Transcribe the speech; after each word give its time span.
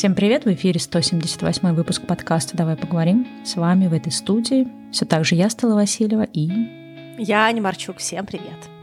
Всем 0.00 0.14
привет! 0.14 0.46
В 0.46 0.52
эфире 0.54 0.80
178 0.80 1.74
выпуск 1.74 2.06
подкаста 2.06 2.56
«Давай 2.56 2.74
поговорим». 2.74 3.28
С 3.44 3.56
вами 3.56 3.86
в 3.86 3.92
этой 3.92 4.10
студии 4.10 4.66
все 4.90 5.04
так 5.04 5.26
же 5.26 5.34
я, 5.34 5.50
Стала 5.50 5.74
Васильева, 5.74 6.22
и... 6.22 6.48
Я, 7.18 7.44
Аня 7.44 7.60
Марчук. 7.60 7.98
Всем 7.98 8.24
привет! 8.24 8.79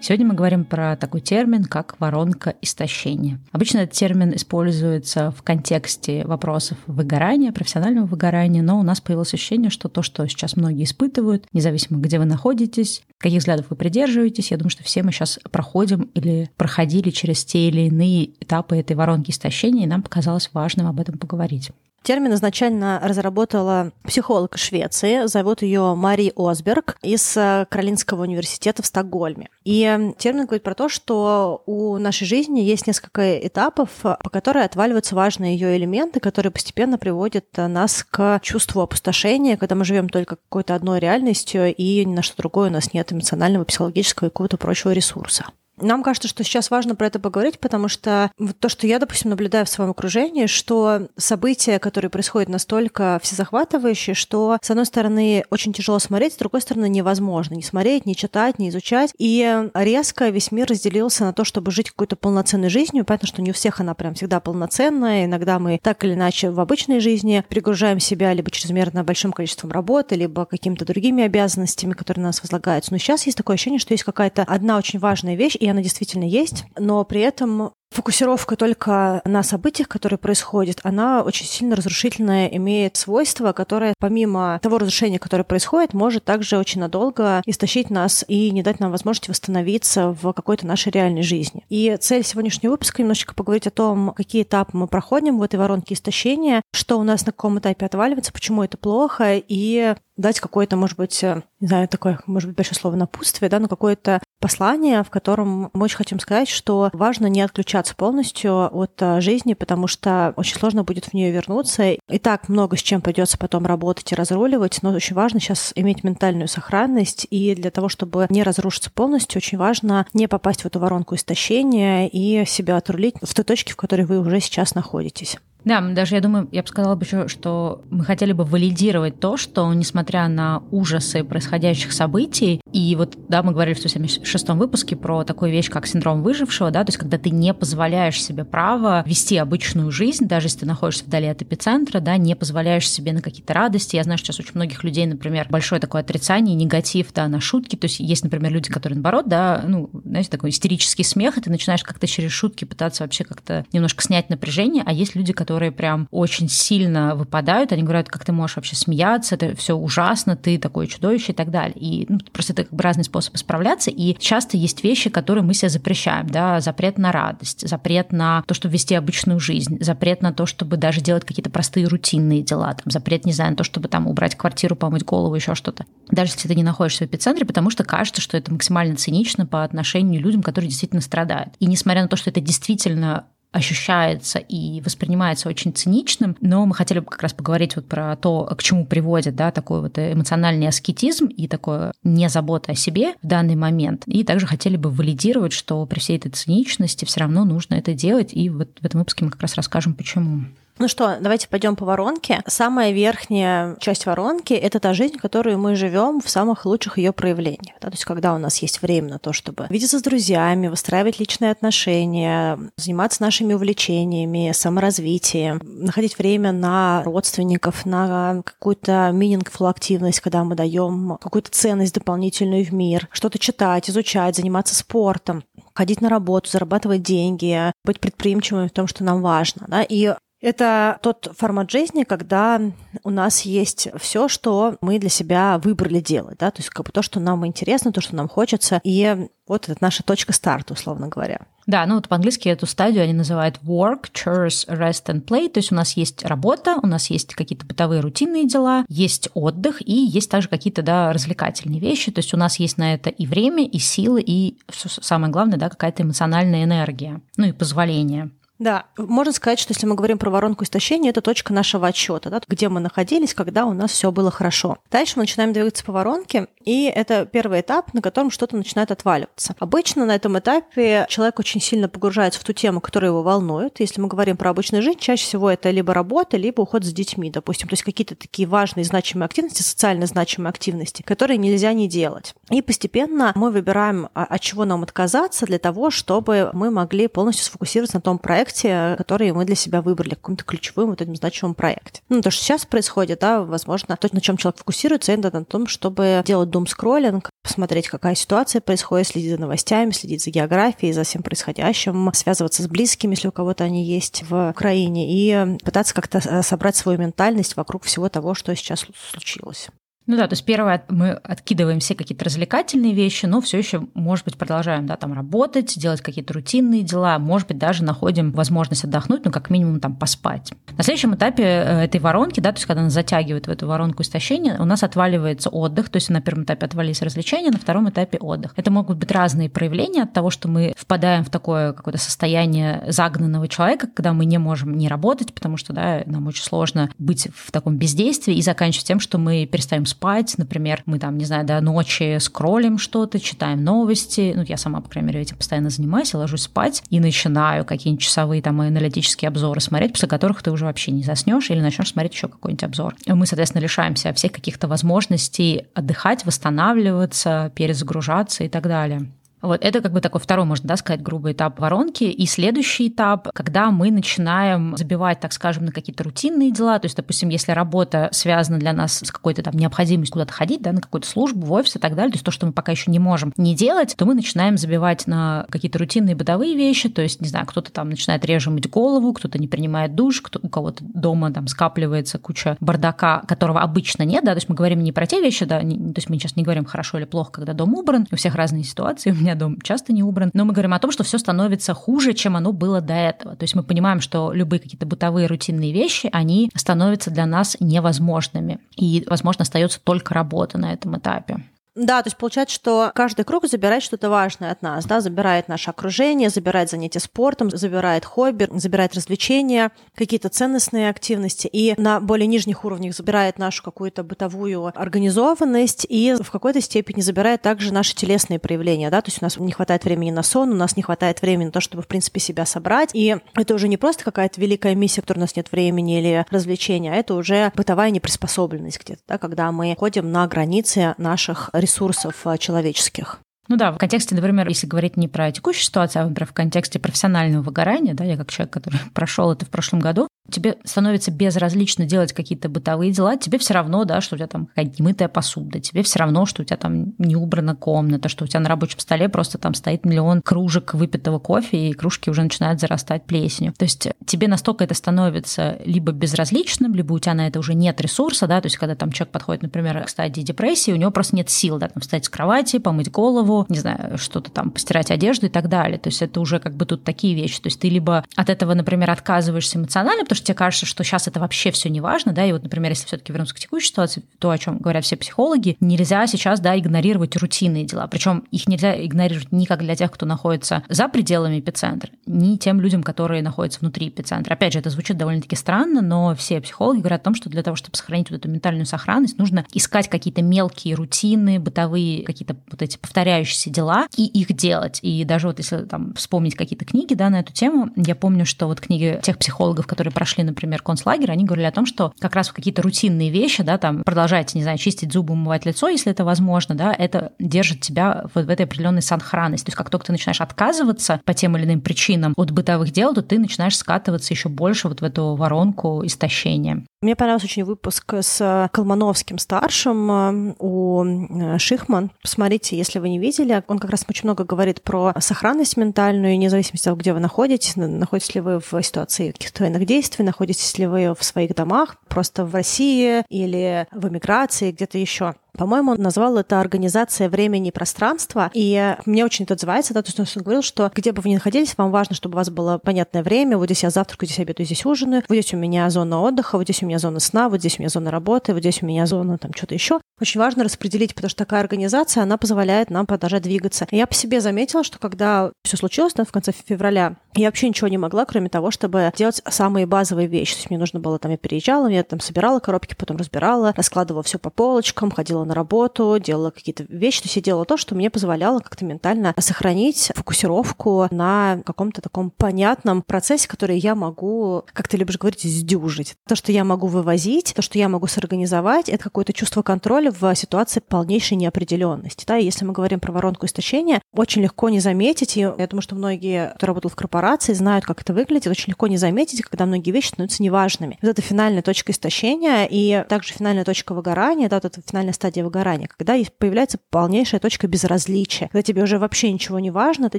Сегодня 0.00 0.26
мы 0.26 0.34
говорим 0.34 0.64
про 0.64 0.96
такой 0.96 1.20
термин, 1.20 1.64
как 1.64 1.98
воронка 1.98 2.54
истощения. 2.62 3.40
Обычно 3.50 3.78
этот 3.78 3.96
термин 3.96 4.34
используется 4.34 5.32
в 5.32 5.42
контексте 5.42 6.24
вопросов 6.24 6.78
выгорания, 6.86 7.52
профессионального 7.52 8.06
выгорания, 8.06 8.62
но 8.62 8.78
у 8.78 8.82
нас 8.84 9.00
появилось 9.00 9.34
ощущение, 9.34 9.70
что 9.70 9.88
то, 9.88 10.02
что 10.02 10.26
сейчас 10.28 10.56
многие 10.56 10.84
испытывают, 10.84 11.46
независимо 11.52 12.00
где 12.00 12.18
вы 12.18 12.26
находитесь, 12.26 13.02
каких 13.18 13.40
взглядов 13.40 13.66
вы 13.70 13.76
придерживаетесь, 13.76 14.52
я 14.52 14.56
думаю, 14.56 14.70
что 14.70 14.84
все 14.84 15.02
мы 15.02 15.10
сейчас 15.10 15.40
проходим 15.50 16.02
или 16.14 16.48
проходили 16.56 17.10
через 17.10 17.44
те 17.44 17.68
или 17.68 17.88
иные 17.88 18.30
этапы 18.40 18.76
этой 18.76 18.94
воронки 18.94 19.30
истощения, 19.30 19.84
и 19.84 19.88
нам 19.88 20.02
показалось 20.02 20.50
важным 20.52 20.86
об 20.86 21.00
этом 21.00 21.18
поговорить. 21.18 21.70
Термин 22.02 22.32
изначально 22.34 23.00
разработала 23.02 23.92
психолог 24.04 24.56
Швеции. 24.56 25.26
Зовут 25.26 25.62
ее 25.62 25.94
Мари 25.94 26.32
Осберг 26.36 26.96
из 27.02 27.36
э, 27.36 27.66
Каролинского 27.68 28.22
университета 28.22 28.82
в 28.82 28.86
Стокгольме. 28.86 29.48
И 29.64 29.82
термин 30.18 30.46
говорит 30.46 30.62
про 30.62 30.74
то, 30.74 30.88
что 30.88 31.62
у 31.66 31.98
нашей 31.98 32.26
жизни 32.26 32.60
есть 32.60 32.86
несколько 32.86 33.38
этапов, 33.46 33.90
по 34.02 34.30
которым 34.30 34.62
отваливаются 34.62 35.14
важные 35.14 35.54
ее 35.54 35.76
элементы, 35.76 36.20
которые 36.20 36.50
постепенно 36.50 36.98
приводят 36.98 37.44
нас 37.56 38.06
к 38.08 38.40
чувству 38.42 38.80
опустошения, 38.80 39.56
когда 39.56 39.74
мы 39.74 39.84
живем 39.84 40.08
только 40.08 40.36
какой-то 40.36 40.74
одной 40.74 41.00
реальностью, 41.00 41.74
и 41.74 42.04
ни 42.04 42.14
на 42.14 42.22
что 42.22 42.36
другое 42.38 42.70
у 42.70 42.72
нас 42.72 42.94
нет 42.94 43.12
эмоционального, 43.12 43.64
психологического 43.64 44.28
и 44.28 44.30
какого-то 44.30 44.56
прочего 44.56 44.92
ресурса. 44.92 45.46
Нам 45.80 46.02
кажется, 46.02 46.28
что 46.28 46.44
сейчас 46.44 46.70
важно 46.70 46.94
про 46.94 47.06
это 47.06 47.18
поговорить, 47.18 47.58
потому 47.58 47.88
что 47.88 48.30
вот 48.38 48.58
то, 48.58 48.68
что 48.68 48.86
я, 48.86 48.98
допустим, 48.98 49.30
наблюдаю 49.30 49.66
в 49.66 49.68
своем 49.68 49.90
окружении, 49.90 50.46
что 50.46 51.08
события, 51.16 51.78
которые 51.78 52.10
происходят 52.10 52.48
настолько 52.48 53.18
всезахватывающие, 53.22 54.14
что, 54.14 54.58
с 54.60 54.70
одной 54.70 54.86
стороны, 54.86 55.44
очень 55.50 55.72
тяжело 55.72 55.98
смотреть, 55.98 56.34
с 56.34 56.36
другой 56.36 56.60
стороны, 56.60 56.88
невозможно 56.88 57.54
не 57.54 57.62
смотреть, 57.62 58.06
не 58.06 58.16
читать, 58.16 58.58
не 58.58 58.68
изучать. 58.68 59.12
И 59.18 59.68
резко 59.74 60.28
весь 60.28 60.52
мир 60.52 60.68
разделился 60.68 61.24
на 61.24 61.32
то, 61.32 61.44
чтобы 61.44 61.70
жить 61.70 61.90
какой-то 61.90 62.16
полноценной 62.16 62.68
жизнью. 62.68 63.04
Понятно, 63.04 63.28
что 63.28 63.42
не 63.42 63.50
у 63.50 63.54
всех 63.54 63.80
она 63.80 63.94
прям 63.94 64.14
всегда 64.14 64.40
полноценная. 64.40 65.24
Иногда 65.24 65.58
мы 65.58 65.78
так 65.82 66.04
или 66.04 66.14
иначе 66.14 66.50
в 66.50 66.60
обычной 66.60 67.00
жизни 67.00 67.44
перегружаем 67.48 68.00
себя 68.00 68.32
либо 68.32 68.50
чрезмерно 68.50 69.04
большим 69.04 69.32
количеством 69.32 69.70
работы, 69.70 70.14
либо 70.14 70.44
какими-то 70.44 70.84
другими 70.84 71.24
обязанностями, 71.24 71.92
которые 71.92 72.22
на 72.22 72.28
нас 72.28 72.42
возлагаются. 72.42 72.92
Но 72.92 72.98
сейчас 72.98 73.26
есть 73.26 73.38
такое 73.38 73.54
ощущение, 73.54 73.78
что 73.78 73.94
есть 73.94 74.04
какая-то 74.04 74.42
одна 74.42 74.78
очень 74.78 74.98
важная 74.98 75.34
вещь, 75.34 75.56
и 75.58 75.67
она 75.68 75.82
действительно 75.82 76.24
есть, 76.24 76.64
но 76.78 77.04
при 77.04 77.20
этом 77.20 77.72
фокусировка 77.90 78.56
только 78.56 79.22
на 79.24 79.42
событиях, 79.42 79.88
которые 79.88 80.18
происходят, 80.18 80.80
она 80.82 81.22
очень 81.22 81.46
сильно 81.46 81.76
разрушительная, 81.76 82.46
имеет 82.48 82.96
свойство, 82.96 83.52
которое 83.52 83.94
помимо 83.98 84.58
того 84.62 84.78
разрушения, 84.78 85.18
которое 85.18 85.44
происходит, 85.44 85.94
может 85.94 86.24
также 86.24 86.58
очень 86.58 86.80
надолго 86.80 87.42
истощить 87.46 87.90
нас 87.90 88.24
и 88.28 88.50
не 88.50 88.62
дать 88.62 88.80
нам 88.80 88.90
возможности 88.90 89.30
восстановиться 89.30 90.16
в 90.20 90.32
какой-то 90.32 90.66
нашей 90.66 90.92
реальной 90.92 91.22
жизни. 91.22 91.64
И 91.68 91.96
цель 92.00 92.24
сегодняшнего 92.24 92.72
выпуска 92.72 93.02
немножечко 93.02 93.34
поговорить 93.34 93.66
о 93.66 93.70
том, 93.70 94.12
какие 94.14 94.42
этапы 94.42 94.76
мы 94.76 94.86
проходим 94.86 95.38
в 95.38 95.42
этой 95.42 95.56
воронке 95.56 95.94
истощения, 95.94 96.62
что 96.72 96.98
у 96.98 97.02
нас 97.02 97.24
на 97.24 97.32
каком 97.32 97.58
этапе 97.58 97.86
отваливается, 97.86 98.32
почему 98.32 98.62
это 98.62 98.76
плохо, 98.76 99.36
и 99.36 99.94
дать 100.18 100.40
какое-то, 100.40 100.76
может 100.76 100.98
быть, 100.98 101.22
не 101.22 101.66
знаю, 101.66 101.88
такое, 101.88 102.20
может 102.26 102.50
быть, 102.50 102.56
большое 102.56 102.78
слово 102.78 102.96
напутствие, 102.96 103.48
да, 103.48 103.58
но 103.60 103.68
какое-то 103.68 104.20
послание, 104.40 105.02
в 105.02 105.10
котором 105.10 105.70
мы 105.72 105.84
очень 105.84 105.96
хотим 105.96 106.20
сказать, 106.20 106.48
что 106.48 106.90
важно 106.92 107.26
не 107.26 107.40
отключаться 107.40 107.94
полностью 107.96 108.68
от 108.76 109.00
а, 109.00 109.20
жизни, 109.20 109.54
потому 109.54 109.86
что 109.86 110.32
очень 110.36 110.56
сложно 110.56 110.84
будет 110.84 111.06
в 111.06 111.14
нее 111.14 111.30
вернуться. 111.30 111.92
И 111.92 112.18
так 112.18 112.48
много 112.48 112.76
с 112.76 112.82
чем 112.82 113.00
придется 113.00 113.38
потом 113.38 113.66
работать 113.66 114.12
и 114.12 114.14
разруливать, 114.14 114.78
но 114.82 114.90
очень 114.90 115.16
важно 115.16 115.40
сейчас 115.40 115.72
иметь 115.74 116.04
ментальную 116.04 116.48
сохранность, 116.48 117.26
и 117.30 117.54
для 117.54 117.70
того, 117.70 117.88
чтобы 117.88 118.26
не 118.28 118.42
разрушиться 118.42 118.90
полностью, 118.90 119.38
очень 119.38 119.58
важно 119.58 120.06
не 120.12 120.28
попасть 120.28 120.62
в 120.62 120.66
эту 120.66 120.78
воронку 120.80 121.14
истощения 121.14 122.08
и 122.08 122.44
себя 122.44 122.76
отрулить 122.76 123.16
в 123.22 123.34
той 123.34 123.44
точке, 123.44 123.72
в 123.72 123.76
которой 123.76 124.06
вы 124.06 124.18
уже 124.20 124.40
сейчас 124.40 124.74
находитесь. 124.74 125.38
Да, 125.68 125.82
даже 125.82 126.14
я 126.14 126.22
думаю, 126.22 126.48
я 126.50 126.62
бы 126.62 126.68
сказала 126.68 126.94
бы 126.94 127.04
еще, 127.04 127.28
что 127.28 127.82
мы 127.90 128.02
хотели 128.02 128.32
бы 128.32 128.44
валидировать 128.44 129.20
то, 129.20 129.36
что, 129.36 129.70
несмотря 129.74 130.26
на 130.26 130.62
ужасы 130.70 131.22
происходящих 131.24 131.92
событий, 131.92 132.62
и 132.72 132.96
вот, 132.96 133.18
да, 133.28 133.42
мы 133.42 133.52
говорили 133.52 133.74
в 133.74 133.78
176 133.78 134.48
выпуске 134.50 134.96
про 134.96 135.24
такую 135.24 135.50
вещь, 135.52 135.68
как 135.68 135.86
синдром 135.86 136.22
выжившего, 136.22 136.70
да, 136.70 136.84
то 136.84 136.88
есть 136.88 136.96
когда 136.96 137.18
ты 137.18 137.28
не 137.28 137.52
позволяешь 137.52 138.22
себе 138.22 138.46
право 138.46 139.04
вести 139.06 139.36
обычную 139.36 139.90
жизнь, 139.90 140.26
даже 140.26 140.46
если 140.46 140.60
ты 140.60 140.66
находишься 140.66 141.04
вдали 141.04 141.26
от 141.26 141.42
эпицентра, 141.42 142.00
да, 142.00 142.16
не 142.16 142.34
позволяешь 142.34 142.88
себе 142.90 143.12
на 143.12 143.20
какие-то 143.20 143.52
радости. 143.52 143.96
Я 143.96 144.04
знаю, 144.04 144.16
что 144.16 144.28
сейчас 144.28 144.40
очень 144.40 144.54
многих 144.54 144.84
людей, 144.84 145.04
например, 145.04 145.48
большое 145.50 145.82
такое 145.82 146.00
отрицание, 146.00 146.56
негатив, 146.56 147.12
да, 147.12 147.28
на 147.28 147.42
шутки, 147.42 147.76
то 147.76 147.84
есть 147.84 148.00
есть, 148.00 148.24
например, 148.24 148.52
люди, 148.52 148.70
которые, 148.70 148.96
наоборот, 148.96 149.28
да, 149.28 149.62
ну, 149.68 149.90
знаете, 150.02 150.30
такой 150.30 150.48
истерический 150.48 151.04
смех, 151.04 151.36
и 151.36 151.42
ты 151.42 151.50
начинаешь 151.50 151.82
как-то 151.82 152.06
через 152.06 152.32
шутки 152.32 152.64
пытаться 152.64 153.02
вообще 153.02 153.24
как-то 153.24 153.66
немножко 153.74 154.02
снять 154.02 154.30
напряжение, 154.30 154.82
а 154.86 154.94
есть 154.94 155.14
люди, 155.14 155.34
которые 155.34 155.57
которые 155.58 155.72
прям 155.72 156.06
очень 156.12 156.48
сильно 156.48 157.16
выпадают, 157.16 157.72
они 157.72 157.82
говорят, 157.82 158.08
как 158.08 158.24
ты 158.24 158.30
можешь 158.30 158.54
вообще 158.54 158.76
смеяться, 158.76 159.34
это 159.34 159.56
все 159.56 159.74
ужасно, 159.74 160.36
ты 160.36 160.56
такое 160.56 160.86
чудовище 160.86 161.32
и 161.32 161.34
так 161.34 161.50
далее. 161.50 161.76
И 161.76 162.06
ну, 162.08 162.20
просто 162.32 162.52
это 162.52 162.62
как 162.62 162.72
бы 162.72 162.80
разные 162.80 163.02
способы 163.02 163.38
справляться, 163.38 163.90
и 163.90 164.16
часто 164.20 164.56
есть 164.56 164.84
вещи, 164.84 165.10
которые 165.10 165.42
мы 165.42 165.54
себе 165.54 165.68
запрещаем, 165.68 166.28
да, 166.28 166.60
запрет 166.60 166.96
на 166.96 167.10
радость, 167.10 167.68
запрет 167.68 168.12
на 168.12 168.44
то, 168.46 168.54
чтобы 168.54 168.74
вести 168.74 168.94
обычную 168.94 169.40
жизнь, 169.40 169.78
запрет 169.80 170.22
на 170.22 170.32
то, 170.32 170.46
чтобы 170.46 170.76
даже 170.76 171.00
делать 171.00 171.24
какие-то 171.24 171.50
простые 171.50 171.88
рутинные 171.88 172.42
дела, 172.42 172.74
там, 172.74 172.84
запрет, 172.86 173.24
не 173.24 173.32
знаю, 173.32 173.50
на 173.50 173.56
то, 173.56 173.64
чтобы 173.64 173.88
там 173.88 174.06
убрать 174.06 174.36
квартиру, 174.36 174.76
помыть 174.76 175.04
голову, 175.04 175.34
еще 175.34 175.56
что-то. 175.56 175.86
Даже 176.08 176.34
если 176.34 176.46
ты 176.46 176.54
не 176.54 176.62
находишься 176.62 177.02
в 177.02 177.08
эпицентре, 177.08 177.44
потому 177.44 177.70
что 177.70 177.82
кажется, 177.82 178.22
что 178.22 178.36
это 178.36 178.52
максимально 178.52 178.94
цинично 178.94 179.44
по 179.44 179.64
отношению 179.64 180.20
к 180.20 180.24
людям, 180.24 180.44
которые 180.44 180.68
действительно 180.68 181.02
страдают. 181.02 181.54
И 181.58 181.66
несмотря 181.66 182.02
на 182.02 182.08
то, 182.08 182.16
что 182.16 182.30
это 182.30 182.40
действительно 182.40 183.24
ощущается 183.58 184.38
и 184.38 184.80
воспринимается 184.80 185.48
очень 185.48 185.72
циничным, 185.72 186.36
но 186.40 186.64
мы 186.66 186.74
хотели 186.74 187.00
бы 187.00 187.06
как 187.06 187.22
раз 187.22 187.32
поговорить 187.32 187.76
вот 187.76 187.86
про 187.86 188.16
то, 188.16 188.44
к 188.56 188.62
чему 188.62 188.86
приводит 188.86 189.36
да, 189.36 189.50
такой 189.50 189.80
вот 189.80 189.98
эмоциональный 189.98 190.68
аскетизм 190.68 191.26
и 191.26 191.46
такое 191.48 191.92
не 192.02 192.28
забота 192.28 192.72
о 192.72 192.74
себе 192.74 193.14
в 193.22 193.26
данный 193.26 193.56
момент. 193.56 194.02
И 194.06 194.24
также 194.24 194.46
хотели 194.46 194.76
бы 194.76 194.90
валидировать, 194.90 195.52
что 195.52 195.84
при 195.86 196.00
всей 196.00 196.16
этой 196.16 196.30
циничности 196.30 197.04
все 197.04 197.20
равно 197.20 197.44
нужно 197.44 197.74
это 197.74 197.94
делать, 197.94 198.30
и 198.32 198.48
вот 198.48 198.70
в 198.80 198.84
этом 198.84 199.00
выпуске 199.00 199.24
мы 199.24 199.30
как 199.30 199.42
раз 199.42 199.54
расскажем, 199.54 199.94
почему. 199.94 200.44
Ну 200.78 200.86
что, 200.86 201.16
давайте 201.20 201.48
пойдем 201.48 201.74
по 201.74 201.84
воронке. 201.84 202.42
Самая 202.46 202.92
верхняя 202.92 203.76
часть 203.80 204.06
воронки– 204.06 204.52
это 204.54 204.78
та 204.78 204.94
жизнь, 204.94 205.16
которую 205.16 205.58
мы 205.58 205.74
живем 205.74 206.20
в 206.20 206.30
самых 206.30 206.64
лучших 206.66 206.98
ее 206.98 207.12
проявлениях. 207.12 207.76
Да? 207.80 207.88
То 207.88 207.94
есть 207.94 208.04
когда 208.04 208.32
у 208.34 208.38
нас 208.38 208.58
есть 208.58 208.80
время 208.80 209.08
на 209.08 209.18
то, 209.18 209.32
чтобы 209.32 209.66
видеться 209.70 209.98
с 209.98 210.02
друзьями, 210.02 210.68
выстраивать 210.68 211.18
личные 211.18 211.50
отношения, 211.50 212.58
заниматься 212.76 213.22
нашими 213.22 213.54
увлечениями, 213.54 214.52
саморазвитием, 214.54 215.60
находить 215.64 216.16
время 216.16 216.52
на 216.52 217.02
родственников, 217.04 217.84
на 217.84 218.42
какую-то 218.44 219.10
meaningful 219.12 219.68
активность, 219.68 220.20
когда 220.20 220.44
мы 220.44 220.54
даем 220.54 221.18
какую-то 221.20 221.50
ценность 221.50 221.94
дополнительную 221.94 222.64
в 222.64 222.72
мир, 222.72 223.08
что-то 223.10 223.40
читать, 223.40 223.90
изучать, 223.90 224.36
заниматься 224.36 224.76
спортом 224.76 225.42
ходить 225.74 226.00
на 226.00 226.08
работу, 226.08 226.50
зарабатывать 226.50 227.02
деньги, 227.02 227.72
быть 227.84 228.00
предприимчивыми 228.00 228.66
в 228.66 228.72
том, 228.72 228.88
что 228.88 229.04
нам 229.04 229.22
важно. 229.22 229.64
Да? 229.68 229.84
И 229.84 230.12
это 230.40 230.98
тот 231.02 231.32
формат 231.36 231.70
жизни, 231.70 232.04
когда 232.04 232.60
у 233.04 233.10
нас 233.10 233.42
есть 233.42 233.88
все, 233.98 234.28
что 234.28 234.76
мы 234.80 234.98
для 234.98 235.10
себя 235.10 235.58
выбрали 235.62 236.00
делать, 236.00 236.38
да, 236.38 236.50
то 236.50 236.60
есть 236.60 236.70
как 236.70 236.86
бы 236.86 236.92
то, 236.92 237.02
что 237.02 237.20
нам 237.20 237.46
интересно, 237.46 237.92
то, 237.92 238.00
что 238.00 238.14
нам 238.14 238.28
хочется, 238.28 238.80
и 238.84 239.28
вот 239.46 239.68
это 239.68 239.78
наша 239.80 240.02
точка 240.02 240.32
старта, 240.32 240.74
условно 240.74 241.08
говоря. 241.08 241.40
Да, 241.66 241.84
ну 241.84 241.96
вот 241.96 242.08
по-английски 242.08 242.48
эту 242.48 242.66
стадию 242.66 243.02
они 243.02 243.12
называют 243.12 243.60
work, 243.62 244.10
chores, 244.12 244.66
rest 244.68 245.04
and 245.06 245.24
play. 245.24 245.50
То 245.50 245.58
есть 245.58 245.70
у 245.70 245.74
нас 245.74 245.98
есть 245.98 246.24
работа, 246.24 246.76
у 246.82 246.86
нас 246.86 247.10
есть 247.10 247.34
какие-то 247.34 247.66
бытовые 247.66 248.00
рутинные 248.00 248.46
дела, 248.46 248.86
есть 248.88 249.28
отдых 249.34 249.86
и 249.86 249.92
есть 249.92 250.30
также 250.30 250.48
какие-то 250.48 250.80
да, 250.82 251.12
развлекательные 251.12 251.78
вещи. 251.78 252.10
То 252.10 252.20
есть 252.20 252.32
у 252.32 252.38
нас 252.38 252.58
есть 252.58 252.78
на 252.78 252.94
это 252.94 253.10
и 253.10 253.26
время, 253.26 253.66
и 253.66 253.78
силы, 253.78 254.22
и 254.24 254.58
самое 254.70 255.30
главное, 255.30 255.58
да, 255.58 255.68
какая-то 255.68 256.04
эмоциональная 256.04 256.64
энергия, 256.64 257.20
ну 257.36 257.46
и 257.46 257.52
позволение. 257.52 258.30
Да, 258.58 258.86
можно 258.96 259.32
сказать, 259.32 259.58
что 259.58 259.72
если 259.72 259.86
мы 259.86 259.94
говорим 259.94 260.18
про 260.18 260.30
воронку 260.30 260.64
истощения, 260.64 261.10
это 261.10 261.20
точка 261.20 261.52
нашего 261.52 261.86
отчета, 261.86 262.30
да, 262.30 262.40
где 262.46 262.68
мы 262.68 262.80
находились, 262.80 263.34
когда 263.34 263.66
у 263.66 263.72
нас 263.72 263.92
все 263.92 264.10
было 264.10 264.30
хорошо. 264.30 264.78
Дальше 264.90 265.14
мы 265.16 265.22
начинаем 265.22 265.52
двигаться 265.52 265.84
по 265.84 265.92
воронке, 265.92 266.48
и 266.64 266.84
это 266.84 267.24
первый 267.24 267.60
этап, 267.60 267.94
на 267.94 268.02
котором 268.02 268.30
что-то 268.30 268.56
начинает 268.56 268.90
отваливаться. 268.90 269.54
Обычно 269.58 270.04
на 270.04 270.14
этом 270.14 270.38
этапе 270.38 271.06
человек 271.08 271.38
очень 271.38 271.60
сильно 271.60 271.88
погружается 271.88 272.40
в 272.40 272.44
ту 272.44 272.52
тему, 272.52 272.80
которая 272.80 273.10
его 273.10 273.22
волнует. 273.22 273.80
Если 273.80 274.00
мы 274.00 274.08
говорим 274.08 274.36
про 274.36 274.50
обычную 274.50 274.82
жизнь, 274.82 274.98
чаще 274.98 275.24
всего 275.24 275.50
это 275.50 275.70
либо 275.70 275.94
работа, 275.94 276.36
либо 276.36 276.60
уход 276.60 276.84
с 276.84 276.92
детьми, 276.92 277.30
допустим. 277.30 277.68
То 277.68 277.74
есть 277.74 277.84
какие-то 277.84 278.16
такие 278.16 278.48
важные, 278.48 278.84
значимые 278.84 279.26
активности, 279.26 279.62
социально 279.62 280.06
значимые 280.06 280.50
активности, 280.50 281.02
которые 281.02 281.38
нельзя 281.38 281.72
не 281.72 281.88
делать. 281.88 282.34
И 282.50 282.60
постепенно 282.60 283.32
мы 283.34 283.50
выбираем, 283.50 284.08
а, 284.14 284.24
от 284.24 284.40
чего 284.40 284.64
нам 284.64 284.82
отказаться 284.82 285.46
для 285.46 285.58
того, 285.58 285.90
чтобы 285.90 286.50
мы 286.52 286.70
могли 286.70 287.06
полностью 287.06 287.46
сфокусироваться 287.46 287.96
на 287.96 288.00
том 288.02 288.18
проекте, 288.18 288.47
проекте, 288.48 288.94
который 288.96 289.32
мы 289.32 289.44
для 289.44 289.54
себя 289.54 289.82
выбрали, 289.82 290.10
каком-то 290.10 290.44
ключевом 290.44 290.90
вот 290.90 291.00
этом 291.00 291.14
значимом 291.16 291.54
проекте. 291.54 292.00
Ну, 292.08 292.20
то, 292.20 292.30
что 292.30 292.42
сейчас 292.42 292.66
происходит, 292.66 293.20
да, 293.20 293.42
возможно, 293.42 293.96
то, 293.96 294.08
на 294.12 294.20
чем 294.20 294.36
человек 294.36 294.58
фокусируется, 294.58 295.12
это 295.12 295.30
на 295.30 295.44
том, 295.44 295.66
чтобы 295.66 296.22
делать 296.24 296.50
дум-скроллинг, 296.50 297.30
посмотреть, 297.42 297.88
какая 297.88 298.14
ситуация 298.14 298.60
происходит, 298.60 299.08
следить 299.08 299.30
за 299.30 299.38
новостями, 299.38 299.90
следить 299.90 300.24
за 300.24 300.30
географией, 300.30 300.92
за 300.92 301.04
всем 301.04 301.22
происходящим, 301.22 302.10
связываться 302.14 302.62
с 302.62 302.68
близкими, 302.68 303.14
если 303.14 303.28
у 303.28 303.32
кого-то 303.32 303.64
они 303.64 303.84
есть 303.84 304.24
в 304.28 304.50
Украине, 304.50 305.06
и 305.10 305.58
пытаться 305.64 305.94
как-то 305.94 306.18
э, 306.18 306.42
собрать 306.42 306.76
свою 306.76 306.98
ментальность 306.98 307.56
вокруг 307.56 307.84
всего 307.84 308.08
того, 308.08 308.34
что 308.34 308.54
сейчас 308.54 308.86
случилось. 309.10 309.68
Ну 310.08 310.16
да, 310.16 310.26
то 310.26 310.32
есть 310.32 310.44
первое, 310.46 310.82
мы 310.88 311.10
откидываем 311.10 311.80
все 311.80 311.94
какие-то 311.94 312.24
развлекательные 312.24 312.94
вещи, 312.94 313.26
но 313.26 313.42
все 313.42 313.58
еще, 313.58 313.86
может 313.92 314.24
быть, 314.24 314.38
продолжаем 314.38 314.86
да, 314.86 314.96
там 314.96 315.12
работать, 315.12 315.78
делать 315.78 316.00
какие-то 316.00 316.32
рутинные 316.32 316.80
дела, 316.82 317.18
может 317.18 317.46
быть, 317.48 317.58
даже 317.58 317.84
находим 317.84 318.32
возможность 318.32 318.84
отдохнуть, 318.84 319.26
ну, 319.26 319.30
как 319.30 319.50
минимум, 319.50 319.80
там, 319.80 319.94
поспать. 319.94 320.54
На 320.78 320.82
следующем 320.82 321.14
этапе 321.14 321.42
э, 321.42 321.84
этой 321.84 322.00
воронки, 322.00 322.40
да, 322.40 322.52
то 322.52 322.56
есть 322.56 322.64
когда 322.64 322.84
нас 322.84 322.94
затягивает 322.94 323.48
в 323.48 323.50
эту 323.50 323.66
воронку 323.66 324.02
истощения, 324.02 324.56
у 324.58 324.64
нас 324.64 324.82
отваливается 324.82 325.50
отдых, 325.50 325.90
то 325.90 325.98
есть 325.98 326.08
на 326.08 326.22
первом 326.22 326.44
этапе 326.44 326.64
отвалились 326.64 327.02
развлечения, 327.02 327.50
на 327.50 327.58
втором 327.58 327.90
этапе 327.90 328.16
отдых. 328.16 328.54
Это 328.56 328.70
могут 328.70 328.96
быть 328.96 329.12
разные 329.12 329.50
проявления 329.50 330.04
от 330.04 330.14
того, 330.14 330.30
что 330.30 330.48
мы 330.48 330.72
впадаем 330.78 331.22
в 331.22 331.28
такое 331.28 331.74
какое-то 331.74 332.00
состояние 332.00 332.82
загнанного 332.88 333.46
человека, 333.46 333.86
когда 333.88 334.14
мы 334.14 334.24
не 334.24 334.38
можем 334.38 334.74
не 334.74 334.88
работать, 334.88 335.34
потому 335.34 335.58
что, 335.58 335.74
да, 335.74 336.02
нам 336.06 336.28
очень 336.28 336.44
сложно 336.44 336.88
быть 336.96 337.28
в 337.34 337.52
таком 337.52 337.76
бездействии 337.76 338.34
и 338.34 338.40
заканчивать 338.40 338.86
тем, 338.86 339.00
что 339.00 339.18
мы 339.18 339.44
перестаем 339.44 339.84
спать 339.84 339.97
спать, 339.98 340.34
например, 340.38 340.82
мы 340.86 341.00
там, 341.00 341.18
не 341.18 341.24
знаю, 341.24 341.44
до 341.44 341.60
ночи 341.60 342.18
скроллим 342.20 342.78
что-то, 342.78 343.18
читаем 343.18 343.64
новости, 343.64 344.32
ну, 344.36 344.44
я 344.46 344.56
сама, 344.56 344.80
по 344.80 344.88
крайней 344.88 345.08
мере, 345.08 345.22
этим 345.22 345.36
постоянно 345.36 345.70
занимаюсь, 345.70 346.12
я 346.12 346.20
ложусь 346.20 346.42
спать 346.42 346.84
и 346.88 347.00
начинаю 347.00 347.64
какие-нибудь 347.64 348.04
часовые 348.04 348.40
там 348.40 348.60
аналитические 348.60 349.28
обзоры 349.28 349.60
смотреть, 349.60 349.92
после 349.92 350.06
которых 350.06 350.40
ты 350.40 350.52
уже 350.52 350.66
вообще 350.66 350.92
не 350.92 351.02
заснешь 351.02 351.50
или 351.50 351.60
начнешь 351.60 351.88
смотреть 351.88 352.14
еще 352.14 352.28
какой-нибудь 352.28 352.62
обзор. 352.62 352.94
Мы, 353.06 353.26
соответственно, 353.26 353.60
лишаемся 353.60 354.12
всех 354.12 354.30
каких-то 354.30 354.68
возможностей 354.68 355.66
отдыхать, 355.74 356.24
восстанавливаться, 356.24 357.50
перезагружаться 357.56 358.44
и 358.44 358.48
так 358.48 358.68
далее. 358.68 359.10
Вот 359.42 359.62
это 359.62 359.80
как 359.80 359.92
бы 359.92 360.00
такой 360.00 360.20
второй, 360.20 360.44
можно 360.44 360.68
да, 360.68 360.76
сказать, 360.76 361.02
грубый 361.02 361.32
этап 361.32 361.60
воронки. 361.60 362.04
И 362.04 362.26
следующий 362.26 362.88
этап, 362.88 363.28
когда 363.32 363.70
мы 363.70 363.90
начинаем 363.90 364.76
забивать, 364.76 365.20
так 365.20 365.32
скажем, 365.32 365.66
на 365.66 365.72
какие-то 365.72 366.04
рутинные 366.04 366.50
дела. 366.50 366.78
То 366.78 366.86
есть, 366.86 366.96
допустим, 366.96 367.28
если 367.28 367.52
работа 367.52 368.08
связана 368.12 368.58
для 368.58 368.72
нас 368.72 368.98
с 368.98 369.12
какой-то 369.12 369.42
там 369.42 369.54
необходимостью 369.54 370.12
куда-то 370.14 370.32
ходить, 370.32 370.62
да, 370.62 370.72
на 370.72 370.80
какую-то 370.80 371.08
службу, 371.08 371.46
в 371.46 371.52
офис 371.52 371.76
и 371.76 371.78
так 371.78 371.94
далее, 371.94 372.12
то 372.12 372.16
есть 372.16 372.24
то, 372.24 372.30
что 372.30 372.46
мы 372.46 372.52
пока 372.52 372.72
еще 372.72 372.90
не 372.90 372.98
можем 372.98 373.32
не 373.36 373.54
делать, 373.54 373.94
то 373.96 374.04
мы 374.04 374.14
начинаем 374.14 374.56
забивать 374.56 375.06
на 375.06 375.46
какие-то 375.50 375.78
рутинные 375.78 376.16
бытовые 376.16 376.56
вещи. 376.56 376.88
То 376.88 377.02
есть, 377.02 377.20
не 377.20 377.28
знаю, 377.28 377.46
кто-то 377.46 377.72
там 377.72 377.90
начинает 377.90 378.24
реже 378.24 378.50
мыть 378.50 378.68
голову, 378.68 379.12
кто-то 379.12 379.38
не 379.38 379.48
принимает 379.48 379.94
душ, 379.94 380.20
кто, 380.20 380.40
у 380.42 380.48
кого-то 380.48 380.84
дома 380.84 381.32
там 381.32 381.46
скапливается 381.46 382.18
куча 382.18 382.56
бардака, 382.60 383.22
которого 383.26 383.60
обычно 383.60 384.02
нет, 384.02 384.24
да, 384.24 384.32
то 384.32 384.38
есть 384.38 384.48
мы 384.48 384.54
говорим 384.54 384.82
не 384.82 384.92
про 384.92 385.06
те 385.06 385.20
вещи, 385.20 385.44
да, 385.44 385.62
не, 385.62 385.76
то 385.76 385.98
есть 385.98 386.08
мы 386.08 386.16
сейчас 386.16 386.36
не 386.36 386.42
говорим 386.42 386.64
хорошо 386.64 386.98
или 386.98 387.04
плохо, 387.04 387.32
когда 387.32 387.52
дом 387.52 387.74
убран, 387.74 388.06
у 388.10 388.16
всех 388.16 388.34
разные 388.34 388.64
ситуации, 388.64 389.10
у 389.10 389.14
дом 389.34 389.60
часто 389.60 389.92
не 389.92 390.02
убран. 390.02 390.30
Но 390.34 390.44
мы 390.44 390.52
говорим 390.52 390.74
о 390.74 390.78
том, 390.78 390.90
что 390.90 391.04
все 391.04 391.18
становится 391.18 391.74
хуже, 391.74 392.12
чем 392.14 392.36
оно 392.36 392.52
было 392.52 392.80
до 392.80 392.94
этого. 392.94 393.36
То 393.36 393.44
есть 393.44 393.54
мы 393.54 393.62
понимаем, 393.62 394.00
что 394.00 394.32
любые 394.32 394.60
какие-то 394.60 394.86
бытовые 394.86 395.26
рутинные 395.26 395.72
вещи, 395.72 396.08
они 396.12 396.50
становятся 396.54 397.10
для 397.10 397.26
нас 397.26 397.56
невозможными. 397.60 398.58
И, 398.76 399.04
возможно, 399.06 399.42
остается 399.42 399.80
только 399.82 400.14
работа 400.14 400.58
на 400.58 400.72
этом 400.72 400.96
этапе. 400.96 401.44
Да, 401.78 402.02
то 402.02 402.08
есть 402.08 402.16
получается, 402.16 402.56
что 402.56 402.90
каждый 402.92 403.24
круг 403.24 403.46
забирает 403.46 403.84
что-то 403.84 404.10
важное 404.10 404.50
от 404.50 404.62
нас, 404.62 404.84
да, 404.84 405.00
забирает 405.00 405.46
наше 405.46 405.70
окружение, 405.70 406.28
забирает 406.28 406.70
занятия 406.70 406.98
спортом, 406.98 407.50
забирает 407.50 408.04
хобби, 408.04 408.48
забирает 408.50 408.94
развлечения, 408.94 409.70
какие-то 409.94 410.28
ценностные 410.28 410.90
активности, 410.90 411.46
и 411.46 411.74
на 411.80 412.00
более 412.00 412.26
нижних 412.26 412.64
уровнях 412.64 412.96
забирает 412.96 413.38
нашу 413.38 413.62
какую-то 413.62 414.02
бытовую 414.02 414.72
организованность 414.74 415.86
и 415.88 416.16
в 416.20 416.32
какой-то 416.32 416.60
степени 416.60 417.00
забирает 417.00 417.42
также 417.42 417.72
наши 417.72 417.94
телесные 417.94 418.40
проявления, 418.40 418.90
да, 418.90 419.00
то 419.00 419.10
есть 419.10 419.22
у 419.22 419.24
нас 419.24 419.38
не 419.38 419.52
хватает 419.52 419.84
времени 419.84 420.10
на 420.10 420.24
сон, 420.24 420.50
у 420.50 420.56
нас 420.56 420.76
не 420.76 420.82
хватает 420.82 421.22
времени 421.22 421.46
на 421.46 421.52
то, 421.52 421.60
чтобы, 421.60 421.84
в 421.84 421.86
принципе, 421.86 422.18
себя 422.18 422.44
собрать, 422.44 422.90
и 422.92 423.18
это 423.36 423.54
уже 423.54 423.68
не 423.68 423.76
просто 423.76 424.02
какая-то 424.02 424.40
великая 424.40 424.74
миссия, 424.74 425.00
которой 425.00 425.18
у 425.18 425.20
нас 425.20 425.36
нет 425.36 425.52
времени 425.52 426.00
или 426.00 426.26
развлечения, 426.28 426.92
а 426.92 426.96
это 426.96 427.14
уже 427.14 427.52
бытовая 427.54 427.90
неприспособленность 427.90 428.80
где-то, 428.82 429.02
да, 429.06 429.18
когда 429.18 429.52
мы 429.52 429.76
ходим 429.78 430.10
на 430.10 430.26
границы 430.26 430.96
наших 430.98 431.50
ресурсов 431.52 431.67
ресурсов 431.68 432.26
а, 432.26 432.38
человеческих. 432.38 433.18
Ну 433.48 433.56
да, 433.56 433.72
в 433.72 433.78
контексте, 433.78 434.14
например, 434.14 434.48
если 434.48 434.66
говорить 434.66 434.96
не 434.96 435.08
про 435.08 435.30
текущую 435.32 435.64
ситуацию, 435.64 436.02
а, 436.02 436.08
например, 436.08 436.28
в 436.28 436.32
контексте 436.32 436.78
профессионального 436.78 437.42
выгорания, 437.42 437.94
да, 437.94 438.04
я 438.04 438.16
как 438.16 438.30
человек, 438.30 438.52
который 438.52 438.80
прошел 438.94 439.30
это 439.32 439.46
в 439.46 439.50
прошлом 439.50 439.80
году, 439.80 440.08
тебе 440.30 440.56
становится 440.64 441.10
безразлично 441.10 441.84
делать 441.84 442.12
какие-то 442.12 442.48
бытовые 442.48 442.92
дела, 442.92 443.16
тебе 443.16 443.38
все 443.38 443.54
равно, 443.54 443.84
да, 443.84 444.00
что 444.00 444.14
у 444.14 444.18
тебя 444.18 444.28
там 444.28 444.46
какая-то 444.46 444.74
немытая 444.78 445.08
посуда, 445.08 445.60
тебе 445.60 445.82
все 445.82 445.98
равно, 445.98 446.26
что 446.26 446.42
у 446.42 446.44
тебя 446.44 446.56
там 446.56 446.94
не 446.98 447.16
убрана 447.16 447.56
комната, 447.56 448.08
что 448.08 448.24
у 448.24 448.28
тебя 448.28 448.40
на 448.40 448.48
рабочем 448.48 448.78
столе 448.78 449.08
просто 449.08 449.38
там 449.38 449.54
стоит 449.54 449.84
миллион 449.84 450.22
кружек 450.22 450.74
выпитого 450.74 451.18
кофе, 451.18 451.68
и 451.68 451.72
кружки 451.72 452.10
уже 452.10 452.22
начинают 452.22 452.60
зарастать 452.60 453.04
плесенью. 453.04 453.52
То 453.56 453.64
есть 453.64 453.88
тебе 454.06 454.28
настолько 454.28 454.64
это 454.64 454.74
становится 454.74 455.58
либо 455.64 455.92
безразличным, 455.92 456.74
либо 456.74 456.92
у 456.92 456.98
тебя 456.98 457.14
на 457.14 457.26
это 457.26 457.38
уже 457.38 457.54
нет 457.54 457.80
ресурса, 457.80 458.26
да, 458.26 458.40
то 458.40 458.46
есть 458.46 458.56
когда 458.56 458.74
там 458.74 458.92
человек 458.92 459.12
подходит, 459.12 459.42
например, 459.42 459.82
к 459.84 459.88
стадии 459.88 460.22
депрессии, 460.22 460.72
у 460.72 460.76
него 460.76 460.90
просто 460.90 461.16
нет 461.16 461.30
сил, 461.30 461.58
да, 461.58 461.68
там 461.68 461.80
встать 461.80 462.04
с 462.04 462.08
кровати, 462.08 462.58
помыть 462.58 462.90
голову, 462.90 463.46
не 463.48 463.58
знаю, 463.58 463.98
что-то 463.98 464.30
там 464.30 464.50
постирать 464.50 464.90
одежду 464.90 465.26
и 465.26 465.28
так 465.28 465.48
далее. 465.48 465.78
То 465.78 465.88
есть 465.88 466.02
это 466.02 466.20
уже 466.20 466.38
как 466.38 466.54
бы 466.54 466.66
тут 466.66 466.84
такие 466.84 467.14
вещи. 467.14 467.40
То 467.40 467.46
есть 467.48 467.60
ты 467.60 467.68
либо 467.68 468.04
от 468.16 468.30
этого, 468.30 468.54
например, 468.54 468.90
отказываешься 468.90 469.58
эмоционально, 469.58 470.04
потому 470.04 470.16
что 470.18 470.26
тебе 470.26 470.34
кажется, 470.34 470.66
что 470.66 470.84
сейчас 470.84 471.08
это 471.08 471.20
вообще 471.20 471.50
все 471.50 471.68
не 471.70 471.80
важно, 471.80 472.12
да, 472.12 472.24
и 472.24 472.32
вот, 472.32 472.42
например, 472.42 472.70
если 472.70 472.86
все-таки 472.86 473.12
вернуться 473.12 473.34
к 473.34 473.38
текущей 473.38 473.68
ситуации, 473.68 474.02
то, 474.18 474.30
о 474.30 474.38
чем 474.38 474.58
говорят 474.58 474.84
все 474.84 474.96
психологи, 474.96 475.56
нельзя 475.60 476.06
сейчас, 476.06 476.40
да, 476.40 476.58
игнорировать 476.58 477.16
рутинные 477.16 477.64
дела. 477.64 477.86
Причем 477.86 478.24
их 478.30 478.48
нельзя 478.48 478.74
игнорировать 478.84 479.32
ни 479.32 479.44
как 479.44 479.60
для 479.60 479.74
тех, 479.74 479.90
кто 479.90 480.06
находится 480.06 480.62
за 480.68 480.88
пределами 480.88 481.40
эпицентра, 481.40 481.90
ни 482.06 482.36
тем 482.36 482.60
людям, 482.60 482.82
которые 482.82 483.22
находятся 483.22 483.60
внутри 483.60 483.88
эпицентра. 483.88 484.34
Опять 484.34 484.52
же, 484.52 484.58
это 484.58 484.70
звучит 484.70 484.96
довольно-таки 484.96 485.36
странно, 485.36 485.80
но 485.80 486.14
все 486.14 486.40
психологи 486.40 486.80
говорят 486.80 487.00
о 487.02 487.04
том, 487.04 487.14
что 487.14 487.30
для 487.30 487.42
того, 487.42 487.56
чтобы 487.56 487.76
сохранить 487.76 488.10
вот 488.10 488.18
эту 488.18 488.28
ментальную 488.28 488.66
сохранность, 488.66 489.18
нужно 489.18 489.46
искать 489.52 489.88
какие-то 489.88 490.22
мелкие 490.22 490.74
рутины, 490.74 491.38
бытовые, 491.38 492.04
какие-то 492.04 492.36
вот 492.50 492.62
эти 492.62 492.76
повторяющиеся 492.76 493.50
дела 493.50 493.86
и 493.96 494.06
их 494.06 494.32
делать. 494.34 494.80
И 494.82 495.04
даже 495.04 495.28
вот 495.28 495.38
если 495.38 495.58
там 495.58 495.94
вспомнить 495.94 496.34
какие-то 496.34 496.64
книги, 496.64 496.94
да, 496.94 497.10
на 497.10 497.20
эту 497.20 497.32
тему, 497.32 497.70
я 497.76 497.94
помню, 497.94 498.26
что 498.26 498.46
вот 498.46 498.60
книги 498.60 498.98
тех 499.02 499.18
психологов, 499.18 499.66
которые 499.66 499.92
прошли 499.92 500.07
прошли, 500.08 500.24
например, 500.24 500.62
концлагерь, 500.62 501.10
они 501.10 501.24
говорили 501.24 501.46
о 501.46 501.52
том, 501.52 501.66
что 501.66 501.92
как 502.00 502.14
раз 502.16 502.30
в 502.30 502.32
какие-то 502.32 502.62
рутинные 502.62 503.10
вещи, 503.10 503.42
да, 503.42 503.58
там 503.58 503.82
продолжайте, 503.84 504.38
не 504.38 504.42
знаю, 504.42 504.56
чистить 504.56 504.90
зубы, 504.90 505.12
умывать 505.12 505.44
лицо, 505.44 505.68
если 505.68 505.92
это 505.92 506.02
возможно, 506.02 506.54
да, 506.54 506.72
это 506.72 507.12
держит 507.18 507.60
тебя 507.60 508.06
вот 508.14 508.24
в 508.24 508.30
этой 508.30 508.46
определенной 508.46 508.80
сохранности. 508.80 509.46
То 509.46 509.50
есть 509.50 509.58
как 509.58 509.68
только 509.68 509.86
ты 509.86 509.92
начинаешь 509.92 510.22
отказываться 510.22 511.00
по 511.04 511.12
тем 511.12 511.36
или 511.36 511.44
иным 511.44 511.60
причинам 511.60 512.14
от 512.16 512.30
бытовых 512.30 512.70
дел, 512.70 512.94
то 512.94 513.02
ты 513.02 513.18
начинаешь 513.18 513.56
скатываться 513.56 514.14
еще 514.14 514.30
больше 514.30 514.68
вот 514.68 514.80
в 514.80 514.84
эту 514.84 515.14
воронку 515.14 515.84
истощения. 515.84 516.64
Мне 516.80 516.94
понравился 516.94 517.26
очень 517.26 517.42
выпуск 517.42 517.92
с 517.92 518.48
Колмановским 518.52 519.18
старшим 519.18 519.90
э, 519.90 520.34
у 520.38 520.84
э, 520.84 521.38
Шихман. 521.38 521.90
Посмотрите, 522.00 522.56
если 522.56 522.78
вы 522.78 522.88
не 522.88 523.00
видели. 523.00 523.42
Он 523.48 523.58
как 523.58 523.72
раз 523.72 523.84
очень 523.88 524.04
много 524.04 524.22
говорит 524.22 524.62
про 524.62 524.94
сохранность 525.00 525.56
ментальную, 525.56 526.16
независимо 526.16 526.54
от 526.54 526.62
того, 526.62 526.76
где 526.76 526.92
вы 526.92 527.00
находитесь, 527.00 527.56
находитесь 527.56 528.14
ли 528.14 528.20
вы 528.20 528.38
в 528.38 528.62
ситуации 528.62 529.10
каких-то 529.10 529.42
военных 529.42 529.66
действий, 529.66 530.04
находитесь 530.04 530.56
ли 530.56 530.68
вы 530.68 530.94
в 530.94 531.02
своих 531.02 531.34
домах, 531.34 531.78
просто 531.88 532.24
в 532.24 532.32
России 532.32 533.02
или 533.08 533.66
в 533.72 533.88
эмиграции, 533.88 534.52
где-то 534.52 534.78
еще. 534.78 535.16
По-моему, 535.38 535.72
он 535.72 535.78
назвал 535.78 536.18
это 536.18 536.40
организация 536.40 537.08
времени 537.08 537.48
и 537.48 537.52
пространства, 537.52 538.30
и 538.34 538.76
мне 538.86 539.04
очень 539.04 539.24
это 539.24 539.34
отзывается, 539.34 539.72
да, 539.72 539.82
то 539.82 539.90
есть 539.90 540.16
он 540.16 540.22
говорил, 540.22 540.42
что 540.42 540.70
где 540.74 540.90
бы 540.90 541.00
вы 541.00 541.10
ни 541.10 541.14
находились, 541.14 541.54
вам 541.56 541.70
важно, 541.70 541.94
чтобы 541.94 542.14
у 542.14 542.16
вас 542.16 542.28
было 542.28 542.58
понятное 542.58 543.04
время, 543.04 543.38
вот 543.38 543.46
здесь 543.46 543.62
я 543.62 543.70
завтракаю, 543.70 544.08
здесь 544.08 544.18
обедаю, 544.18 544.46
здесь 544.46 544.66
ужинаю, 544.66 545.04
вот 545.08 545.14
здесь 545.14 545.32
у 545.32 545.36
меня 545.36 545.70
зона 545.70 546.02
отдыха, 546.02 546.36
вот 546.36 546.44
здесь 546.44 546.62
у 546.64 546.66
меня 546.66 546.80
зона 546.80 546.98
сна, 546.98 547.28
вот 547.28 547.38
здесь 547.38 547.58
у 547.58 547.62
меня 547.62 547.68
зона 547.68 547.92
работы, 547.92 548.32
вот 548.32 548.40
здесь 548.40 548.62
у 548.62 548.66
меня 548.66 548.84
зона 548.86 549.16
там 549.16 549.32
что-то 549.32 549.54
еще. 549.54 549.80
Очень 550.00 550.20
важно 550.20 550.44
распределить, 550.44 550.94
потому 550.94 551.10
что 551.10 551.18
такая 551.18 551.40
организация, 551.40 552.02
она 552.02 552.18
позволяет 552.18 552.70
нам 552.70 552.86
продолжать 552.86 553.22
двигаться. 553.22 553.66
И 553.70 553.76
я 553.76 553.86
по 553.86 553.94
себе 553.94 554.20
заметила, 554.20 554.64
что 554.64 554.78
когда 554.78 555.30
все 555.44 555.56
случилось, 555.56 555.94
да, 555.94 556.04
в 556.04 556.12
конце 556.12 556.32
февраля, 556.32 556.96
я 557.14 557.26
вообще 557.26 557.48
ничего 557.48 557.68
не 557.68 557.78
могла, 557.78 558.04
кроме 558.04 558.28
того, 558.28 558.50
чтобы 558.50 558.92
делать 558.96 559.20
самые 559.28 559.66
базовые 559.66 560.06
вещи. 560.06 560.34
То 560.34 560.38
есть 560.38 560.50
мне 560.50 560.58
нужно 560.58 560.78
было 560.78 560.98
там, 560.98 561.10
я 561.10 561.16
переезжала, 561.16 561.66
я 561.68 561.82
там 561.82 562.00
собирала 562.00 562.38
коробки, 562.38 562.74
потом 562.74 562.96
разбирала, 562.96 563.52
раскладывала 563.56 564.04
все 564.04 564.18
по 564.18 564.30
полочкам, 564.30 564.90
ходила 564.92 565.24
на 565.28 565.34
работу, 565.34 565.98
делала 565.98 566.30
какие-то 566.30 566.64
вещи, 566.68 567.02
то 567.02 567.06
есть 567.06 567.16
я 567.16 567.22
делала 567.22 567.44
то, 567.44 567.56
что 567.56 567.74
мне 567.74 567.90
позволяло 567.90 568.40
как-то 568.40 568.64
ментально 568.64 569.14
сохранить 569.18 569.92
фокусировку 569.94 570.88
на 570.90 571.42
каком-то 571.44 571.80
таком 571.80 572.10
понятном 572.10 572.82
процессе, 572.82 573.28
который 573.28 573.58
я 573.58 573.74
могу, 573.74 574.44
как 574.52 574.68
ты 574.68 574.76
любишь 574.76 574.98
говорить, 574.98 575.22
сдюжить. 575.22 575.94
То, 576.08 576.16
что 576.16 576.32
я 576.32 576.44
могу 576.44 576.66
вывозить, 576.66 577.32
то, 577.34 577.42
что 577.42 577.58
я 577.58 577.68
могу 577.68 577.86
сорганизовать, 577.86 578.68
это 578.68 578.84
какое-то 578.84 579.12
чувство 579.12 579.42
контроля 579.42 579.92
в 579.92 580.14
ситуации 580.14 580.60
полнейшей 580.60 581.16
неопределенности. 581.16 582.04
Да? 582.06 582.18
И 582.18 582.24
если 582.24 582.44
мы 582.44 582.52
говорим 582.52 582.80
про 582.80 582.92
воронку 582.92 583.26
истощения, 583.26 583.80
очень 583.94 584.22
легко 584.22 584.48
не 584.48 584.60
заметить, 584.60 585.16
и 585.16 585.20
я 585.20 585.46
думаю, 585.46 585.62
что 585.62 585.74
многие, 585.74 586.34
кто 586.36 586.46
работал 586.46 586.70
в 586.70 586.76
корпорации, 586.76 587.32
знают, 587.32 587.64
как 587.64 587.80
это 587.82 587.92
выглядит, 587.92 588.28
очень 588.28 588.50
легко 588.50 588.66
не 588.66 588.76
заметить, 588.76 589.22
когда 589.22 589.46
многие 589.46 589.70
вещи 589.70 589.88
становятся 589.88 590.22
неважными. 590.22 590.78
Вот 590.82 590.88
это 590.88 591.02
финальная 591.02 591.42
точка 591.42 591.72
истощения 591.72 592.46
и 592.50 592.84
также 592.88 593.12
финальная 593.12 593.44
точка 593.44 593.74
выгорания, 593.74 594.28
да, 594.28 594.36
вот 594.36 594.44
эта 594.44 594.60
финальная 594.66 594.92
стадия 594.92 595.07
выгорания, 595.16 595.68
когда 595.68 595.96
появляется 596.18 596.58
полнейшая 596.70 597.20
точка 597.20 597.46
безразличия, 597.46 598.28
когда 598.28 598.42
тебе 598.42 598.62
уже 598.62 598.78
вообще 598.78 599.12
ничего 599.12 599.38
не 599.38 599.50
важно, 599.50 599.90
ты 599.90 599.98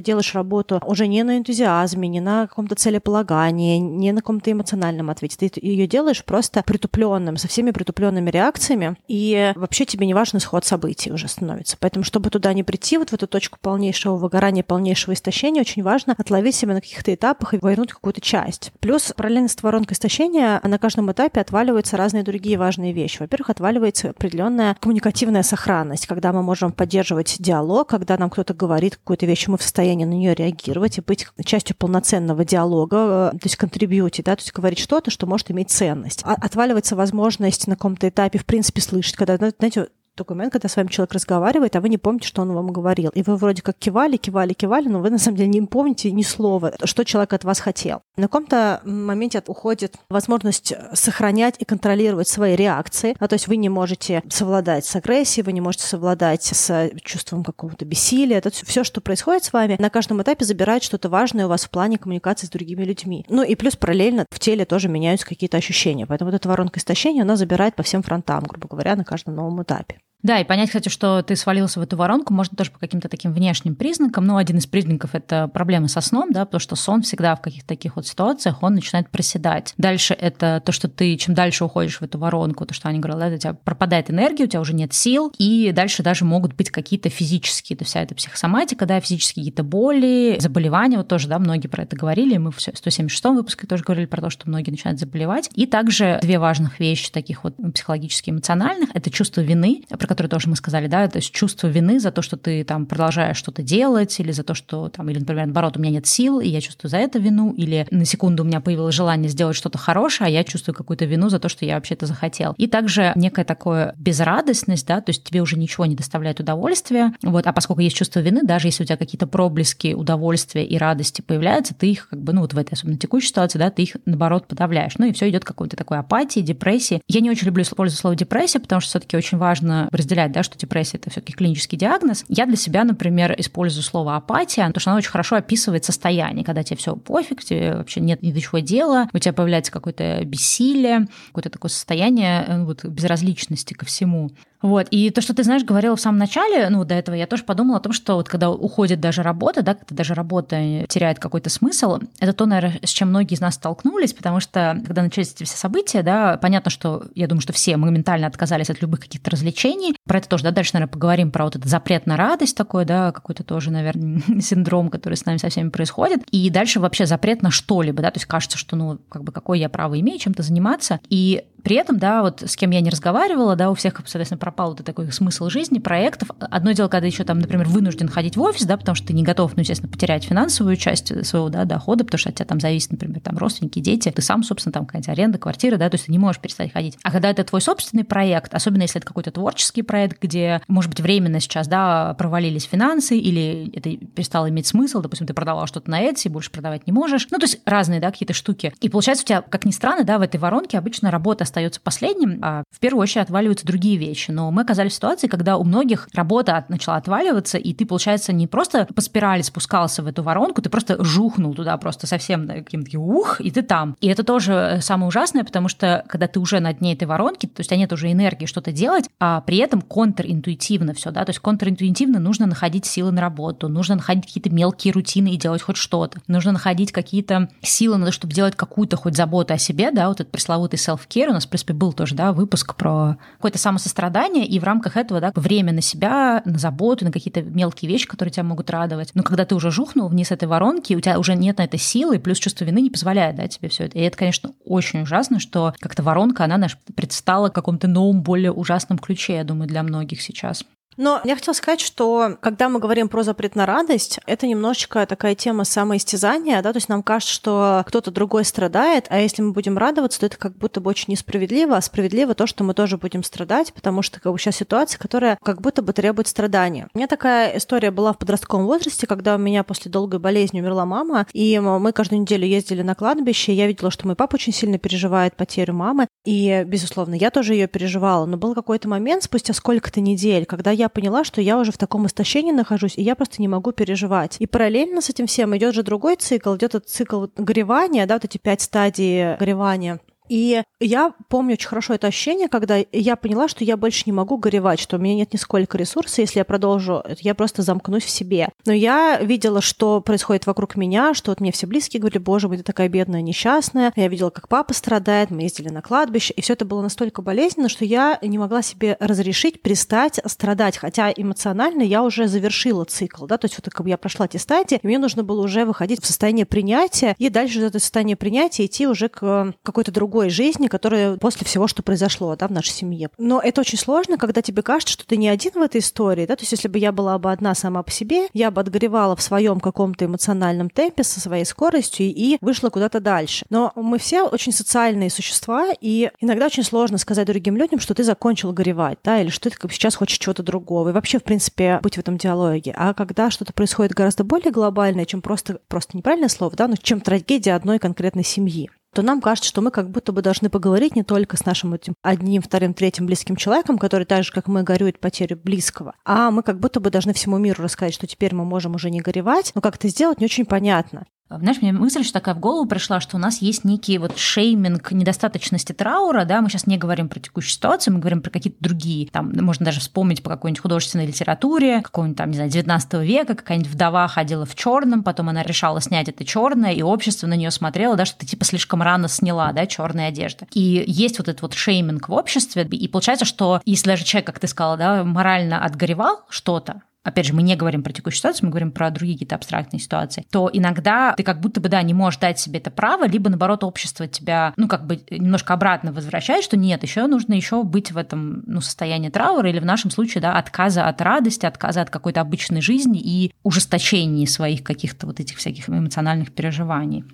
делаешь 0.00 0.34
работу 0.34 0.80
уже 0.86 1.06
не 1.06 1.22
на 1.22 1.38
энтузиазме, 1.38 2.08
не 2.08 2.20
на 2.20 2.46
каком-то 2.46 2.74
целеполагании, 2.74 3.78
не 3.78 4.12
на 4.12 4.20
каком-то 4.20 4.50
эмоциональном 4.52 5.10
ответе, 5.10 5.48
ты 5.48 5.60
ее 5.60 5.86
делаешь 5.86 6.24
просто 6.24 6.62
притупленным, 6.62 7.36
со 7.36 7.48
всеми 7.48 7.70
притупленными 7.70 8.30
реакциями, 8.30 8.96
и 9.08 9.52
вообще 9.56 9.84
тебе 9.84 10.06
не 10.06 10.14
важен 10.14 10.38
исход 10.38 10.64
событий 10.64 11.12
уже 11.12 11.28
становится. 11.28 11.76
Поэтому, 11.80 12.04
чтобы 12.04 12.30
туда 12.30 12.52
не 12.52 12.62
прийти, 12.62 12.98
вот 12.98 13.10
в 13.10 13.12
эту 13.12 13.26
точку 13.26 13.58
полнейшего 13.60 14.16
выгорания, 14.16 14.62
полнейшего 14.62 15.14
истощения, 15.14 15.60
очень 15.60 15.82
важно 15.82 16.14
отловить 16.16 16.54
себя 16.54 16.74
на 16.74 16.80
каких-то 16.80 17.14
этапах 17.14 17.54
и 17.54 17.58
вернуть 17.62 17.92
какую-то 17.92 18.20
часть. 18.20 18.72
Плюс 18.80 19.12
параллельно 19.16 19.48
с 19.48 19.62
воронкой 19.62 19.94
истощения 19.94 20.60
на 20.62 20.78
каждом 20.78 21.10
этапе 21.10 21.40
отваливаются 21.40 21.96
разные 21.96 22.22
другие 22.22 22.58
важные 22.58 22.92
вещи. 22.92 23.18
Во-первых, 23.20 23.50
отваливается 23.50 24.10
определенная 24.10 24.76
коммуникативная 25.00 25.42
сохранность, 25.42 26.06
когда 26.06 26.32
мы 26.32 26.42
можем 26.42 26.72
поддерживать 26.72 27.36
диалог, 27.38 27.88
когда 27.88 28.16
нам 28.16 28.30
кто-то 28.30 28.54
говорит 28.54 28.96
какую-то 28.96 29.26
вещь, 29.26 29.48
мы 29.48 29.58
в 29.58 29.62
состоянии 29.62 30.04
на 30.04 30.12
нее 30.12 30.34
реагировать 30.34 30.98
и 30.98 31.00
быть 31.00 31.26
частью 31.44 31.76
полноценного 31.76 32.44
диалога, 32.44 33.32
э, 33.34 33.38
то 33.38 33.44
есть 33.44 33.56
контрибьюти, 33.56 34.22
да, 34.22 34.36
то 34.36 34.42
есть 34.42 34.52
говорить 34.52 34.78
что-то, 34.78 35.10
что 35.10 35.26
может 35.26 35.50
иметь 35.50 35.70
ценность. 35.70 36.22
А 36.24 36.34
отваливается 36.34 36.96
возможность 36.96 37.66
на 37.66 37.76
каком-то 37.76 38.08
этапе, 38.08 38.38
в 38.38 38.46
принципе, 38.46 38.80
слышать, 38.80 39.16
когда, 39.16 39.36
знаете, 39.36 39.88
такой 40.20 40.36
момент, 40.36 40.52
когда 40.52 40.68
с 40.68 40.76
вами 40.76 40.88
человек 40.88 41.14
разговаривает, 41.14 41.74
а 41.76 41.80
вы 41.80 41.88
не 41.88 41.98
помните, 41.98 42.28
что 42.28 42.42
он 42.42 42.52
вам 42.52 42.72
говорил. 42.72 43.10
И 43.14 43.22
вы 43.22 43.36
вроде 43.36 43.62
как 43.62 43.76
кивали, 43.78 44.16
кивали, 44.16 44.52
кивали, 44.52 44.88
но 44.88 45.00
вы 45.00 45.10
на 45.10 45.18
самом 45.18 45.38
деле 45.38 45.48
не 45.48 45.62
помните 45.62 46.10
ни 46.12 46.22
слова, 46.22 46.74
что 46.84 47.04
человек 47.04 47.32
от 47.32 47.44
вас 47.44 47.60
хотел. 47.60 48.02
На 48.16 48.24
каком-то 48.24 48.80
моменте 48.84 49.42
уходит 49.46 49.96
возможность 50.08 50.74
сохранять 50.92 51.54
и 51.58 51.64
контролировать 51.64 52.28
свои 52.28 52.54
реакции. 52.54 53.16
А 53.18 53.28
то 53.28 53.34
есть 53.34 53.48
вы 53.48 53.56
не 53.56 53.68
можете 53.68 54.22
совладать 54.28 54.84
с 54.84 54.94
агрессией, 54.94 55.44
вы 55.44 55.52
не 55.52 55.60
можете 55.60 55.84
совладать 55.84 56.42
с 56.42 56.90
чувством 57.02 57.42
какого-то 57.42 57.84
бессилия. 57.84 58.38
Это 58.38 58.50
все, 58.50 58.84
что 58.84 59.00
происходит 59.00 59.44
с 59.44 59.52
вами, 59.52 59.76
на 59.78 59.88
каждом 59.88 60.20
этапе 60.20 60.44
забирает 60.44 60.82
что-то 60.82 61.08
важное 61.08 61.46
у 61.46 61.48
вас 61.48 61.64
в 61.64 61.70
плане 61.70 61.96
коммуникации 61.96 62.46
с 62.46 62.50
другими 62.50 62.84
людьми. 62.84 63.24
Ну 63.28 63.42
и 63.42 63.54
плюс 63.54 63.76
параллельно 63.76 64.26
в 64.30 64.38
теле 64.38 64.66
тоже 64.66 64.88
меняются 64.88 65.26
какие-то 65.26 65.56
ощущения. 65.56 66.06
Поэтому 66.06 66.30
вот 66.30 66.36
эта 66.36 66.48
воронка 66.48 66.78
истощения, 66.78 67.22
она 67.22 67.36
забирает 67.36 67.74
по 67.74 67.82
всем 67.82 68.02
фронтам, 68.02 68.44
грубо 68.44 68.68
говоря, 68.68 68.96
на 68.96 69.04
каждом 69.04 69.34
новом 69.34 69.62
этапе. 69.62 70.00
Да, 70.22 70.38
и 70.38 70.44
понять, 70.44 70.68
кстати, 70.68 70.88
что 70.88 71.22
ты 71.22 71.34
свалился 71.36 71.80
в 71.80 71.82
эту 71.82 71.96
воронку, 71.96 72.34
можно 72.34 72.56
тоже 72.56 72.70
по 72.70 72.78
каким-то 72.78 73.08
таким 73.08 73.32
внешним 73.32 73.74
признакам. 73.74 74.26
Ну, 74.26 74.36
один 74.36 74.58
из 74.58 74.66
признаков– 74.66 75.10
это 75.14 75.48
проблемы 75.48 75.88
со 75.88 76.00
сном, 76.00 76.30
да, 76.32 76.44
потому 76.44 76.60
что 76.60 76.76
сон 76.76 77.02
всегда 77.02 77.34
в 77.36 77.40
каких-то 77.40 77.68
таких 77.68 77.96
вот 77.96 78.06
ситуациях, 78.06 78.62
он 78.62 78.74
начинает 78.74 79.08
проседать. 79.08 79.72
Дальше 79.78 80.14
это 80.14 80.62
то, 80.64 80.72
что 80.72 80.88
ты, 80.88 81.16
чем 81.16 81.34
дальше 81.34 81.64
уходишь 81.64 82.00
в 82.00 82.02
эту 82.02 82.18
воронку, 82.18 82.66
то, 82.66 82.74
что 82.74 82.88
они 82.88 82.98
говорили, 82.98 83.30
да, 83.30 83.34
у 83.34 83.38
тебя 83.38 83.54
пропадает 83.54 84.10
энергия, 84.10 84.44
у 84.44 84.46
тебя 84.46 84.60
уже 84.60 84.74
нет 84.74 84.92
сил, 84.92 85.32
и 85.38 85.72
дальше 85.72 86.02
даже 86.02 86.24
могут 86.24 86.54
быть 86.54 86.70
какие-то 86.70 87.08
физические, 87.08 87.76
то 87.76 87.84
вся 87.84 88.02
эта 88.02 88.14
психосоматика, 88.14 88.86
да, 88.86 89.00
физические 89.00 89.44
какие-то 89.44 89.62
боли, 89.62 90.36
заболевания, 90.38 90.98
вот 90.98 91.08
тоже, 91.08 91.28
да, 91.28 91.38
многие 91.38 91.68
про 91.68 91.84
это 91.84 91.96
говорили, 91.96 92.36
мы 92.36 92.50
в 92.50 92.58
176-м 92.58 93.36
выпуске 93.36 93.66
тоже 93.66 93.84
говорили 93.84 94.06
про 94.06 94.20
то, 94.20 94.30
что 94.30 94.48
многие 94.48 94.70
начинают 94.70 95.00
заболевать. 95.00 95.48
И 95.54 95.66
также 95.66 96.18
две 96.22 96.38
важных 96.38 96.78
вещи, 96.78 97.10
таких 97.10 97.44
вот 97.44 97.54
психологически 97.74 98.30
эмоциональных, 98.30 98.90
это 98.94 99.10
чувство 99.10 99.40
вины, 99.40 99.84
про 99.88 100.09
который 100.10 100.26
тоже 100.26 100.48
мы 100.48 100.56
сказали, 100.56 100.88
да, 100.88 101.06
то 101.06 101.18
есть 101.18 101.30
чувство 101.32 101.68
вины 101.68 102.00
за 102.00 102.10
то, 102.10 102.20
что 102.20 102.36
ты 102.36 102.64
там 102.64 102.84
продолжаешь 102.84 103.36
что-то 103.36 103.62
делать, 103.62 104.18
или 104.18 104.32
за 104.32 104.42
то, 104.42 104.54
что 104.54 104.88
там, 104.88 105.08
или, 105.08 105.20
например, 105.20 105.46
наоборот, 105.46 105.76
у 105.76 105.80
меня 105.80 105.92
нет 105.92 106.08
сил, 106.08 106.40
и 106.40 106.48
я 106.48 106.60
чувствую 106.60 106.90
за 106.90 106.96
это 106.96 107.20
вину, 107.20 107.52
или 107.52 107.86
на 107.92 108.04
секунду 108.04 108.42
у 108.42 108.46
меня 108.46 108.60
появилось 108.60 108.92
желание 108.92 109.28
сделать 109.28 109.54
что-то 109.54 109.78
хорошее, 109.78 110.26
а 110.26 110.30
я 110.30 110.42
чувствую 110.42 110.74
какую-то 110.74 111.04
вину 111.04 111.28
за 111.28 111.38
то, 111.38 111.48
что 111.48 111.64
я 111.64 111.76
вообще-то 111.76 112.06
захотел. 112.06 112.54
И 112.58 112.66
также 112.66 113.12
некая 113.14 113.44
такое 113.44 113.94
безрадостность, 113.98 114.84
да, 114.88 115.00
то 115.00 115.10
есть 115.10 115.22
тебе 115.22 115.42
уже 115.42 115.56
ничего 115.56 115.86
не 115.86 115.94
доставляет 115.94 116.40
удовольствия, 116.40 117.12
вот, 117.22 117.46
а 117.46 117.52
поскольку 117.52 117.80
есть 117.80 117.94
чувство 117.94 118.18
вины, 118.18 118.42
даже 118.42 118.66
если 118.66 118.82
у 118.82 118.86
тебя 118.86 118.96
какие-то 118.96 119.28
проблески 119.28 119.94
удовольствия 119.94 120.64
и 120.64 120.76
радости 120.76 121.20
появляются, 121.20 121.72
ты 121.72 121.92
их 121.92 122.08
как 122.08 122.20
бы, 122.20 122.32
ну 122.32 122.40
вот 122.40 122.52
в 122.52 122.58
этой 122.58 122.74
особенно 122.74 122.98
текущей 122.98 123.28
ситуации, 123.28 123.60
да, 123.60 123.70
ты 123.70 123.82
их 123.82 123.96
наоборот 124.06 124.48
подавляешь. 124.48 124.94
Ну 124.98 125.06
и 125.06 125.12
все 125.12 125.30
идет 125.30 125.44
какой-то 125.44 125.76
такой 125.76 125.98
апатии, 125.98 126.40
депрессии. 126.40 127.00
Я 127.06 127.20
не 127.20 127.30
очень 127.30 127.46
люблю 127.46 127.62
использовать 127.62 128.00
слово 128.00 128.16
депрессия, 128.16 128.58
потому 128.58 128.80
что 128.80 128.90
все-таки 128.90 129.16
очень 129.16 129.38
важно 129.38 129.88
разделять, 130.00 130.32
да, 130.32 130.42
что 130.42 130.58
депрессия 130.58 130.98
это 130.98 131.10
все-таки 131.10 131.32
клинический 131.32 131.78
диагноз. 131.78 132.24
Я 132.28 132.46
для 132.46 132.56
себя, 132.56 132.84
например, 132.84 133.34
использую 133.38 133.82
слово 133.82 134.16
апатия, 134.16 134.66
потому 134.66 134.80
что 134.80 134.90
оно 134.90 134.98
очень 134.98 135.10
хорошо 135.10 135.36
описывает 135.36 135.84
состояние, 135.84 136.44
когда 136.44 136.62
тебе 136.62 136.76
все 136.76 136.96
пофиг, 136.96 137.44
тебе 137.44 137.76
вообще 137.76 138.00
нет 138.00 138.22
ни 138.22 138.32
до 138.32 138.40
чего 138.40 138.58
дела, 138.58 139.08
у 139.12 139.18
тебя 139.18 139.32
появляется 139.32 139.72
какое-то 139.72 140.24
бессилие, 140.24 141.06
какое-то 141.28 141.50
такое 141.50 141.70
состояние 141.70 142.44
э, 142.46 142.64
вот, 142.64 142.84
безразличности 142.84 143.74
ко 143.74 143.86
всему. 143.86 144.30
Вот. 144.62 144.88
И 144.90 145.10
то, 145.10 145.20
что 145.20 145.34
ты 145.34 145.42
знаешь, 145.42 145.64
говорила 145.64 145.96
в 145.96 146.00
самом 146.00 146.18
начале, 146.18 146.68
ну, 146.68 146.84
до 146.84 146.94
этого, 146.94 147.14
я 147.14 147.26
тоже 147.26 147.44
подумала 147.44 147.78
о 147.78 147.80
том, 147.80 147.92
что 147.92 148.16
вот 148.16 148.28
когда 148.28 148.50
уходит 148.50 149.00
даже 149.00 149.22
работа, 149.22 149.62
да, 149.62 149.74
когда 149.74 149.94
даже 149.94 150.14
работа 150.14 150.86
теряет 150.88 151.18
какой-то 151.18 151.50
смысл, 151.50 151.98
это 152.18 152.32
то, 152.32 152.46
наверное, 152.46 152.80
с 152.82 152.90
чем 152.90 153.08
многие 153.08 153.34
из 153.34 153.40
нас 153.40 153.54
столкнулись, 153.54 154.12
потому 154.12 154.40
что 154.40 154.80
когда 154.86 155.02
начались 155.02 155.32
эти 155.32 155.44
все 155.44 155.56
события, 155.56 156.02
да, 156.02 156.36
понятно, 156.36 156.70
что 156.70 157.04
я 157.14 157.26
думаю, 157.26 157.42
что 157.42 157.52
все 157.52 157.76
моментально 157.76 158.26
отказались 158.26 158.70
от 158.70 158.82
любых 158.82 159.00
каких-то 159.00 159.30
развлечений. 159.30 159.94
Про 160.06 160.18
это 160.18 160.28
тоже, 160.28 160.44
да, 160.44 160.50
дальше, 160.50 160.72
наверное, 160.74 160.92
поговорим 160.92 161.30
про 161.30 161.44
вот 161.44 161.56
этот 161.56 161.68
запрет 161.68 162.06
на 162.06 162.16
радость 162.16 162.56
такой, 162.56 162.84
да, 162.84 163.12
какой-то 163.12 163.44
тоже, 163.44 163.70
наверное, 163.70 164.22
синдром, 164.40 164.90
который 164.90 165.14
с 165.14 165.24
нами 165.24 165.38
со 165.38 165.48
всеми 165.48 165.70
происходит. 165.70 166.22
И 166.30 166.50
дальше 166.50 166.80
вообще 166.80 167.06
запрет 167.06 167.42
на 167.42 167.50
что-либо, 167.50 168.02
да, 168.02 168.10
то 168.10 168.18
есть 168.18 168.26
кажется, 168.26 168.58
что, 168.58 168.76
ну, 168.76 168.98
как 169.08 169.24
бы, 169.24 169.32
какое 169.32 169.58
я 169.58 169.68
право 169.68 169.98
имею 169.98 170.18
чем-то 170.18 170.42
заниматься. 170.42 171.00
И 171.08 171.44
при 171.62 171.76
этом, 171.76 171.98
да, 171.98 172.22
вот 172.22 172.42
с 172.42 172.56
кем 172.56 172.70
я 172.70 172.80
не 172.80 172.90
разговаривала, 172.90 173.56
да, 173.56 173.70
у 173.70 173.74
всех, 173.74 174.00
соответственно, 174.04 174.38
пропал 174.50 174.74
вот 174.74 174.84
такой 174.84 175.12
смысл 175.12 175.48
жизни, 175.48 175.78
проектов. 175.78 176.30
Одно 176.40 176.72
дело, 176.72 176.88
когда 176.88 177.06
еще 177.06 177.22
там, 177.22 177.38
например, 177.38 177.68
вынужден 177.68 178.08
ходить 178.08 178.36
в 178.36 178.42
офис, 178.42 178.66
да, 178.66 178.76
потому 178.76 178.96
что 178.96 179.06
ты 179.06 179.12
не 179.12 179.22
готов, 179.22 179.52
ну, 179.54 179.60
естественно, 179.60 179.90
потерять 179.90 180.24
финансовую 180.24 180.74
часть 180.76 181.24
своего, 181.24 181.48
да, 181.48 181.64
дохода, 181.64 182.04
потому 182.04 182.18
что 182.18 182.30
от 182.30 182.34
тебя 182.34 182.46
там 182.46 182.58
зависит, 182.58 182.90
например, 182.90 183.20
там 183.20 183.38
родственники, 183.38 183.78
дети, 183.78 184.10
ты 184.10 184.22
сам, 184.22 184.42
собственно, 184.42 184.72
там 184.72 184.86
какая-то 184.86 185.12
аренда, 185.12 185.38
квартира, 185.38 185.76
да, 185.76 185.88
то 185.88 185.94
есть 185.94 186.06
ты 186.06 186.12
не 186.12 186.18
можешь 186.18 186.40
перестать 186.40 186.72
ходить. 186.72 186.98
А 187.04 187.12
когда 187.12 187.30
это 187.30 187.44
твой 187.44 187.60
собственный 187.60 188.02
проект, 188.02 188.52
особенно 188.52 188.82
если 188.82 188.98
это 188.98 189.06
какой-то 189.06 189.30
творческий 189.30 189.82
проект, 189.82 190.20
где, 190.20 190.60
может 190.66 190.90
быть, 190.90 191.00
временно 191.00 191.38
сейчас, 191.38 191.68
да, 191.68 192.14
провалились 192.14 192.64
финансы 192.64 193.16
или 193.16 193.70
это 193.72 193.90
перестало 194.06 194.48
иметь 194.50 194.66
смысл, 194.66 195.00
допустим, 195.00 195.28
ты 195.28 195.34
продавал 195.34 195.68
что-то 195.68 195.88
на 195.90 196.02
Etsy, 196.02 196.28
больше 196.28 196.50
продавать 196.50 196.88
не 196.88 196.92
можешь, 196.92 197.28
ну, 197.30 197.38
то 197.38 197.44
есть 197.44 197.60
разные, 197.64 198.00
да, 198.00 198.10
какие-то 198.10 198.34
штуки. 198.34 198.72
И 198.80 198.88
получается 198.88 199.22
у 199.24 199.26
тебя, 199.26 199.42
как 199.42 199.64
ни 199.64 199.70
странно, 199.70 200.02
да, 200.02 200.18
в 200.18 200.22
этой 200.22 200.38
воронке 200.38 200.76
обычно 200.76 201.12
работа 201.12 201.44
остается 201.44 201.80
последним, 201.80 202.40
а 202.42 202.64
в 202.70 202.80
первую 202.80 203.02
очередь 203.02 203.24
отваливаются 203.24 203.64
другие 203.64 203.96
вещи. 203.96 204.32
Но 204.40 204.50
мы 204.50 204.62
оказались 204.62 204.92
в 204.92 204.94
ситуации, 204.94 205.26
когда 205.26 205.58
у 205.58 205.64
многих 205.64 206.08
работа 206.14 206.64
начала 206.70 206.96
отваливаться, 206.96 207.58
и 207.58 207.74
ты, 207.74 207.84
получается, 207.84 208.32
не 208.32 208.46
просто 208.46 208.88
по 208.94 209.02
спирали 209.02 209.42
спускался 209.42 210.02
в 210.02 210.06
эту 210.06 210.22
воронку, 210.22 210.62
ты 210.62 210.70
просто 210.70 211.04
жухнул 211.04 211.52
туда 211.52 211.76
просто 211.76 212.06
совсем 212.06 212.48
каким-то 212.48 212.98
ух, 212.98 213.42
и 213.42 213.50
ты 213.50 213.60
там. 213.60 213.96
И 214.00 214.08
это 214.08 214.24
тоже 214.24 214.52
э, 214.54 214.80
самое 214.80 215.08
ужасное, 215.08 215.44
потому 215.44 215.68
что 215.68 216.06
когда 216.08 216.26
ты 216.26 216.40
уже 216.40 216.60
на 216.60 216.72
дне 216.72 216.94
этой 216.94 217.04
воронки, 217.04 217.44
то 217.44 217.60
есть 217.60 217.68
у 217.68 217.74
тебя 217.74 217.80
нет 217.80 217.92
уже 217.92 218.10
энергии 218.10 218.46
что-то 218.46 218.72
делать, 218.72 219.10
а 219.20 219.42
при 219.42 219.58
этом 219.58 219.82
контринтуитивно 219.82 220.94
все, 220.94 221.10
да, 221.10 221.26
то 221.26 221.30
есть 221.30 221.40
контринтуитивно 221.40 222.18
нужно 222.18 222.46
находить 222.46 222.86
силы 222.86 223.10
на 223.12 223.20
работу, 223.20 223.68
нужно 223.68 223.96
находить 223.96 224.24
какие-то 224.24 224.48
мелкие 224.48 224.94
рутины 224.94 225.28
и 225.28 225.36
делать 225.36 225.60
хоть 225.60 225.76
что-то, 225.76 226.18
нужно 226.28 226.52
находить 226.52 226.92
какие-то 226.92 227.50
силы 227.60 227.98
на 227.98 228.06
то, 228.06 228.12
чтобы 228.12 228.32
делать 228.32 228.56
какую-то 228.56 228.96
хоть 228.96 229.16
заботу 229.16 229.52
о 229.52 229.58
себе, 229.58 229.90
да, 229.90 230.08
вот 230.08 230.20
этот 230.22 230.32
пресловутый 230.32 230.78
self-care 230.78 231.28
у 231.28 231.34
нас, 231.34 231.44
в 231.44 231.48
принципе, 231.50 231.74
был 231.74 231.92
тоже, 231.92 232.14
да, 232.14 232.32
выпуск 232.32 232.74
про 232.74 233.18
какое-то 233.36 233.58
самосострадание, 233.58 234.29
и 234.38 234.58
в 234.58 234.64
рамках 234.64 234.96
этого, 234.96 235.20
да, 235.20 235.32
время 235.34 235.72
на 235.72 235.80
себя, 235.80 236.42
на 236.44 236.58
заботу, 236.58 237.04
на 237.04 237.12
какие-то 237.12 237.42
мелкие 237.42 237.90
вещи, 237.90 238.06
которые 238.06 238.32
тебя 238.32 238.44
могут 238.44 238.70
радовать. 238.70 239.10
Но 239.14 239.22
когда 239.22 239.44
ты 239.44 239.54
уже 239.54 239.70
жухнул 239.70 240.08
вниз 240.08 240.30
этой 240.30 240.48
воронки, 240.48 240.94
у 240.94 241.00
тебя 241.00 241.18
уже 241.18 241.34
нет 241.34 241.58
на 241.58 241.64
это 241.64 241.78
силы, 241.78 242.18
плюс 242.18 242.38
чувство 242.38 242.64
вины 242.64 242.80
не 242.80 242.90
позволяет, 242.90 243.36
да, 243.36 243.48
тебе 243.48 243.68
все 243.68 243.84
это. 243.84 243.98
И 243.98 244.02
это, 244.02 244.16
конечно, 244.16 244.52
очень 244.64 245.02
ужасно, 245.02 245.40
что 245.40 245.74
как-то 245.78 246.02
воронка, 246.02 246.44
она 246.44 246.58
наш 246.58 246.78
предстала 246.94 247.50
в 247.50 247.52
каком-то 247.52 247.88
новом, 247.88 248.22
более 248.22 248.52
ужасном 248.52 248.98
ключе, 248.98 249.34
я 249.34 249.44
думаю, 249.44 249.68
для 249.68 249.82
многих 249.82 250.22
сейчас. 250.22 250.64
Но 250.96 251.20
я 251.24 251.34
хотела 251.34 251.54
сказать, 251.54 251.80
что 251.80 252.36
когда 252.40 252.68
мы 252.68 252.78
говорим 252.78 253.08
про 253.08 253.22
запрет 253.22 253.54
на 253.54 253.64
радость, 253.64 254.20
это 254.26 254.46
немножечко 254.46 255.06
такая 255.06 255.34
тема 255.34 255.64
самоистязания, 255.64 256.60
да, 256.62 256.72
то 256.72 256.76
есть 256.76 256.88
нам 256.88 257.02
кажется, 257.02 257.32
что 257.32 257.84
кто-то 257.86 258.10
другой 258.10 258.44
страдает, 258.44 259.06
а 259.08 259.18
если 259.18 259.40
мы 259.42 259.52
будем 259.52 259.78
радоваться, 259.78 260.20
то 260.20 260.26
это 260.26 260.36
как 260.36 260.56
будто 260.56 260.80
бы 260.80 260.90
очень 260.90 261.06
несправедливо, 261.08 261.76
а 261.76 261.80
справедливо 261.80 262.34
то, 262.34 262.46
что 262.46 262.64
мы 262.64 262.74
тоже 262.74 262.98
будем 262.98 263.22
страдать, 263.22 263.72
потому 263.72 264.02
что 264.02 264.20
как 264.20 264.32
бы 264.32 264.38
сейчас 264.38 264.56
ситуация, 264.56 264.98
которая 264.98 265.38
как 265.42 265.60
будто 265.62 265.80
бы 265.80 265.92
требует 265.92 266.28
страдания. 266.28 266.88
У 266.92 266.98
меня 266.98 267.06
такая 267.06 267.56
история 267.56 267.90
была 267.90 268.12
в 268.12 268.18
подростковом 268.18 268.66
возрасте, 268.66 269.06
когда 269.06 269.36
у 269.36 269.38
меня 269.38 269.64
после 269.64 269.90
долгой 269.90 270.18
болезни 270.18 270.60
умерла 270.60 270.84
мама, 270.84 271.26
и 271.32 271.58
мы 271.58 271.92
каждую 271.92 272.20
неделю 272.20 272.46
ездили 272.46 272.82
на 272.82 272.94
кладбище, 272.94 273.52
и 273.52 273.54
я 273.56 273.66
видела, 273.66 273.90
что 273.90 274.06
мой 274.06 274.16
папа 274.16 274.34
очень 274.34 274.52
сильно 274.52 274.78
переживает 274.78 275.36
потерю 275.36 275.74
мамы, 275.74 276.08
и, 276.24 276.64
безусловно, 276.66 277.14
я 277.14 277.30
тоже 277.30 277.54
ее 277.54 277.68
переживала, 277.68 278.26
но 278.26 278.36
был 278.36 278.54
какой-то 278.54 278.88
момент 278.88 279.22
спустя 279.22 279.54
сколько-то 279.54 280.00
недель, 280.00 280.44
когда 280.44 280.70
я 280.70 280.79
поняла, 280.88 281.24
что 281.24 281.40
я 281.40 281.58
уже 281.58 281.72
в 281.72 281.78
таком 281.78 282.06
истощении 282.06 282.52
нахожусь, 282.52 282.96
и 282.96 283.02
я 283.02 283.14
просто 283.14 283.42
не 283.42 283.48
могу 283.48 283.72
переживать. 283.72 284.36
И 284.38 284.46
параллельно 284.46 285.00
с 285.00 285.10
этим 285.10 285.26
всем 285.26 285.56
идет 285.56 285.74
же 285.74 285.82
другой 285.82 286.16
цикл, 286.16 286.56
идет 286.56 286.74
этот 286.74 286.88
цикл 286.88 287.26
горевания, 287.36 288.06
да, 288.06 288.14
вот 288.14 288.24
эти 288.24 288.38
пять 288.38 288.62
стадий 288.62 289.36
горевания. 289.36 290.00
И 290.30 290.62
я 290.78 291.12
помню 291.28 291.54
очень 291.54 291.68
хорошо 291.68 291.94
это 291.94 292.06
ощущение, 292.06 292.48
когда 292.48 292.78
я 292.92 293.16
поняла, 293.16 293.48
что 293.48 293.64
я 293.64 293.76
больше 293.76 294.04
не 294.06 294.12
могу 294.12 294.38
горевать, 294.38 294.78
что 294.78 294.96
у 294.96 295.00
меня 295.00 295.16
нет 295.16 295.32
нисколько 295.32 295.76
ресурса, 295.76 296.20
если 296.20 296.38
я 296.38 296.44
продолжу, 296.44 297.02
я 297.18 297.34
просто 297.34 297.62
замкнусь 297.62 298.04
в 298.04 298.10
себе. 298.10 298.48
Но 298.64 298.72
я 298.72 299.18
видела, 299.20 299.60
что 299.60 300.00
происходит 300.00 300.46
вокруг 300.46 300.76
меня, 300.76 301.14
что 301.14 301.32
вот 301.32 301.40
мне 301.40 301.50
все 301.50 301.66
близкие 301.66 302.00
говорили, 302.00 302.18
боже 302.18 302.46
мой, 302.46 302.58
ты 302.58 302.62
такая 302.62 302.88
бедная, 302.88 303.22
несчастная. 303.22 303.92
Я 303.96 304.06
видела, 304.06 304.30
как 304.30 304.48
папа 304.48 304.72
страдает, 304.72 305.30
мы 305.30 305.42
ездили 305.42 305.68
на 305.68 305.82
кладбище, 305.82 306.32
и 306.34 306.40
все 306.42 306.52
это 306.52 306.64
было 306.64 306.80
настолько 306.80 307.22
болезненно, 307.22 307.68
что 307.68 307.84
я 307.84 308.16
не 308.22 308.38
могла 308.38 308.62
себе 308.62 308.96
разрешить 309.00 309.62
перестать 309.62 310.20
страдать, 310.26 310.76
хотя 310.76 311.10
эмоционально 311.10 311.82
я 311.82 312.04
уже 312.04 312.28
завершила 312.28 312.84
цикл, 312.84 313.26
да, 313.26 313.36
то 313.36 313.46
есть 313.46 313.56
вот 313.58 313.68
как 313.72 313.82
бы 313.82 313.90
я 313.90 313.98
прошла 313.98 314.26
эти 314.26 314.36
стадии, 314.36 314.78
и 314.80 314.86
мне 314.86 314.98
нужно 314.98 315.24
было 315.24 315.42
уже 315.42 315.64
выходить 315.64 316.00
в 316.00 316.06
состояние 316.06 316.46
принятия, 316.46 317.16
и 317.18 317.28
дальше 317.30 317.58
из 317.58 317.64
этого 317.64 317.80
состояния 317.80 318.14
принятия 318.14 318.66
идти 318.66 318.86
уже 318.86 319.08
к 319.08 319.54
какой-то 319.64 319.90
другой 319.90 320.19
другой 320.20 320.30
жизни, 320.30 320.68
которая 320.68 321.16
после 321.16 321.46
всего, 321.46 321.66
что 321.66 321.82
произошло 321.82 322.36
да, 322.36 322.46
в 322.46 322.52
нашей 322.52 322.72
семье. 322.72 323.08
Но 323.16 323.40
это 323.40 323.62
очень 323.62 323.78
сложно, 323.78 324.18
когда 324.18 324.42
тебе 324.42 324.62
кажется, 324.62 324.92
что 324.92 325.06
ты 325.06 325.16
не 325.16 325.28
один 325.28 325.52
в 325.52 325.62
этой 325.62 325.80
истории. 325.80 326.26
Да? 326.26 326.36
То 326.36 326.42
есть 326.42 326.52
если 326.52 326.68
бы 326.68 326.78
я 326.78 326.92
была 326.92 327.18
бы 327.18 327.32
одна 327.32 327.54
сама 327.54 327.82
по 327.82 327.90
себе, 327.90 328.28
я 328.34 328.50
бы 328.50 328.60
отгоревала 328.60 329.16
в 329.16 329.22
своем 329.22 329.60
каком-то 329.60 330.04
эмоциональном 330.04 330.68
темпе 330.68 331.04
со 331.04 331.20
своей 331.20 331.46
скоростью 331.46 332.06
и 332.06 332.36
вышла 332.42 332.68
куда-то 332.68 333.00
дальше. 333.00 333.46
Но 333.48 333.72
мы 333.76 333.98
все 333.98 334.24
очень 334.24 334.52
социальные 334.52 335.08
существа, 335.08 335.68
и 335.80 336.10
иногда 336.20 336.46
очень 336.46 336.64
сложно 336.64 336.98
сказать 336.98 337.26
другим 337.26 337.56
людям, 337.56 337.80
что 337.80 337.94
ты 337.94 338.04
закончил 338.04 338.52
горевать, 338.52 338.98
да, 339.02 339.20
или 339.22 339.30
что 339.30 339.48
ты 339.48 339.56
как 339.56 339.72
сейчас 339.72 339.94
хочешь 339.94 340.18
чего-то 340.18 340.42
другого. 340.42 340.90
И 340.90 340.92
вообще, 340.92 341.18
в 341.18 341.24
принципе, 341.24 341.80
быть 341.82 341.96
в 341.96 341.98
этом 341.98 342.18
диалоге. 342.18 342.74
А 342.76 342.92
когда 342.92 343.30
что-то 343.30 343.54
происходит 343.54 343.94
гораздо 343.94 344.24
более 344.24 344.50
глобальное, 344.50 345.06
чем 345.06 345.22
просто, 345.22 345.60
просто 345.68 345.96
неправильное 345.96 346.28
слово, 346.28 346.54
да, 346.56 346.68
но 346.68 346.76
чем 346.76 347.00
трагедия 347.00 347.54
одной 347.54 347.78
конкретной 347.78 348.24
семьи 348.24 348.70
то 348.94 349.02
нам 349.02 349.20
кажется, 349.20 349.48
что 349.48 349.60
мы 349.60 349.70
как 349.70 349.90
будто 349.90 350.12
бы 350.12 350.22
должны 350.22 350.50
поговорить 350.50 350.96
не 350.96 351.02
только 351.02 351.36
с 351.36 351.44
нашим 351.44 351.74
этим 351.74 351.94
одним, 352.02 352.42
вторым, 352.42 352.74
третьим 352.74 353.06
близким 353.06 353.36
человеком, 353.36 353.78
который 353.78 354.04
так 354.04 354.24
же, 354.24 354.32
как 354.32 354.48
мы, 354.48 354.62
горюет 354.62 354.98
потерю 354.98 355.36
близкого, 355.36 355.94
а 356.04 356.30
мы 356.30 356.42
как 356.42 356.58
будто 356.58 356.80
бы 356.80 356.90
должны 356.90 357.12
всему 357.12 357.38
миру 357.38 357.62
рассказать, 357.62 357.94
что 357.94 358.06
теперь 358.06 358.34
мы 358.34 358.44
можем 358.44 358.74
уже 358.74 358.90
не 358.90 359.00
горевать, 359.00 359.52
но 359.54 359.60
как 359.60 359.76
это 359.76 359.88
сделать 359.88 360.20
не 360.20 360.26
очень 360.26 360.44
понятно. 360.46 361.06
Знаешь, 361.30 361.62
мне 361.62 361.72
мысль 361.72 362.02
что 362.02 362.14
такая 362.14 362.34
в 362.34 362.40
голову 362.40 362.66
пришла, 362.66 362.98
что 362.98 363.16
у 363.16 363.20
нас 363.20 363.40
есть 363.40 363.62
некий 363.64 363.98
вот 363.98 364.18
шейминг 364.18 364.90
недостаточности 364.90 365.72
траура, 365.72 366.24
да, 366.24 366.40
мы 366.40 366.48
сейчас 366.48 366.66
не 366.66 366.76
говорим 366.76 367.08
про 367.08 367.20
текущую 367.20 367.52
ситуацию, 367.52 367.94
мы 367.94 368.00
говорим 368.00 368.20
про 368.20 368.30
какие-то 368.30 368.58
другие, 368.60 369.08
там, 369.08 369.32
можно 369.32 369.64
даже 369.64 369.78
вспомнить 369.78 370.24
по 370.24 370.30
какой-нибудь 370.30 370.60
художественной 370.60 371.06
литературе, 371.06 371.82
какого-нибудь 371.82 372.18
там, 372.18 372.30
не 372.30 372.34
знаю, 372.34 372.50
19 372.50 372.94
века, 372.94 373.36
какая-нибудь 373.36 373.70
вдова 373.70 374.08
ходила 374.08 374.44
в 374.44 374.56
черном, 374.56 375.04
потом 375.04 375.28
она 375.28 375.44
решала 375.44 375.80
снять 375.80 376.08
это 376.08 376.24
черное, 376.24 376.72
и 376.72 376.82
общество 376.82 377.28
на 377.28 377.34
нее 377.34 377.52
смотрело, 377.52 377.94
да, 377.94 378.04
что 378.04 378.18
ты 378.18 378.26
типа 378.26 378.44
слишком 378.44 378.82
рано 378.82 379.06
сняла, 379.06 379.52
да, 379.52 379.66
черные 379.66 380.08
одежды. 380.08 380.48
И 380.52 380.82
есть 380.86 381.18
вот 381.18 381.28
этот 381.28 381.42
вот 381.42 381.54
шейминг 381.54 382.08
в 382.08 382.12
обществе, 382.12 382.64
и 382.64 382.88
получается, 382.88 383.24
что 383.24 383.60
если 383.64 383.86
даже 383.86 384.04
человек, 384.04 384.26
как 384.26 384.40
ты 384.40 384.48
сказала, 384.48 384.76
да, 384.76 385.04
морально 385.04 385.64
отгоревал 385.64 386.22
что-то, 386.28 386.82
опять 387.02 387.26
же, 387.26 387.34
мы 387.34 387.42
не 387.42 387.56
говорим 387.56 387.82
про 387.82 387.92
текущую 387.92 388.18
ситуацию, 388.18 388.46
мы 388.46 388.50
говорим 388.50 388.72
про 388.72 388.90
другие 388.90 389.16
какие-то 389.16 389.36
абстрактные 389.36 389.80
ситуации, 389.80 390.24
то 390.30 390.50
иногда 390.52 391.14
ты 391.16 391.22
как 391.22 391.40
будто 391.40 391.60
бы, 391.60 391.68
да, 391.68 391.82
не 391.82 391.94
можешь 391.94 392.20
дать 392.20 392.38
себе 392.38 392.58
это 392.58 392.70
право, 392.70 393.06
либо, 393.06 393.30
наоборот, 393.30 393.64
общество 393.64 394.06
тебя, 394.06 394.52
ну, 394.56 394.68
как 394.68 394.86
бы 394.86 395.00
немножко 395.10 395.54
обратно 395.54 395.92
возвращает, 395.92 396.44
что 396.44 396.56
нет, 396.56 396.82
еще 396.82 397.06
нужно 397.06 397.34
еще 397.34 397.62
быть 397.62 397.92
в 397.92 397.96
этом, 397.96 398.42
ну, 398.46 398.60
состоянии 398.60 399.08
траура, 399.08 399.48
или 399.48 399.58
в 399.58 399.64
нашем 399.64 399.90
случае, 399.90 400.22
да, 400.22 400.34
отказа 400.36 400.86
от 400.86 401.00
радости, 401.00 401.46
отказа 401.46 401.82
от 401.82 401.90
какой-то 401.90 402.20
обычной 402.20 402.60
жизни 402.60 403.00
и 403.00 403.32
ужесточения 403.42 404.26
своих 404.26 404.62
каких-то 404.62 405.06
вот 405.06 405.20
этих 405.20 405.38
всяких 405.38 405.68
эмоциональных 405.68 406.32
переживаний. 406.32 407.04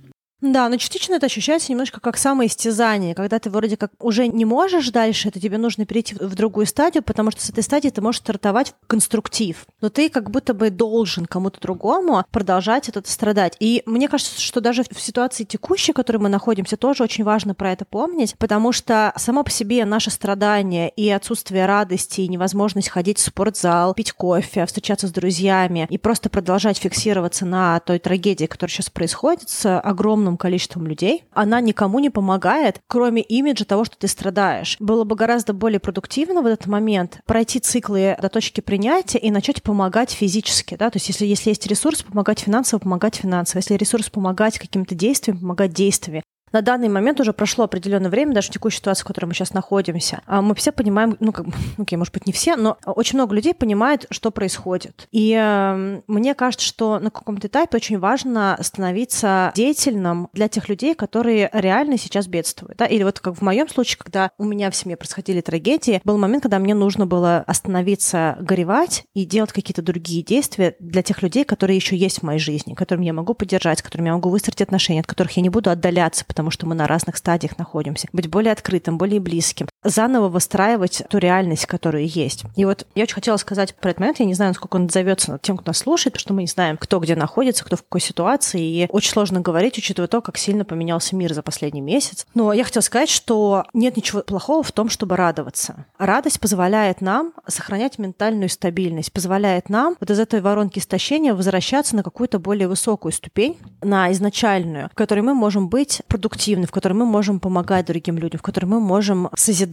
Да, 0.43 0.69
но 0.69 0.76
частично 0.76 1.14
это 1.14 1.26
ощущается 1.26 1.73
немножко 1.73 1.99
как 1.99 2.19
самоистязание, 2.19 3.14
когда 3.14 3.38
ты 3.38 3.49
вроде 3.49 3.78
как 3.78 3.93
уже 3.99 4.28
не 4.28 4.45
можешь 4.45 4.91
дальше, 4.91 5.28
это 5.28 5.41
тебе 5.41 5.56
нужно 5.56 5.87
перейти 5.87 6.15
в 6.15 6.34
другую 6.34 6.67
стадию, 6.67 7.02
потому 7.02 7.30
что 7.30 7.41
с 7.41 7.49
этой 7.49 7.63
стадии 7.63 7.89
ты 7.89 8.02
можешь 8.02 8.21
стартовать 8.21 8.75
в 8.82 8.87
конструктив. 8.87 9.67
Но 9.80 9.89
ты 9.89 10.10
как 10.10 10.30
будто 10.30 10.52
бы 10.52 10.69
должен 10.69 11.25
кому-то 11.25 11.58
другому 11.60 12.23
продолжать 12.30 12.91
это 12.91 13.02
страдать. 13.10 13.56
И 13.60 13.82
мне 13.87 14.08
кажется, 14.08 14.39
что 14.39 14.60
даже 14.60 14.84
в 14.84 15.00
ситуации 15.00 15.45
текущей, 15.45 15.93
в 15.93 15.97
которой 15.97 16.19
мы 16.19 16.28
находимся, 16.28 16.76
тоже 16.76 17.02
очень 17.02 17.25
важно 17.25 17.54
про 17.54 17.73
это 17.73 17.87
помнить, 17.87 18.37
потому 18.37 18.73
что 18.73 19.15
само 19.17 19.43
по 19.43 19.50
себе 19.50 19.87
наше 19.87 20.10
страдание 20.10 20.91
и 20.91 21.08
отсутствие 21.08 21.65
радости, 21.65 22.21
и 22.21 22.28
невозможность 22.28 22.91
ходить 22.91 23.19
в 23.19 23.23
спортзал, 23.23 23.95
пить 23.95 24.13
кофе, 24.13 24.67
встречаться 24.67 25.08
с 25.08 25.13
друзьями 25.13 25.87
и 25.89 25.97
просто 25.97 26.28
продолжать 26.28 26.76
фиксироваться 26.76 27.47
на 27.47 27.80
той 27.80 27.99
трагедии, 27.99 28.45
которая 28.45 28.73
сейчас 28.73 28.91
происходит 28.91 29.49
с 29.49 29.80
огромным 29.80 30.35
огромным 30.36 30.46
количеством 30.46 30.86
людей, 30.86 31.25
она 31.32 31.60
никому 31.60 31.99
не 31.99 32.10
помогает, 32.10 32.80
кроме 32.86 33.22
имиджа 33.22 33.64
того, 33.64 33.84
что 33.84 33.96
ты 33.96 34.08
страдаешь. 34.08 34.76
Было 34.78 35.04
бы 35.04 35.16
гораздо 35.16 35.52
более 35.52 35.80
продуктивно 35.80 36.42
в 36.42 36.46
этот 36.46 36.66
момент 36.66 37.20
пройти 37.26 37.58
циклы 37.58 38.16
до 38.20 38.28
точки 38.28 38.60
принятия 38.60 39.18
и 39.18 39.30
начать 39.30 39.62
помогать 39.62 40.10
физически. 40.10 40.76
Да? 40.76 40.90
То 40.90 40.96
есть 40.96 41.08
если, 41.08 41.26
если 41.26 41.50
есть 41.50 41.66
ресурс, 41.66 42.02
помогать 42.02 42.40
финансово, 42.40 42.80
помогать 42.80 43.16
финансово. 43.16 43.58
Если 43.58 43.75
ресурс 43.75 44.10
помогать 44.10 44.58
каким-то 44.58 44.94
действием, 44.94 45.38
помогать 45.38 45.72
действиями 45.72 46.22
на 46.52 46.63
данный 46.63 46.89
момент 46.89 47.21
уже 47.21 47.32
прошло 47.32 47.65
определенное 47.65 48.11
время, 48.11 48.35
даже 48.35 48.49
в 48.49 48.52
текущей 48.52 48.78
ситуации, 48.78 49.02
в 49.02 49.06
которой 49.06 49.26
мы 49.26 49.35
сейчас 49.35 49.52
находимся, 49.52 50.21
а 50.26 50.43
мы 50.43 50.54
все 50.54 50.73
понимаем, 50.73 51.17
ну, 51.21 51.32
как 51.32 51.47
бы, 51.47 51.52
окей, 51.78 51.97
может 51.97 52.15
быть, 52.15 52.26
не 52.26 52.32
все, 52.32 52.56
но 52.56 52.78
очень 52.85 53.19
много 53.19 53.35
людей 53.35 53.54
понимает, 53.54 54.06
что 54.11 54.30
происходит. 54.30 55.09
И 55.11 55.32
э, 55.39 56.00
мне 56.06 56.35
кажется, 56.35 56.67
что 56.67 56.99
на 56.99 57.11
каком-то 57.11 57.49
этапе 57.49 57.76
очень 57.76 57.99
важно 57.99 58.59
становиться 58.61 59.52
деятельным 59.54 60.28
для 60.32 60.49
тех 60.49 60.69
людей, 60.69 60.95
которые 60.95 61.50
реально 61.52 61.99
сейчас 61.99 62.26
бедствуют. 62.26 62.78
Да? 62.78 62.87
Или 62.87 63.02
вот 63.02 63.21
как 63.21 63.35
в 63.37 63.43
моем 63.43 63.69
случае, 63.69 63.99
когда 63.99 64.30
у 64.39 64.45
меня 64.45 64.71
в 64.71 64.76
семье 64.76 64.97
происходили 64.97 65.41
трагедии, 65.41 66.00
был 66.04 66.19
момент, 66.19 66.43
когда 66.43 66.59
мне 66.59 66.75
нужно 66.75 67.06
было 67.06 67.39
остановиться, 67.47 68.37
горевать 68.41 69.04
и 69.15 69.25
делать 69.25 69.52
какие-то 69.52 69.82
другие 69.82 70.23
действия 70.23 70.76
для 70.78 71.02
тех 71.02 71.23
людей, 71.23 71.45
которые 71.45 71.76
еще 71.76 71.97
есть 71.97 72.21
в 72.21 72.23
моей 72.23 72.39
жизни, 72.39 72.75
которым 72.75 73.02
я 73.02 73.13
могу 73.13 73.35
поддержать, 73.35 73.82
которыми 73.82 74.09
я 74.09 74.15
могу 74.15 74.30
выстроить 74.30 74.63
отношения, 74.63 75.00
от 75.00 75.06
которых 75.06 75.32
я 75.37 75.43
не 75.43 75.49
буду 75.49 75.71
отдаляться, 75.71 76.25
потому 76.36 76.50
что 76.50 76.66
мы 76.66 76.75
на 76.75 76.86
разных 76.86 77.16
стадиях 77.16 77.56
находимся. 77.56 78.08
Быть 78.12 78.28
более 78.28 78.52
открытым, 78.52 78.99
более 78.99 79.20
близким. 79.20 79.68
Заново 79.84 80.28
выстраивать 80.28 81.02
ту 81.08 81.19
реальность, 81.19 81.67
которая 81.67 82.02
есть. 82.02 82.45
И 82.56 82.65
вот 82.65 82.86
я 82.95 83.04
очень 83.04 83.15
хотела 83.15 83.36
сказать 83.36 83.75
про 83.76 83.91
этот 83.91 84.00
момент. 84.00 84.19
Я 84.19 84.26
не 84.26 84.34
знаю, 84.34 84.50
насколько 84.50 84.76
он 84.76 84.86
отзовется 84.86 85.39
тем, 85.43 85.56
кто 85.56 85.71
нас 85.71 85.78
слушает, 85.78 86.15
потому 86.15 86.21
что 86.21 86.34
мы 86.34 86.43
не 86.43 86.49
знаем, 86.49 86.76
кто 86.76 86.99
где 86.99 87.15
находится, 87.15 87.65
кто 87.65 87.76
в 87.76 87.82
какой 87.82 88.00
ситуации. 88.00 88.62
И 88.62 88.86
очень 88.89 89.12
сложно 89.12 89.41
говорить, 89.41 89.78
учитывая 89.78 90.08
то, 90.08 90.21
как 90.21 90.39
сильно 90.39 90.65
поменялся 90.65 91.15
мир 91.15 91.32
за 91.32 91.43
последний 91.43 91.80
месяц. 91.80 92.26
Но 92.34 92.52
я 92.52 92.65
хотела 92.65 92.82
сказать, 92.82 93.08
что 93.08 93.65
нет 93.75 93.97
ничего 93.97 94.23
плохого 94.23 94.62
в 94.62 94.73
том, 94.73 94.89
чтобы 94.89 95.17
радоваться. 95.17 95.86
Радость 95.99 96.41
позволяет 96.41 97.00
нам 97.00 97.32
сохранять 97.47 97.99
ментальную 97.99 98.49
стабильность, 98.49 99.12
позволяет 99.12 99.69
нам 99.69 99.97
вот 100.00 100.10
из 100.10 100.19
этой 100.19 100.41
воронки 100.41 100.78
истощения 100.80 101.34
возвращаться 101.34 101.95
на 101.95 102.02
какую-то 102.02 102.39
более 102.39 102.67
высокую 102.67 103.12
ступень, 103.12 103.58
на 103.82 104.10
изначальную, 104.10 104.89
в 104.91 104.95
которой 104.95 105.21
мы 105.21 105.34
можем 105.34 105.69
быть 105.69 106.02
продуктивный, 106.08 106.67
в 106.67 106.73
котором 106.73 106.99
мы 106.99 107.06
можем 107.06 107.39
помогать 107.39 107.86
другим 107.86 108.19
людям, 108.19 108.41
в 108.41 108.43
котором 108.43 108.71
мы 108.71 108.80
можем 108.80 109.28
созидать 109.36 109.66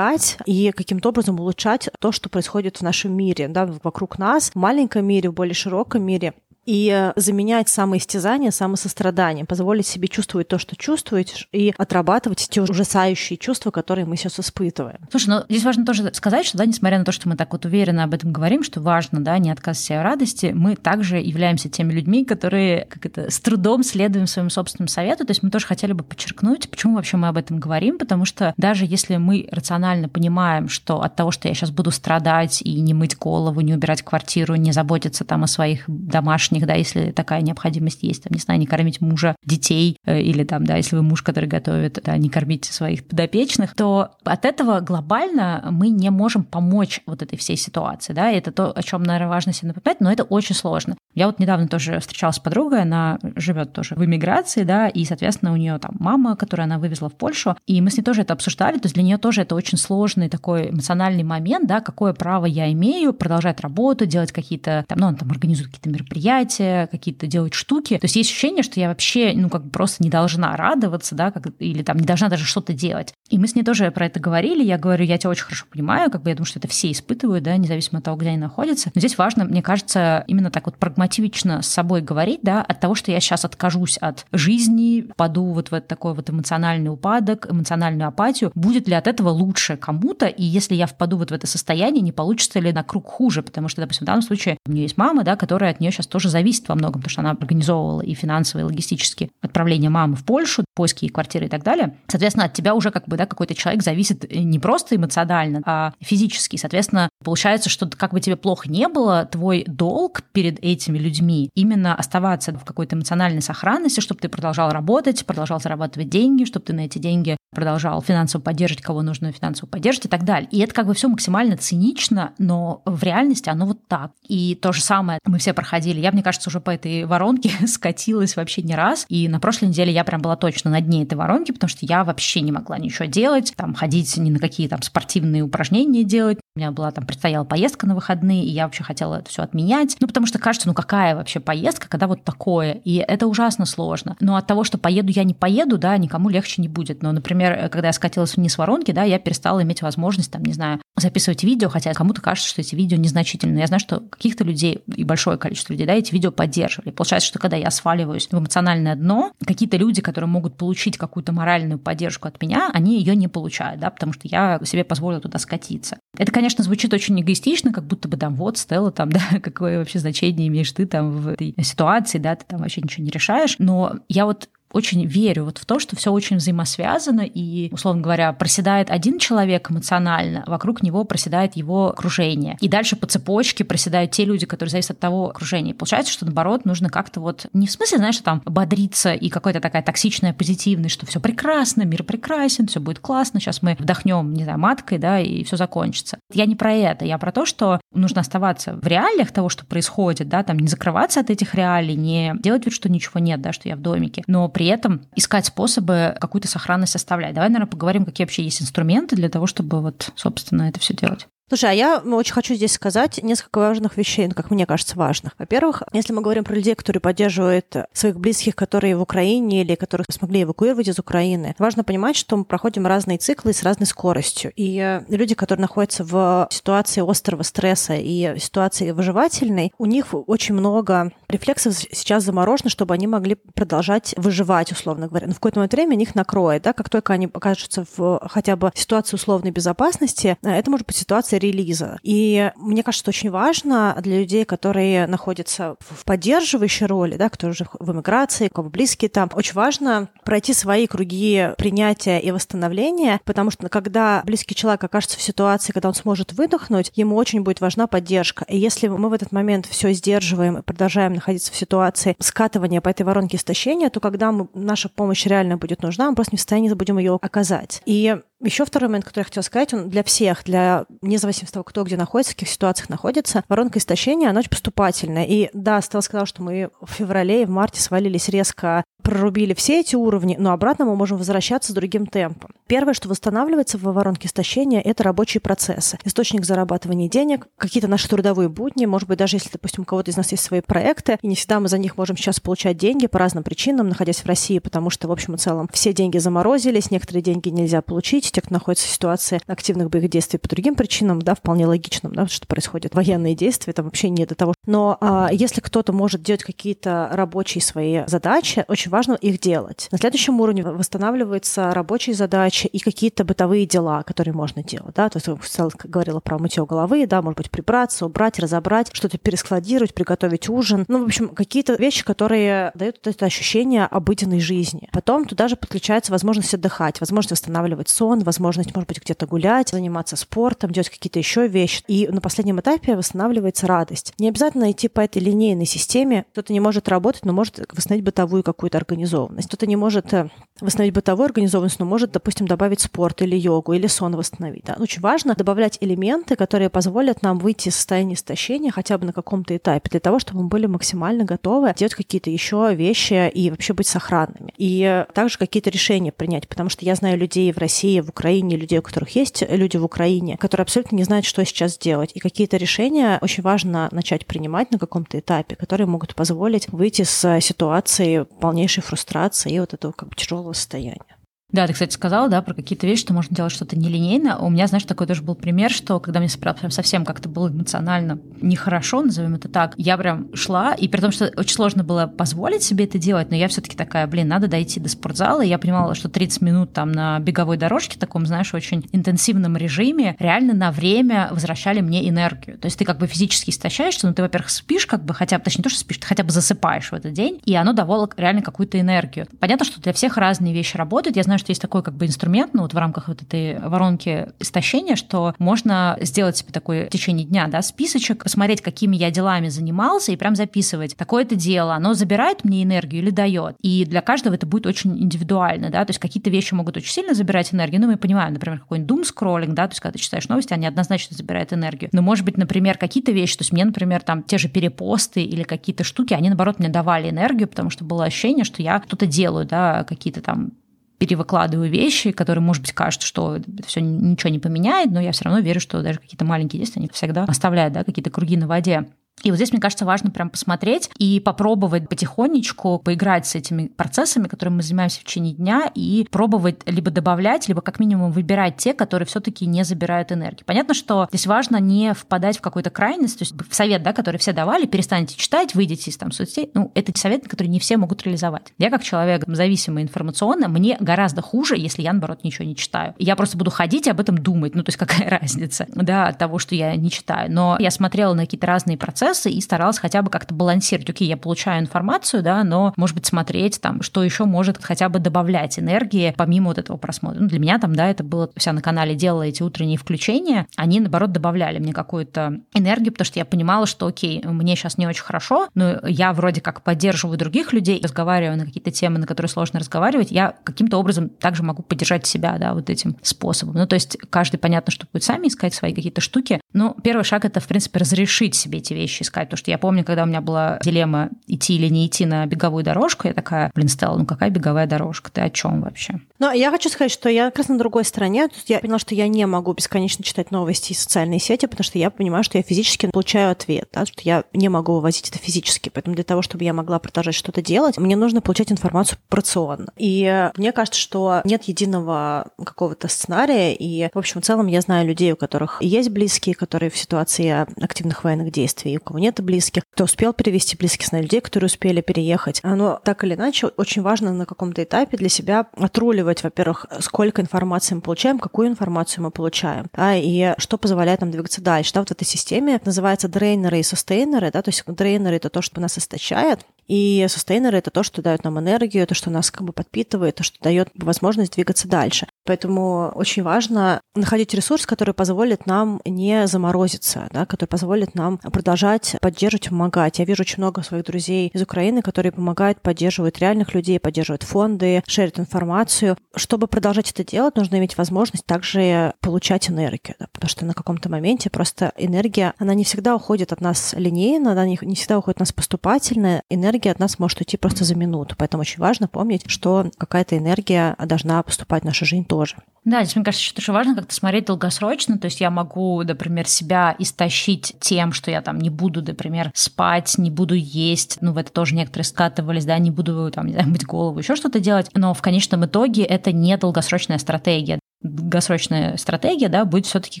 и 0.44 0.72
каким-то 0.72 1.08
образом 1.08 1.40
улучшать 1.40 1.88
то, 2.00 2.12
что 2.12 2.28
происходит 2.28 2.78
в 2.78 2.82
нашем 2.82 3.12
мире, 3.16 3.48
да, 3.48 3.66
вокруг 3.82 4.18
нас, 4.18 4.50
в 4.50 4.54
маленьком 4.56 5.06
мире, 5.06 5.30
в 5.30 5.34
более 5.34 5.54
широком 5.54 6.02
мире. 6.02 6.34
И 6.66 7.12
заменять 7.16 7.68
самоистязание 7.68 8.50
самосостраданием, 8.50 9.46
позволить 9.46 9.86
себе 9.86 10.08
чувствовать 10.08 10.48
то, 10.48 10.58
что 10.58 10.76
чувствуешь, 10.76 11.48
и 11.52 11.72
отрабатывать 11.78 12.48
те 12.50 12.60
ужасающие 12.60 13.36
чувства, 13.38 13.70
которые 13.70 14.04
мы 14.04 14.16
сейчас 14.16 14.40
испытываем. 14.40 14.98
Слушай, 15.10 15.28
ну 15.28 15.44
здесь 15.48 15.64
важно 15.64 15.86
тоже 15.86 16.12
сказать, 16.12 16.46
что, 16.46 16.58
да, 16.58 16.66
несмотря 16.66 16.98
на 16.98 17.04
то, 17.04 17.12
что 17.12 17.28
мы 17.28 17.36
так 17.36 17.52
вот 17.52 17.64
уверенно 17.64 18.04
об 18.04 18.14
этом 18.14 18.32
говорим, 18.32 18.62
что 18.62 18.80
важно, 18.80 19.20
да, 19.20 19.38
не 19.38 19.50
отказывать 19.50 19.86
себе 19.86 20.00
в 20.00 20.02
радости, 20.02 20.52
мы 20.54 20.76
также 20.76 21.18
являемся 21.18 21.68
теми 21.68 21.92
людьми, 21.92 22.24
которые 22.24 22.86
как 22.86 23.06
это, 23.06 23.30
с 23.30 23.38
трудом 23.40 23.82
следуем 23.82 24.26
своему 24.26 24.50
собственному 24.50 24.88
совету. 24.88 25.24
То 25.24 25.30
есть 25.30 25.42
мы 25.42 25.50
тоже 25.50 25.66
хотели 25.66 25.92
бы 25.92 26.02
подчеркнуть, 26.02 26.68
почему 26.68 26.96
вообще 26.96 27.16
мы 27.16 27.28
об 27.28 27.36
этом 27.36 27.58
говорим, 27.58 27.98
потому 27.98 28.24
что 28.24 28.52
даже 28.56 28.84
если 28.86 29.16
мы 29.16 29.48
рационально 29.52 30.08
понимаем, 30.08 30.68
что 30.68 31.02
от 31.02 31.14
того, 31.14 31.30
что 31.30 31.48
я 31.48 31.54
сейчас 31.54 31.70
буду 31.70 31.90
страдать 31.90 32.62
и 32.62 32.80
не 32.80 32.94
мыть 32.94 33.16
голову, 33.16 33.60
не 33.60 33.74
убирать 33.74 34.02
квартиру, 34.02 34.56
не 34.56 34.72
заботиться 34.72 35.24
там 35.24 35.44
о 35.44 35.46
своих 35.46 35.84
домашних, 35.86 36.55
да, 36.64 36.74
если 36.74 37.10
такая 37.10 37.42
необходимость 37.42 38.02
есть, 38.02 38.22
там, 38.24 38.32
не 38.32 38.40
знаю, 38.40 38.60
не 38.60 38.66
кормить 38.66 39.00
мужа, 39.00 39.36
детей, 39.44 39.98
э, 40.04 40.20
или 40.20 40.44
там, 40.44 40.64
да, 40.64 40.76
если 40.76 40.96
вы 40.96 41.02
муж, 41.02 41.22
который 41.22 41.48
готовит, 41.48 41.98
да, 42.04 42.16
не 42.16 42.28
кормить 42.28 42.64
своих 42.64 43.06
подопечных, 43.06 43.74
то 43.74 44.12
от 44.24 44.44
этого 44.44 44.80
глобально 44.80 45.68
мы 45.70 45.88
не 45.88 46.10
можем 46.10 46.44
помочь 46.44 47.00
вот 47.06 47.22
этой 47.22 47.36
всей 47.36 47.56
ситуации, 47.56 48.12
да, 48.12 48.30
и 48.30 48.38
это 48.38 48.52
то, 48.52 48.72
о 48.72 48.82
чем, 48.82 49.02
наверное, 49.02 49.28
важно 49.28 49.52
себе 49.52 49.68
напоминать, 49.68 50.00
но 50.00 50.12
это 50.12 50.22
очень 50.24 50.54
сложно. 50.54 50.96
Я 51.14 51.26
вот 51.26 51.38
недавно 51.38 51.66
тоже 51.68 51.98
встречалась 52.00 52.36
с 52.36 52.40
подругой, 52.40 52.82
она 52.82 53.18
живет 53.36 53.72
тоже 53.72 53.94
в 53.94 54.04
эмиграции, 54.04 54.64
да, 54.64 54.88
и, 54.88 55.04
соответственно, 55.04 55.52
у 55.52 55.56
нее 55.56 55.78
там 55.78 55.96
мама, 55.98 56.36
которую 56.36 56.64
она 56.64 56.78
вывезла 56.78 57.08
в 57.08 57.14
Польшу, 57.14 57.56
и 57.66 57.80
мы 57.80 57.90
с 57.90 57.96
ней 57.96 58.02
тоже 58.02 58.22
это 58.22 58.34
обсуждали, 58.34 58.78
то 58.78 58.86
есть 58.86 58.94
для 58.94 59.02
нее 59.02 59.18
тоже 59.18 59.42
это 59.42 59.54
очень 59.54 59.78
сложный 59.78 60.28
такой 60.28 60.70
эмоциональный 60.70 61.22
момент, 61.22 61.66
да, 61.66 61.80
какое 61.80 62.12
право 62.12 62.46
я 62.46 62.70
имею 62.72 63.12
продолжать 63.12 63.60
работу, 63.60 64.06
делать 64.06 64.32
какие-то, 64.32 64.84
там, 64.88 64.98
ну, 64.98 65.06
он 65.08 65.16
там 65.16 65.30
организует 65.30 65.68
какие-то 65.68 65.90
мероприятия, 65.90 66.45
какие-то 66.48 67.26
делать 67.26 67.54
штуки. 67.54 67.98
То 67.98 68.04
есть 68.04 68.16
есть 68.16 68.30
ощущение, 68.30 68.62
что 68.62 68.80
я 68.80 68.88
вообще, 68.88 69.32
ну, 69.34 69.48
как 69.48 69.64
бы 69.64 69.70
просто 69.70 70.02
не 70.02 70.10
должна 70.10 70.56
радоваться, 70.56 71.14
да, 71.14 71.30
как, 71.30 71.48
или 71.58 71.82
там 71.82 71.98
не 71.98 72.06
должна 72.06 72.28
даже 72.28 72.44
что-то 72.44 72.72
делать. 72.72 73.14
И 73.28 73.38
мы 73.38 73.48
с 73.48 73.54
ней 73.54 73.62
тоже 73.62 73.90
про 73.90 74.06
это 74.06 74.20
говорили. 74.20 74.62
Я 74.62 74.78
говорю, 74.78 75.04
я 75.04 75.18
тебя 75.18 75.30
очень 75.30 75.44
хорошо 75.44 75.66
понимаю, 75.70 76.10
как 76.10 76.22
бы 76.22 76.30
я 76.30 76.36
думаю, 76.36 76.46
что 76.46 76.58
это 76.58 76.68
все 76.68 76.90
испытывают, 76.90 77.44
да, 77.44 77.56
независимо 77.56 77.98
от 77.98 78.04
того, 78.04 78.16
где 78.16 78.28
они 78.28 78.38
находятся. 78.38 78.90
Но 78.94 79.00
здесь 79.00 79.18
важно, 79.18 79.44
мне 79.44 79.62
кажется, 79.62 80.24
именно 80.26 80.50
так 80.50 80.66
вот 80.66 80.76
прагматично 80.76 81.62
с 81.62 81.68
собой 81.68 82.00
говорить, 82.00 82.40
да, 82.42 82.62
от 82.62 82.80
того, 82.80 82.94
что 82.94 83.10
я 83.10 83.20
сейчас 83.20 83.44
откажусь 83.44 83.98
от 83.98 84.26
жизни, 84.32 85.06
паду 85.16 85.44
вот 85.44 85.70
в 85.70 85.74
этот 85.74 85.88
такой 85.88 86.14
вот 86.14 86.30
эмоциональный 86.30 86.90
упадок, 86.90 87.50
эмоциональную 87.50 88.08
апатию, 88.08 88.52
будет 88.54 88.88
ли 88.88 88.94
от 88.94 89.06
этого 89.06 89.30
лучше 89.30 89.76
кому-то, 89.76 90.26
и 90.26 90.44
если 90.44 90.74
я 90.74 90.86
впаду 90.86 91.16
вот 91.16 91.30
в 91.30 91.34
это 91.34 91.46
состояние, 91.46 92.02
не 92.02 92.12
получится 92.12 92.60
ли 92.60 92.72
на 92.72 92.82
круг 92.82 93.06
хуже, 93.06 93.42
потому 93.42 93.68
что, 93.68 93.80
допустим, 93.80 94.04
в 94.04 94.06
данном 94.06 94.22
случае 94.22 94.58
у 94.66 94.72
нее 94.72 94.82
есть 94.82 94.96
мама, 94.96 95.24
да, 95.24 95.36
которая 95.36 95.70
от 95.70 95.80
нее 95.80 95.90
сейчас 95.90 96.06
тоже 96.06 96.28
зависит 96.36 96.68
во 96.68 96.74
многом, 96.74 97.00
потому 97.00 97.10
что 97.10 97.20
она 97.22 97.30
организовывала 97.30 98.02
и 98.02 98.12
финансово, 98.12 98.60
и 98.60 98.64
логистически 98.64 99.30
отправление 99.40 99.88
мамы 99.88 100.16
в 100.16 100.24
Польшу, 100.24 100.64
поиски 100.74 101.06
ей 101.06 101.10
квартиры 101.10 101.46
и 101.46 101.48
так 101.48 101.62
далее. 101.62 101.96
Соответственно, 102.08 102.44
от 102.44 102.52
тебя 102.52 102.74
уже 102.74 102.90
как 102.90 103.08
бы, 103.08 103.16
да, 103.16 103.24
какой-то 103.24 103.54
человек 103.54 103.82
зависит 103.82 104.30
не 104.30 104.58
просто 104.58 104.96
эмоционально, 104.96 105.62
а 105.64 105.92
физически. 106.00 106.56
Соответственно, 106.56 107.08
получается, 107.24 107.70
что 107.70 107.88
как 107.88 108.12
бы 108.12 108.20
тебе 108.20 108.36
плохо 108.36 108.70
не 108.70 108.86
было, 108.88 109.24
твой 109.24 109.64
долг 109.66 110.22
перед 110.32 110.62
этими 110.62 110.98
людьми 110.98 111.48
именно 111.54 111.94
оставаться 111.94 112.52
в 112.52 112.64
какой-то 112.64 112.96
эмоциональной 112.96 113.42
сохранности, 113.42 114.00
чтобы 114.00 114.20
ты 114.20 114.28
продолжал 114.28 114.70
работать, 114.70 115.24
продолжал 115.24 115.58
зарабатывать 115.60 116.10
деньги, 116.10 116.44
чтобы 116.44 116.66
ты 116.66 116.74
на 116.74 116.80
эти 116.80 116.98
деньги 116.98 117.36
продолжал 117.54 118.02
финансово 118.02 118.42
поддерживать, 118.42 118.82
кого 118.82 119.00
нужно 119.00 119.32
финансово 119.32 119.68
поддерживать 119.68 120.06
и 120.06 120.08
так 120.10 120.24
далее. 120.24 120.48
И 120.50 120.58
это 120.60 120.74
как 120.74 120.86
бы 120.86 120.92
все 120.92 121.08
максимально 121.08 121.56
цинично, 121.56 122.32
но 122.38 122.82
в 122.84 123.02
реальности 123.02 123.48
оно 123.48 123.66
вот 123.66 123.86
так. 123.88 124.12
И 124.22 124.54
то 124.54 124.72
же 124.72 124.82
самое 124.82 125.18
мы 125.24 125.38
все 125.38 125.54
проходили. 125.54 126.00
Я, 126.00 126.10
мне 126.16 126.22
кажется, 126.22 126.48
уже 126.48 126.60
по 126.60 126.70
этой 126.70 127.04
воронке 127.04 127.50
скатилась 127.66 128.36
вообще 128.36 128.62
не 128.62 128.74
раз. 128.74 129.04
И 129.10 129.28
на 129.28 129.38
прошлой 129.38 129.68
неделе 129.68 129.92
я 129.92 130.02
прям 130.02 130.22
была 130.22 130.34
точно 130.36 130.70
на 130.70 130.80
дне 130.80 131.02
этой 131.02 131.14
воронки, 131.14 131.52
потому 131.52 131.68
что 131.68 131.84
я 131.84 132.04
вообще 132.04 132.40
не 132.40 132.52
могла 132.52 132.78
ничего 132.78 133.04
делать, 133.04 133.52
там 133.54 133.74
ходить 133.74 134.16
ни 134.16 134.30
на 134.30 134.38
какие 134.38 134.66
там 134.66 134.80
спортивные 134.80 135.42
упражнения 135.42 136.04
делать. 136.04 136.38
У 136.54 136.58
меня 136.58 136.70
была 136.70 136.90
там 136.90 137.04
предстояла 137.04 137.44
поездка 137.44 137.86
на 137.86 137.94
выходные, 137.94 138.44
и 138.46 138.48
я 138.48 138.64
вообще 138.64 138.82
хотела 138.82 139.16
это 139.16 139.28
все 139.28 139.42
отменять. 139.42 139.98
Ну, 140.00 140.06
потому 140.06 140.26
что 140.26 140.38
кажется, 140.38 140.68
ну 140.68 140.74
какая 140.74 141.14
вообще 141.14 141.38
поездка, 141.38 141.86
когда 141.86 142.06
вот 142.06 142.24
такое? 142.24 142.80
И 142.84 142.96
это 142.96 143.26
ужасно 143.26 143.66
сложно. 143.66 144.16
Но 144.20 144.36
от 144.36 144.46
того, 144.46 144.64
что 144.64 144.78
поеду 144.78 145.12
я 145.12 145.24
не 145.24 145.34
поеду, 145.34 145.76
да, 145.76 145.98
никому 145.98 146.30
легче 146.30 146.62
не 146.62 146.68
будет. 146.68 147.02
Но, 147.02 147.12
например, 147.12 147.68
когда 147.68 147.88
я 147.88 147.92
скатилась 147.92 148.36
вниз 148.36 148.56
воронки, 148.56 148.92
да, 148.92 149.02
я 149.02 149.18
перестала 149.18 149.62
иметь 149.62 149.82
возможность, 149.82 150.32
там, 150.32 150.42
не 150.44 150.54
знаю, 150.54 150.80
записывать 150.96 151.44
видео, 151.44 151.68
хотя 151.68 151.92
кому-то 151.92 152.22
кажется, 152.22 152.48
что 152.48 152.62
эти 152.62 152.74
видео 152.74 152.96
незначительные. 152.96 153.60
Я 153.60 153.66
знаю, 153.66 153.80
что 153.80 154.00
каких-то 154.00 154.42
людей 154.42 154.82
и 154.86 155.04
большое 155.04 155.36
количество 155.36 155.74
людей, 155.74 155.86
да, 155.86 155.92
эти 156.06 156.14
видео 156.14 156.30
поддерживали. 156.30 156.90
Получается, 156.90 157.28
что 157.28 157.38
когда 157.38 157.56
я 157.56 157.70
сваливаюсь 157.70 158.28
в 158.28 158.34
эмоциональное 158.34 158.94
дно, 158.96 159.32
какие-то 159.44 159.76
люди, 159.76 160.00
которые 160.00 160.28
могут 160.28 160.56
получить 160.56 160.96
какую-то 160.96 161.32
моральную 161.32 161.78
поддержку 161.78 162.28
от 162.28 162.40
меня, 162.40 162.70
они 162.72 162.98
ее 162.98 163.16
не 163.16 163.28
получают, 163.28 163.80
да, 163.80 163.90
потому 163.90 164.12
что 164.12 164.22
я 164.28 164.60
себе 164.64 164.84
позволила 164.84 165.20
туда 165.20 165.38
скатиться. 165.38 165.98
Это, 166.18 166.32
конечно, 166.32 166.64
звучит 166.64 166.92
очень 166.94 167.20
эгоистично, 167.20 167.72
как 167.72 167.84
будто 167.84 168.08
бы 168.08 168.16
там 168.16 168.34
вот, 168.34 168.58
Стелла, 168.58 168.90
там, 168.90 169.10
да, 169.10 169.20
какое 169.42 169.78
вообще 169.78 169.98
значение 169.98 170.48
имеешь 170.48 170.72
ты 170.72 170.86
там 170.86 171.10
в 171.10 171.28
этой 171.28 171.54
ситуации, 171.62 172.18
да, 172.18 172.36
ты 172.36 172.44
там 172.46 172.60
вообще 172.60 172.80
ничего 172.80 173.04
не 173.04 173.10
решаешь. 173.10 173.56
Но 173.58 173.96
я 174.08 174.26
вот 174.26 174.48
очень 174.72 175.06
верю 175.06 175.44
вот 175.44 175.58
в 175.58 175.66
то, 175.66 175.78
что 175.78 175.96
все 175.96 176.12
очень 176.12 176.36
взаимосвязано, 176.36 177.22
и, 177.22 177.72
условно 177.72 178.02
говоря, 178.02 178.32
проседает 178.32 178.90
один 178.90 179.18
человек 179.18 179.70
эмоционально, 179.70 180.44
вокруг 180.46 180.82
него 180.82 181.04
проседает 181.04 181.56
его 181.56 181.90
окружение. 181.90 182.56
И 182.60 182.68
дальше 182.68 182.96
по 182.96 183.06
цепочке 183.06 183.64
проседают 183.64 184.10
те 184.10 184.24
люди, 184.24 184.46
которые 184.46 184.70
зависят 184.70 184.92
от 184.92 185.00
того 185.00 185.30
окружения. 185.30 185.70
И 185.70 185.74
получается, 185.74 186.12
что 186.12 186.24
наоборот, 186.24 186.64
нужно 186.64 186.88
как-то 186.88 187.20
вот 187.20 187.46
не 187.52 187.66
в 187.66 187.70
смысле, 187.70 187.98
знаешь, 187.98 188.18
там 188.18 188.42
бодриться 188.44 189.12
и 189.12 189.28
какая-то 189.28 189.60
такая 189.60 189.82
токсичная 189.82 190.32
позитивность, 190.32 190.94
что 190.94 191.06
все 191.06 191.20
прекрасно, 191.20 191.82
мир 191.82 192.02
прекрасен, 192.02 192.66
все 192.66 192.80
будет 192.80 192.98
классно, 192.98 193.40
сейчас 193.40 193.62
мы 193.62 193.76
вдохнем, 193.78 194.32
не 194.34 194.44
знаю, 194.44 194.58
маткой, 194.58 194.98
да, 194.98 195.20
и 195.20 195.44
все 195.44 195.56
закончится. 195.56 196.18
Я 196.32 196.46
не 196.46 196.56
про 196.56 196.72
это, 196.72 197.04
я 197.04 197.18
про 197.18 197.32
то, 197.32 197.46
что 197.46 197.80
нужно 197.92 198.20
оставаться 198.20 198.74
в 198.74 198.86
реалиях 198.86 199.30
того, 199.30 199.48
что 199.48 199.64
происходит, 199.64 200.28
да, 200.28 200.42
там 200.42 200.58
не 200.58 200.68
закрываться 200.68 201.20
от 201.20 201.30
этих 201.30 201.54
реалий, 201.54 201.94
не 201.94 202.34
делать 202.42 202.64
вид, 202.64 202.74
что 202.74 202.90
ничего 202.90 203.20
нет, 203.20 203.40
да, 203.40 203.52
что 203.52 203.68
я 203.68 203.76
в 203.76 203.80
домике, 203.80 204.22
но 204.26 204.48
при 204.56 204.68
этом 204.68 205.02
искать 205.14 205.44
способы 205.44 206.16
какую-то 206.18 206.48
сохранность 206.48 206.96
оставлять. 206.96 207.34
Давай, 207.34 207.50
наверное, 207.50 207.70
поговорим, 207.70 208.06
какие 208.06 208.24
вообще 208.24 208.42
есть 208.42 208.62
инструменты 208.62 209.14
для 209.14 209.28
того, 209.28 209.46
чтобы 209.46 209.82
вот, 209.82 210.12
собственно, 210.16 210.62
это 210.62 210.80
все 210.80 210.94
делать. 210.94 211.28
Слушай, 211.48 211.70
а 211.70 211.74
я 211.74 211.98
очень 211.98 212.32
хочу 212.32 212.56
здесь 212.56 212.72
сказать 212.72 213.22
несколько 213.22 213.58
важных 213.60 213.96
вещей, 213.96 214.26
ну, 214.26 214.34
как 214.34 214.50
мне 214.50 214.66
кажется, 214.66 214.96
важных. 214.98 215.32
Во-первых, 215.38 215.84
если 215.92 216.12
мы 216.12 216.20
говорим 216.20 216.42
про 216.42 216.56
людей, 216.56 216.74
которые 216.74 217.00
поддерживают 217.00 217.72
своих 217.92 218.18
близких, 218.18 218.56
которые 218.56 218.96
в 218.96 219.02
Украине 219.02 219.62
или 219.62 219.76
которых 219.76 220.06
смогли 220.10 220.42
эвакуировать 220.42 220.88
из 220.88 220.98
Украины, 220.98 221.54
важно 221.60 221.84
понимать, 221.84 222.16
что 222.16 222.36
мы 222.36 222.44
проходим 222.44 222.84
разные 222.84 223.18
циклы 223.18 223.52
с 223.52 223.62
разной 223.62 223.86
скоростью. 223.86 224.52
И 224.56 224.76
э, 224.78 225.04
люди, 225.08 225.36
которые 225.36 225.62
находятся 225.62 226.02
в 226.02 226.48
ситуации 226.50 227.08
острого 227.08 227.44
стресса 227.44 227.94
и 227.94 228.40
ситуации 228.40 228.90
выживательной, 228.90 229.72
у 229.78 229.86
них 229.86 230.08
очень 230.12 230.56
много 230.56 231.12
рефлексов 231.28 231.74
сейчас 231.92 232.24
заморожено, 232.24 232.70
чтобы 232.70 232.92
они 232.92 233.06
могли 233.06 233.36
продолжать 233.36 234.14
выживать, 234.16 234.72
условно 234.72 235.06
говоря. 235.06 235.28
Но 235.28 235.32
в 235.32 235.36
какое-то 235.36 235.60
времени 235.60 236.02
их 236.02 236.16
накроет, 236.16 236.62
да, 236.64 236.72
как 236.72 236.90
только 236.90 237.12
они 237.12 237.30
окажутся 237.32 237.84
в 237.96 238.20
хотя 238.28 238.56
бы 238.56 238.72
ситуации 238.74 239.14
условной 239.14 239.52
безопасности, 239.52 240.36
э, 240.42 240.50
это 240.50 240.72
может 240.72 240.88
быть 240.88 240.96
ситуация 240.96 241.35
после 241.36 241.50
релиза. 241.50 241.98
И 242.02 242.50
мне 242.56 242.82
кажется, 242.82 243.08
очень 243.10 243.30
важно 243.30 243.96
для 244.00 244.18
людей, 244.18 244.44
которые 244.44 245.06
находятся 245.06 245.76
в 245.80 246.04
поддерживающей 246.04 246.86
роли, 246.86 247.16
да, 247.16 247.28
которые 247.28 247.52
уже 247.52 247.66
в 247.78 247.92
эмиграции, 247.92 248.48
кого 248.48 248.68
близкие 248.68 249.08
там, 249.08 249.30
очень 249.34 249.54
важно 249.54 250.08
пройти 250.24 250.52
свои 250.52 250.86
круги 250.86 251.50
принятия 251.58 252.18
и 252.18 252.30
восстановления, 252.30 253.20
потому 253.24 253.50
что 253.50 253.68
когда 253.68 254.22
близкий 254.24 254.54
человек 254.54 254.84
окажется 254.84 255.18
в 255.18 255.22
ситуации, 255.22 255.72
когда 255.72 255.88
он 255.88 255.94
сможет 255.94 256.32
выдохнуть, 256.32 256.92
ему 256.94 257.16
очень 257.16 257.42
будет 257.42 257.60
важна 257.60 257.86
поддержка. 257.86 258.44
И 258.48 258.58
если 258.58 258.88
мы 258.88 259.08
в 259.08 259.12
этот 259.12 259.32
момент 259.32 259.66
все 259.66 259.92
сдерживаем 259.92 260.58
и 260.58 260.62
продолжаем 260.62 261.14
находиться 261.14 261.52
в 261.52 261.56
ситуации 261.56 262.16
скатывания 262.20 262.80
по 262.80 262.88
этой 262.88 263.02
воронке 263.02 263.36
истощения, 263.36 263.90
то 263.90 264.00
когда 264.00 264.32
мы, 264.32 264.48
наша 264.54 264.88
помощь 264.88 265.26
реально 265.26 265.56
будет 265.56 265.82
нужна, 265.82 266.08
мы 266.08 266.14
просто 266.14 266.34
не 266.34 266.38
в 266.38 266.40
состоянии 266.40 266.72
будем 266.72 266.98
ее 266.98 267.18
оказать. 267.20 267.82
И 267.86 268.16
еще 268.40 268.64
второй 268.64 268.88
момент, 268.88 269.04
который 269.04 269.20
я 269.22 269.24
хотела 269.24 269.42
сказать, 269.42 269.72
он 269.72 269.88
для 269.88 270.02
всех, 270.02 270.44
для 270.44 270.84
вне 271.00 271.18
зависимости 271.18 271.50
от 271.50 271.54
того, 271.54 271.64
кто 271.64 271.84
где 271.84 271.96
находится, 271.96 272.32
в 272.32 272.36
каких 272.36 272.48
ситуациях 272.48 272.88
находится, 272.88 273.44
воронка 273.48 273.78
истощения, 273.78 274.30
она 274.30 274.40
очень 274.40 274.50
поступательная. 274.50 275.24
И 275.24 275.48
да, 275.52 275.80
Стелла 275.80 276.02
сказала, 276.02 276.26
что 276.26 276.42
мы 276.42 276.70
в 276.80 276.90
феврале 276.90 277.42
и 277.42 277.46
в 277.46 277.50
марте 277.50 277.80
свалились 277.80 278.28
резко 278.28 278.84
прорубили 279.06 279.54
все 279.54 279.80
эти 279.80 279.94
уровни, 279.94 280.34
но 280.36 280.50
обратно 280.50 280.84
мы 280.84 280.96
можем 280.96 281.16
возвращаться 281.16 281.70
с 281.70 281.74
другим 281.74 282.06
темпом. 282.06 282.50
Первое, 282.66 282.92
что 282.92 283.08
восстанавливается 283.08 283.78
в 283.78 283.82
воронке 283.82 284.26
истощения, 284.26 284.80
это 284.80 285.04
рабочие 285.04 285.40
процессы. 285.40 285.96
Источник 286.04 286.44
зарабатывания 286.44 287.08
денег, 287.08 287.46
какие-то 287.56 287.86
наши 287.86 288.08
трудовые 288.08 288.48
будни, 288.48 288.84
может 288.86 289.08
быть, 289.08 289.18
даже 289.18 289.36
если, 289.36 289.50
допустим, 289.52 289.82
у 289.82 289.84
кого-то 289.84 290.10
из 290.10 290.16
нас 290.16 290.32
есть 290.32 290.42
свои 290.42 290.60
проекты, 290.60 291.18
и 291.22 291.28
не 291.28 291.36
всегда 291.36 291.60
мы 291.60 291.68
за 291.68 291.78
них 291.78 291.96
можем 291.96 292.16
сейчас 292.16 292.40
получать 292.40 292.78
деньги 292.78 293.06
по 293.06 293.20
разным 293.20 293.44
причинам, 293.44 293.88
находясь 293.88 294.24
в 294.24 294.26
России, 294.26 294.58
потому 294.58 294.90
что, 294.90 295.06
в 295.06 295.12
общем 295.12 295.36
и 295.36 295.38
целом, 295.38 295.68
все 295.72 295.92
деньги 295.92 296.18
заморозились, 296.18 296.90
некоторые 296.90 297.22
деньги 297.22 297.48
нельзя 297.50 297.82
получить, 297.82 298.32
те, 298.32 298.40
кто 298.40 298.52
находится 298.52 298.88
в 298.88 298.90
ситуации 298.90 299.40
активных 299.46 299.88
боевых 299.88 300.10
действий 300.10 300.40
по 300.40 300.48
другим 300.48 300.74
причинам, 300.74 301.22
да, 301.22 301.36
вполне 301.36 301.68
логичным, 301.68 302.12
да, 302.12 302.26
что 302.26 302.48
происходит 302.48 302.96
военные 302.96 303.36
действия, 303.36 303.72
там 303.72 303.84
вообще 303.84 304.08
не 304.08 304.26
до 304.26 304.34
того. 304.34 304.54
Но 304.66 304.98
а, 305.00 305.28
если 305.30 305.60
кто-то 305.60 305.92
может 305.92 306.22
делать 306.22 306.42
какие-то 306.42 307.08
рабочие 307.12 307.62
свои 307.62 308.04
задачи, 308.08 308.64
очень 308.66 308.90
важно 308.90 308.95
их 309.02 309.40
делать. 309.40 309.88
На 309.92 309.98
следующем 309.98 310.40
уровне 310.40 310.62
восстанавливаются 310.62 311.72
рабочие 311.72 312.14
задачи 312.14 312.66
и 312.66 312.78
какие-то 312.78 313.24
бытовые 313.24 313.66
дела, 313.66 314.02
которые 314.02 314.34
можно 314.34 314.62
делать, 314.62 314.94
да, 314.94 315.08
то 315.08 315.18
есть 315.18 315.26
я 315.58 315.68
говорила 315.84 316.20
про 316.20 316.38
мытье 316.38 316.64
головы, 316.66 317.06
да, 317.06 317.22
может 317.22 317.38
быть, 317.38 317.50
прибраться, 317.50 318.06
убрать, 318.06 318.38
разобрать, 318.38 318.90
что-то 318.92 319.18
перескладировать, 319.18 319.94
приготовить 319.94 320.48
ужин, 320.48 320.84
ну, 320.88 321.02
в 321.02 321.06
общем, 321.06 321.28
какие-то 321.28 321.74
вещи, 321.74 322.04
которые 322.04 322.72
дают 322.74 323.06
это 323.06 323.26
ощущение 323.26 323.84
обыденной 323.86 324.40
жизни. 324.40 324.88
Потом 324.92 325.24
туда 325.24 325.48
же 325.48 325.56
подключается 325.56 326.12
возможность 326.12 326.54
отдыхать, 326.54 327.00
возможность 327.00 327.32
восстанавливать 327.32 327.88
сон, 327.88 328.20
возможность, 328.20 328.74
может 328.74 328.88
быть, 328.88 329.00
где-то 329.00 329.26
гулять, 329.26 329.70
заниматься 329.70 330.16
спортом, 330.16 330.70
делать 330.70 330.90
какие-то 330.90 331.18
еще 331.18 331.46
вещи. 331.46 331.82
И 331.86 332.08
на 332.08 332.20
последнем 332.20 332.60
этапе 332.60 332.96
восстанавливается 332.96 333.66
радость. 333.66 334.12
Не 334.18 334.28
обязательно 334.28 334.70
идти 334.70 334.88
по 334.88 335.00
этой 335.00 335.20
линейной 335.22 335.66
системе. 335.66 336.24
Кто-то 336.32 336.52
не 336.52 336.60
может 336.60 336.88
работать, 336.88 337.24
но 337.24 337.32
может 337.32 337.60
восстановить 337.72 338.04
бытовую 338.04 338.42
какую-то 338.42 338.78
организованность. 338.86 339.48
Кто-то 339.48 339.66
не 339.66 339.76
может 339.76 340.12
э, 340.14 340.28
восстановить 340.60 340.94
бытовую 340.94 341.26
организованность, 341.26 341.78
но 341.78 341.86
может, 341.86 342.12
допустим, 342.12 342.46
добавить 342.46 342.80
спорт 342.80 343.22
или 343.22 343.36
йогу, 343.36 343.72
или 343.72 343.86
сон 343.86 344.16
восстановить. 344.16 344.64
Да? 344.64 344.76
Очень 344.78 345.02
важно 345.02 345.34
добавлять 345.34 345.78
элементы, 345.80 346.36
которые 346.36 346.70
позволят 346.70 347.22
нам 347.22 347.38
выйти 347.38 347.68
из 347.68 347.76
состояния 347.76 348.14
истощения 348.14 348.70
хотя 348.70 348.96
бы 348.98 349.06
на 349.06 349.12
каком-то 349.12 349.56
этапе, 349.56 349.90
для 349.90 350.00
того, 350.00 350.18
чтобы 350.18 350.42
мы 350.42 350.48
были 350.48 350.66
максимально 350.66 351.24
готовы 351.24 351.74
делать 351.76 351.94
какие-то 351.94 352.30
еще 352.30 352.74
вещи 352.74 353.28
и 353.28 353.50
вообще 353.50 353.72
быть 353.72 353.86
сохранными. 353.86 354.52
И 354.56 355.04
также 355.14 355.38
какие-то 355.38 355.70
решения 355.70 356.12
принять, 356.12 356.48
потому 356.48 356.70
что 356.70 356.84
я 356.84 356.94
знаю 356.94 357.18
людей 357.18 357.52
в 357.52 357.58
России, 357.58 358.00
в 358.00 358.08
Украине, 358.08 358.56
людей, 358.56 358.78
у 358.78 358.82
которых 358.82 359.10
есть 359.16 359.44
люди 359.48 359.76
в 359.76 359.84
Украине, 359.84 360.36
которые 360.36 360.62
абсолютно 360.62 360.96
не 360.96 361.04
знают, 361.04 361.26
что 361.26 361.44
сейчас 361.44 361.76
делать. 361.78 362.12
И 362.14 362.20
какие-то 362.20 362.56
решения 362.56 363.18
очень 363.20 363.42
важно 363.42 363.88
начать 363.92 364.26
принимать 364.26 364.70
на 364.70 364.78
каком-то 364.78 365.18
этапе, 365.18 365.56
которые 365.56 365.86
могут 365.86 366.14
позволить 366.14 366.68
выйти 366.68 367.02
с 367.02 367.40
ситуации 367.40 368.26
полнейшей 368.66 368.82
фрустрации 368.82 369.52
и 369.52 369.60
вот 369.60 369.74
этого 369.74 369.92
как 369.92 370.08
бы 370.08 370.16
тяжелого 370.16 370.52
состояния. 370.52 371.15
Да, 371.52 371.64
ты, 371.66 371.74
кстати, 371.74 371.94
сказала, 371.94 372.28
да, 372.28 372.42
про 372.42 372.54
какие-то 372.54 372.88
вещи, 372.88 373.02
что 373.02 373.14
можно 373.14 373.34
делать 373.34 373.52
что-то 373.52 373.78
нелинейно. 373.78 374.38
У 374.38 374.50
меня, 374.50 374.66
знаешь, 374.66 374.84
такой 374.84 375.06
тоже 375.06 375.22
был 375.22 375.36
пример, 375.36 375.70
что 375.70 376.00
когда 376.00 376.18
мне 376.18 376.28
прям 376.28 376.72
совсем 376.72 377.04
как-то 377.04 377.28
было 377.28 377.48
эмоционально 377.48 378.18
нехорошо, 378.42 379.02
назовем 379.02 379.36
это 379.36 379.48
так, 379.48 379.74
я 379.76 379.96
прям 379.96 380.34
шла, 380.34 380.74
и 380.74 380.88
при 380.88 381.00
том, 381.00 381.12
что 381.12 381.30
очень 381.36 381.54
сложно 381.54 381.84
было 381.84 382.08
позволить 382.08 382.64
себе 382.64 382.84
это 382.84 382.98
делать, 382.98 383.30
но 383.30 383.36
я 383.36 383.46
все 383.46 383.60
таки 383.60 383.76
такая, 383.76 384.08
блин, 384.08 384.26
надо 384.26 384.48
дойти 384.48 384.80
до 384.80 384.88
спортзала, 384.88 385.44
и 385.44 385.48
я 385.48 385.58
понимала, 385.58 385.94
что 385.94 386.08
30 386.08 386.42
минут 386.42 386.72
там 386.72 386.90
на 386.90 387.20
беговой 387.20 387.56
дорожке, 387.56 387.96
таком, 387.96 388.26
знаешь, 388.26 388.52
очень 388.52 388.84
интенсивном 388.90 389.56
режиме, 389.56 390.16
реально 390.18 390.52
на 390.52 390.72
время 390.72 391.28
возвращали 391.30 391.80
мне 391.80 392.08
энергию. 392.08 392.58
То 392.58 392.66
есть 392.66 392.76
ты 392.76 392.84
как 392.84 392.98
бы 392.98 393.06
физически 393.06 393.50
истощаешься, 393.50 394.08
но 394.08 394.14
ты, 394.14 394.22
во-первых, 394.22 394.50
спишь 394.50 394.86
как 394.86 395.04
бы, 395.04 395.14
хотя 395.14 395.38
бы, 395.38 395.44
точнее, 395.44 395.60
не 395.60 395.64
то, 395.64 395.70
что 395.70 395.78
спишь, 395.78 395.98
ты 395.98 396.06
хотя 396.06 396.24
бы 396.24 396.32
засыпаешь 396.32 396.90
в 396.90 396.94
этот 396.94 397.12
день, 397.12 397.40
и 397.44 397.54
оно 397.54 397.72
давало 397.72 398.10
реально 398.16 398.42
какую-то 398.42 398.80
энергию. 398.80 399.28
Понятно, 399.38 399.64
что 399.64 399.80
для 399.80 399.92
всех 399.92 400.16
разные 400.16 400.52
вещи 400.52 400.76
работают. 400.76 401.16
Я 401.16 401.22
знаю, 401.22 401.35
что 401.38 401.50
есть 401.50 401.62
такой 401.62 401.82
как 401.82 401.94
бы 401.94 402.06
инструмент, 402.06 402.54
ну 402.54 402.62
вот 402.62 402.74
в 402.74 402.76
рамках 402.76 403.08
вот 403.08 403.22
этой 403.22 403.58
воронки 403.58 404.28
истощения, 404.40 404.96
что 404.96 405.34
можно 405.38 405.96
сделать 406.00 406.36
себе 406.36 406.52
такой 406.52 406.86
в 406.86 406.90
течение 406.90 407.26
дня, 407.26 407.48
да, 407.48 407.62
списочек, 407.62 408.24
посмотреть, 408.24 408.62
какими 408.62 408.96
я 408.96 409.10
делами 409.10 409.48
занимался, 409.48 410.12
и 410.12 410.16
прям 410.16 410.36
записывать. 410.36 410.96
Такое-то 410.96 411.34
дело, 411.34 411.74
оно 411.74 411.94
забирает 411.94 412.44
мне 412.44 412.62
энергию 412.62 413.02
или 413.02 413.10
дает. 413.10 413.56
И 413.62 413.84
для 413.84 414.00
каждого 414.00 414.34
это 414.34 414.46
будет 414.46 414.66
очень 414.66 414.98
индивидуально, 415.02 415.70
да, 415.70 415.84
то 415.84 415.90
есть 415.90 416.00
какие-то 416.00 416.30
вещи 416.30 416.54
могут 416.54 416.76
очень 416.76 416.92
сильно 416.92 417.14
забирать 417.14 417.52
энергию, 417.52 417.80
ну 417.80 417.88
мы 417.88 417.96
понимаем, 417.96 418.32
например, 418.32 418.60
какой-нибудь 418.60 418.90
doom 418.90 419.02
scrolling, 419.02 419.52
да, 419.52 419.66
то 419.66 419.72
есть 419.72 419.80
когда 419.80 419.92
ты 419.92 419.98
читаешь 419.98 420.28
новости, 420.28 420.52
они 420.52 420.66
однозначно 420.66 421.16
забирают 421.16 421.52
энергию. 421.52 421.90
Но 421.92 422.02
может 422.02 422.24
быть, 422.24 422.36
например, 422.36 422.78
какие-то 422.78 423.12
вещи, 423.12 423.36
то 423.36 423.42
есть 423.42 423.52
мне, 423.52 423.64
например, 423.64 424.02
там 424.02 424.22
те 424.22 424.38
же 424.38 424.48
перепосты 424.48 425.22
или 425.22 425.42
какие-то 425.42 425.84
штуки, 425.84 426.14
они 426.14 426.28
наоборот 426.28 426.58
мне 426.58 426.68
давали 426.68 427.10
энергию, 427.10 427.48
потому 427.48 427.70
что 427.70 427.84
было 427.84 428.04
ощущение, 428.04 428.44
что 428.44 428.62
я 428.62 428.82
что-то 428.86 429.06
делаю, 429.06 429.46
да, 429.46 429.84
какие-то 429.84 430.20
там 430.20 430.52
перевыкладываю 430.98 431.70
вещи, 431.70 432.10
которые, 432.10 432.42
может 432.42 432.62
быть, 432.62 432.72
кажется, 432.72 433.06
что 433.06 433.38
все 433.66 433.80
ничего 433.80 434.30
не 434.30 434.38
поменяет, 434.38 434.90
но 434.90 435.00
я 435.00 435.12
все 435.12 435.24
равно 435.24 435.40
верю, 435.40 435.60
что 435.60 435.82
даже 435.82 435.98
какие-то 435.98 436.24
маленькие 436.24 436.60
действия, 436.60 436.80
они 436.80 436.88
всегда 436.92 437.24
оставляют 437.24 437.74
да, 437.74 437.84
какие-то 437.84 438.10
круги 438.10 438.36
на 438.36 438.46
воде. 438.46 438.88
И 439.22 439.30
вот 439.30 439.36
здесь, 439.36 439.52
мне 439.52 439.60
кажется, 439.60 439.84
важно 439.84 440.10
прям 440.10 440.30
посмотреть 440.30 440.90
и 440.98 441.20
попробовать 441.20 441.88
потихонечку 441.88 442.78
поиграть 442.78 443.26
с 443.26 443.34
этими 443.34 443.68
процессами, 443.68 444.28
которыми 444.28 444.56
мы 444.56 444.62
занимаемся 444.62 445.00
в 445.00 445.04
течение 445.04 445.34
дня, 445.34 445.70
и 445.74 446.06
пробовать 446.10 446.60
либо 446.66 446.90
добавлять, 446.90 447.48
либо 447.48 447.60
как 447.60 447.80
минимум 447.80 448.12
выбирать 448.12 448.56
те, 448.56 448.74
которые 448.74 449.06
все-таки 449.06 449.46
не 449.46 449.64
забирают 449.64 450.12
энергию. 450.12 450.44
Понятно, 450.44 450.74
что 450.74 451.06
здесь 451.10 451.26
важно 451.26 451.56
не 451.56 451.94
впадать 451.94 452.38
в 452.38 452.40
какую-то 452.40 452.70
крайность, 452.70 453.18
то 453.18 453.22
есть 453.22 453.34
в 453.34 453.54
совет, 453.54 453.82
да, 453.82 453.92
который 453.92 454.18
все 454.18 454.32
давали, 454.32 454.66
перестаньте 454.66 455.16
читать, 455.16 455.54
выйдите 455.54 455.90
из 455.90 455.96
там 455.96 456.12
соцсетей. 456.12 456.50
Ну, 456.54 456.70
это 456.74 456.96
совет, 456.96 457.26
который 457.26 457.48
не 457.48 457.58
все 457.58 457.76
могут 457.76 458.02
реализовать. 458.02 458.52
Я 458.58 458.70
как 458.70 458.82
человек 458.82 459.24
зависимый 459.26 459.82
информационно, 459.82 460.48
мне 460.48 460.76
гораздо 460.78 461.22
хуже, 461.22 461.56
если 461.56 461.82
я, 461.82 461.92
наоборот, 461.92 462.22
ничего 462.22 462.44
не 462.46 462.54
читаю. 462.54 462.94
Я 462.98 463.16
просто 463.16 463.36
буду 463.36 463.50
ходить 463.50 463.86
и 463.86 463.90
об 463.90 464.00
этом 464.00 464.18
думать. 464.18 464.54
Ну, 464.54 464.62
то 464.62 464.68
есть 464.68 464.78
какая 464.78 465.08
разница, 465.20 465.66
да, 465.74 466.08
от 466.08 466.18
того, 466.18 466.38
что 466.38 466.54
я 466.54 466.76
не 466.76 466.90
читаю. 466.90 467.32
Но 467.32 467.56
я 467.58 467.70
смотрела 467.70 468.14
на 468.14 468.22
какие-то 468.22 468.46
разные 468.46 468.76
процессы, 468.76 469.05
процессы 469.06 469.30
и 469.30 469.40
старалась 469.40 469.78
хотя 469.78 470.02
бы 470.02 470.10
как-то 470.10 470.34
балансировать. 470.34 470.90
Окей, 470.90 471.08
я 471.08 471.16
получаю 471.16 471.60
информацию, 471.60 472.22
да, 472.22 472.42
но, 472.42 472.74
может 472.76 472.96
быть, 472.96 473.06
смотреть 473.06 473.60
там, 473.60 473.82
что 473.82 474.02
еще 474.02 474.24
может 474.24 474.62
хотя 474.62 474.88
бы 474.88 474.98
добавлять 474.98 475.58
энергии 475.58 476.14
помимо 476.16 476.48
вот 476.48 476.58
этого 476.58 476.76
просмотра. 476.76 477.20
Ну, 477.20 477.28
для 477.28 477.38
меня 477.38 477.58
там, 477.58 477.74
да, 477.74 477.88
это 477.88 478.02
было 478.02 478.30
вся 478.36 478.52
на 478.52 478.60
канале 478.60 478.94
делала 478.94 479.22
эти 479.22 479.42
утренние 479.42 479.78
включения, 479.78 480.46
они, 480.56 480.80
наоборот, 480.80 481.12
добавляли 481.12 481.58
мне 481.58 481.72
какую-то 481.72 482.40
энергию, 482.54 482.92
потому 482.92 483.06
что 483.06 483.18
я 483.18 483.24
понимала, 483.24 483.66
что, 483.66 483.86
окей, 483.86 484.22
мне 484.24 484.56
сейчас 484.56 484.78
не 484.78 484.86
очень 484.86 485.04
хорошо, 485.04 485.48
но 485.54 485.80
я 485.86 486.12
вроде 486.12 486.40
как 486.40 486.62
поддерживаю 486.62 487.16
других 487.16 487.52
людей, 487.52 487.80
разговариваю 487.82 488.36
на 488.36 488.46
какие-то 488.46 488.70
темы, 488.70 488.98
на 488.98 489.06
которые 489.06 489.30
сложно 489.30 489.60
разговаривать, 489.60 490.10
я 490.10 490.34
каким-то 490.44 490.78
образом 490.78 491.08
также 491.08 491.42
могу 491.42 491.62
поддержать 491.62 492.06
себя, 492.06 492.36
да, 492.38 492.54
вот 492.54 492.70
этим 492.70 492.96
способом. 493.02 493.54
Ну, 493.54 493.66
то 493.66 493.74
есть 493.74 493.96
каждый, 494.10 494.38
понятно, 494.38 494.72
что 494.72 494.86
будет 494.92 495.04
сами 495.04 495.28
искать 495.28 495.54
свои 495.54 495.74
какие-то 495.74 496.00
штуки, 496.00 496.40
но 496.52 496.74
первый 496.82 497.04
шаг— 497.04 497.24
это, 497.26 497.40
в 497.40 497.46
принципе, 497.46 497.78
разрешить 497.78 498.34
себе 498.34 498.58
эти 498.58 498.74
вещи 498.74 498.95
вещи 498.96 499.02
искать. 499.02 499.28
Потому 499.28 499.38
что 499.38 499.50
я 499.50 499.58
помню, 499.58 499.84
когда 499.84 500.04
у 500.04 500.06
меня 500.06 500.20
была 500.20 500.58
дилемма 500.62 501.10
идти 501.26 501.56
или 501.56 501.68
не 501.68 501.86
идти 501.86 502.06
на 502.06 502.26
беговую 502.26 502.64
дорожку, 502.64 503.08
я 503.08 503.14
такая, 503.14 503.50
блин, 503.54 503.68
Стелла, 503.68 503.98
ну 503.98 504.06
какая 504.06 504.30
беговая 504.30 504.66
дорожка? 504.66 505.10
Ты 505.10 505.20
о 505.22 505.30
чем 505.30 505.62
вообще? 505.62 506.00
Но 506.18 506.32
я 506.32 506.50
хочу 506.50 506.68
сказать, 506.68 506.90
что 506.90 507.08
я 507.08 507.26
как 507.26 507.38
раз 507.38 507.48
на 507.48 507.58
другой 507.58 507.84
стороне. 507.84 508.28
Я 508.46 508.60
поняла, 508.60 508.78
что 508.78 508.94
я 508.94 509.08
не 509.08 509.26
могу 509.26 509.52
бесконечно 509.52 510.02
читать 510.04 510.30
новости 510.30 510.72
и 510.72 510.74
социальные 510.74 511.20
сети, 511.20 511.46
потому 511.46 511.64
что 511.64 511.78
я 511.78 511.90
понимаю, 511.90 512.24
что 512.24 512.38
я 512.38 512.42
физически 512.42 512.86
получаю 512.86 513.32
ответ, 513.32 513.68
да, 513.72 513.84
что 513.84 514.00
я 514.02 514.24
не 514.32 514.48
могу 514.48 514.74
вывозить 514.74 515.08
это 515.08 515.18
физически. 515.18 515.68
Поэтому 515.68 515.94
для 515.94 516.04
того, 516.04 516.22
чтобы 516.22 516.44
я 516.44 516.52
могла 516.52 516.78
продолжать 516.78 517.14
что-то 517.14 517.42
делать, 517.42 517.76
мне 517.78 517.96
нужно 517.96 518.20
получать 518.20 518.50
информацию 518.50 518.98
порционно. 519.08 519.68
И 519.76 520.30
мне 520.36 520.52
кажется, 520.52 520.80
что 520.80 521.20
нет 521.24 521.44
единого 521.44 522.30
какого-то 522.42 522.88
сценария. 522.88 523.54
И, 523.54 523.88
в 523.92 523.98
общем, 523.98 524.20
в 524.20 524.24
целом 524.24 524.46
я 524.46 524.60
знаю 524.60 524.86
людей, 524.86 525.12
у 525.12 525.16
которых 525.16 525.58
есть 525.60 525.90
близкие, 525.90 526.34
которые 526.34 526.70
в 526.70 526.76
ситуации 526.76 527.46
активных 527.62 528.04
военных 528.04 528.32
действий, 528.32 528.78
кого 528.86 528.98
нет 528.98 529.20
близких, 529.22 529.64
кто 529.72 529.84
успел 529.84 530.12
перевести 530.12 530.56
близких, 530.56 530.86
знаю 530.86 531.04
людей, 531.04 531.20
которые 531.20 531.46
успели 531.46 531.80
переехать. 531.80 532.40
Оно 532.42 532.80
так 532.84 533.04
или 533.04 533.14
иначе 533.14 533.48
очень 533.48 533.82
важно 533.82 534.12
на 534.12 534.26
каком-то 534.26 534.62
этапе 534.62 534.96
для 534.96 535.08
себя 535.08 535.46
отруливать, 535.56 536.22
во-первых, 536.22 536.66
сколько 536.80 537.20
информации 537.20 537.74
мы 537.74 537.80
получаем, 537.80 538.18
какую 538.18 538.48
информацию 538.48 539.02
мы 539.02 539.10
получаем, 539.10 539.66
да, 539.72 539.94
и 539.94 540.34
что 540.38 540.56
позволяет 540.56 541.00
нам 541.00 541.10
двигаться 541.10 541.42
дальше. 541.42 541.72
Да, 541.74 541.80
вот 541.80 541.88
в 541.88 541.92
этой 541.92 542.04
системе 542.04 542.60
называется 542.64 543.08
дрейнеры 543.08 543.58
и 543.58 543.62
сустейнеры, 543.62 544.30
да, 544.30 544.42
то 544.42 544.50
есть 544.50 544.64
дрейнеры— 544.66 545.16
это 545.16 545.28
то, 545.28 545.42
что 545.42 545.60
нас 545.60 545.76
истощает, 545.78 546.40
и 546.66 547.06
сустейнеры— 547.08 547.58
это 547.58 547.70
то, 547.70 547.82
что 547.82 548.02
дает 548.02 548.24
нам 548.24 548.38
энергию, 548.38 548.86
то, 548.86 548.94
что 548.94 549.10
нас 549.10 549.30
как 549.30 549.42
бы 549.42 549.52
подпитывает, 549.52 550.16
то, 550.16 550.24
что 550.24 550.38
дает 550.40 550.68
возможность 550.74 551.34
двигаться 551.34 551.68
дальше. 551.68 552.06
Поэтому 552.24 552.92
очень 552.94 553.22
важно 553.22 553.80
находить 553.94 554.34
ресурс, 554.34 554.66
который 554.66 554.94
позволит 554.94 555.46
нам 555.46 555.80
не 555.84 556.26
заморозиться, 556.26 557.08
да, 557.12 557.24
который 557.24 557.48
позволит 557.48 557.94
нам 557.94 558.18
продолжать 558.18 558.96
поддерживать, 559.00 559.48
помогать. 559.48 559.98
Я 559.98 560.04
вижу 560.04 560.22
очень 560.22 560.38
много 560.38 560.62
своих 560.62 560.84
друзей 560.84 561.30
из 561.32 561.40
Украины, 561.42 561.82
которые 561.82 562.12
помогают, 562.12 562.60
поддерживают 562.60 563.18
реальных 563.18 563.54
людей, 563.54 563.78
поддерживают 563.78 564.24
фонды, 564.24 564.82
шерят 564.86 565.18
информацию. 565.18 565.96
Чтобы 566.14 566.48
продолжать 566.48 566.90
это 566.90 567.04
делать, 567.04 567.36
нужно 567.36 567.56
иметь 567.56 567.78
возможность 567.78 568.26
также 568.26 568.94
получать 569.00 569.48
энергию, 569.48 569.96
да, 570.00 570.06
потому 570.12 570.28
что 570.28 570.44
на 570.44 570.54
каком-то 570.54 570.88
моменте 570.88 571.30
просто 571.30 571.72
энергия, 571.76 572.34
она 572.38 572.54
не 572.54 572.64
всегда 572.64 572.96
уходит 572.96 573.32
от 573.32 573.40
нас 573.40 573.74
линейно, 573.76 574.32
она 574.32 574.46
не, 574.46 574.56
всегда 574.56 574.98
уходит 574.98 575.16
от 575.16 575.20
нас 575.20 575.32
поступательно. 575.32 576.22
Энергия 576.28 576.55
энергия 576.56 576.70
от 576.70 576.78
нас 576.78 576.98
может 576.98 577.20
уйти 577.20 577.36
просто 577.36 577.64
за 577.64 577.74
минуту. 577.74 578.14
Поэтому 578.16 578.40
очень 578.40 578.60
важно 578.60 578.88
помнить, 578.88 579.24
что 579.26 579.70
какая-то 579.76 580.16
энергия 580.16 580.74
должна 580.78 581.22
поступать 581.22 581.62
в 581.62 581.66
нашу 581.66 581.84
жизнь 581.84 582.04
тоже. 582.04 582.36
Да, 582.64 582.82
здесь, 582.82 582.96
мне 582.96 583.04
кажется, 583.04 583.24
что 583.24 583.36
тоже 583.36 583.52
важно 583.52 583.74
как-то 583.76 583.94
смотреть 583.94 584.26
долгосрочно. 584.26 584.98
То 584.98 585.04
есть 585.04 585.20
я 585.20 585.30
могу, 585.30 585.82
например, 585.82 586.26
себя 586.26 586.74
истощить 586.78 587.54
тем, 587.60 587.92
что 587.92 588.10
я 588.10 588.22
там 588.22 588.38
не 588.38 588.50
буду, 588.50 588.82
например, 588.82 589.30
спать, 589.34 589.98
не 589.98 590.10
буду 590.10 590.34
есть. 590.34 590.98
Ну, 591.00 591.12
в 591.12 591.18
это 591.18 591.30
тоже 591.30 591.54
некоторые 591.54 591.84
скатывались, 591.84 592.44
да, 592.44 592.58
не 592.58 592.70
буду 592.70 593.10
там, 593.12 593.26
не 593.26 593.32
знаю, 593.34 593.48
мыть 593.48 593.66
голову, 593.66 593.98
еще 593.98 594.16
что-то 594.16 594.40
делать. 594.40 594.70
Но 594.74 594.94
в 594.94 595.02
конечном 595.02 595.44
итоге 595.44 595.84
это 595.84 596.12
не 596.12 596.36
долгосрочная 596.36 596.98
стратегия 596.98 597.60
долгосрочная 597.96 598.76
стратегия, 598.76 599.28
да, 599.28 599.44
будет 599.44 599.66
все-таки 599.66 600.00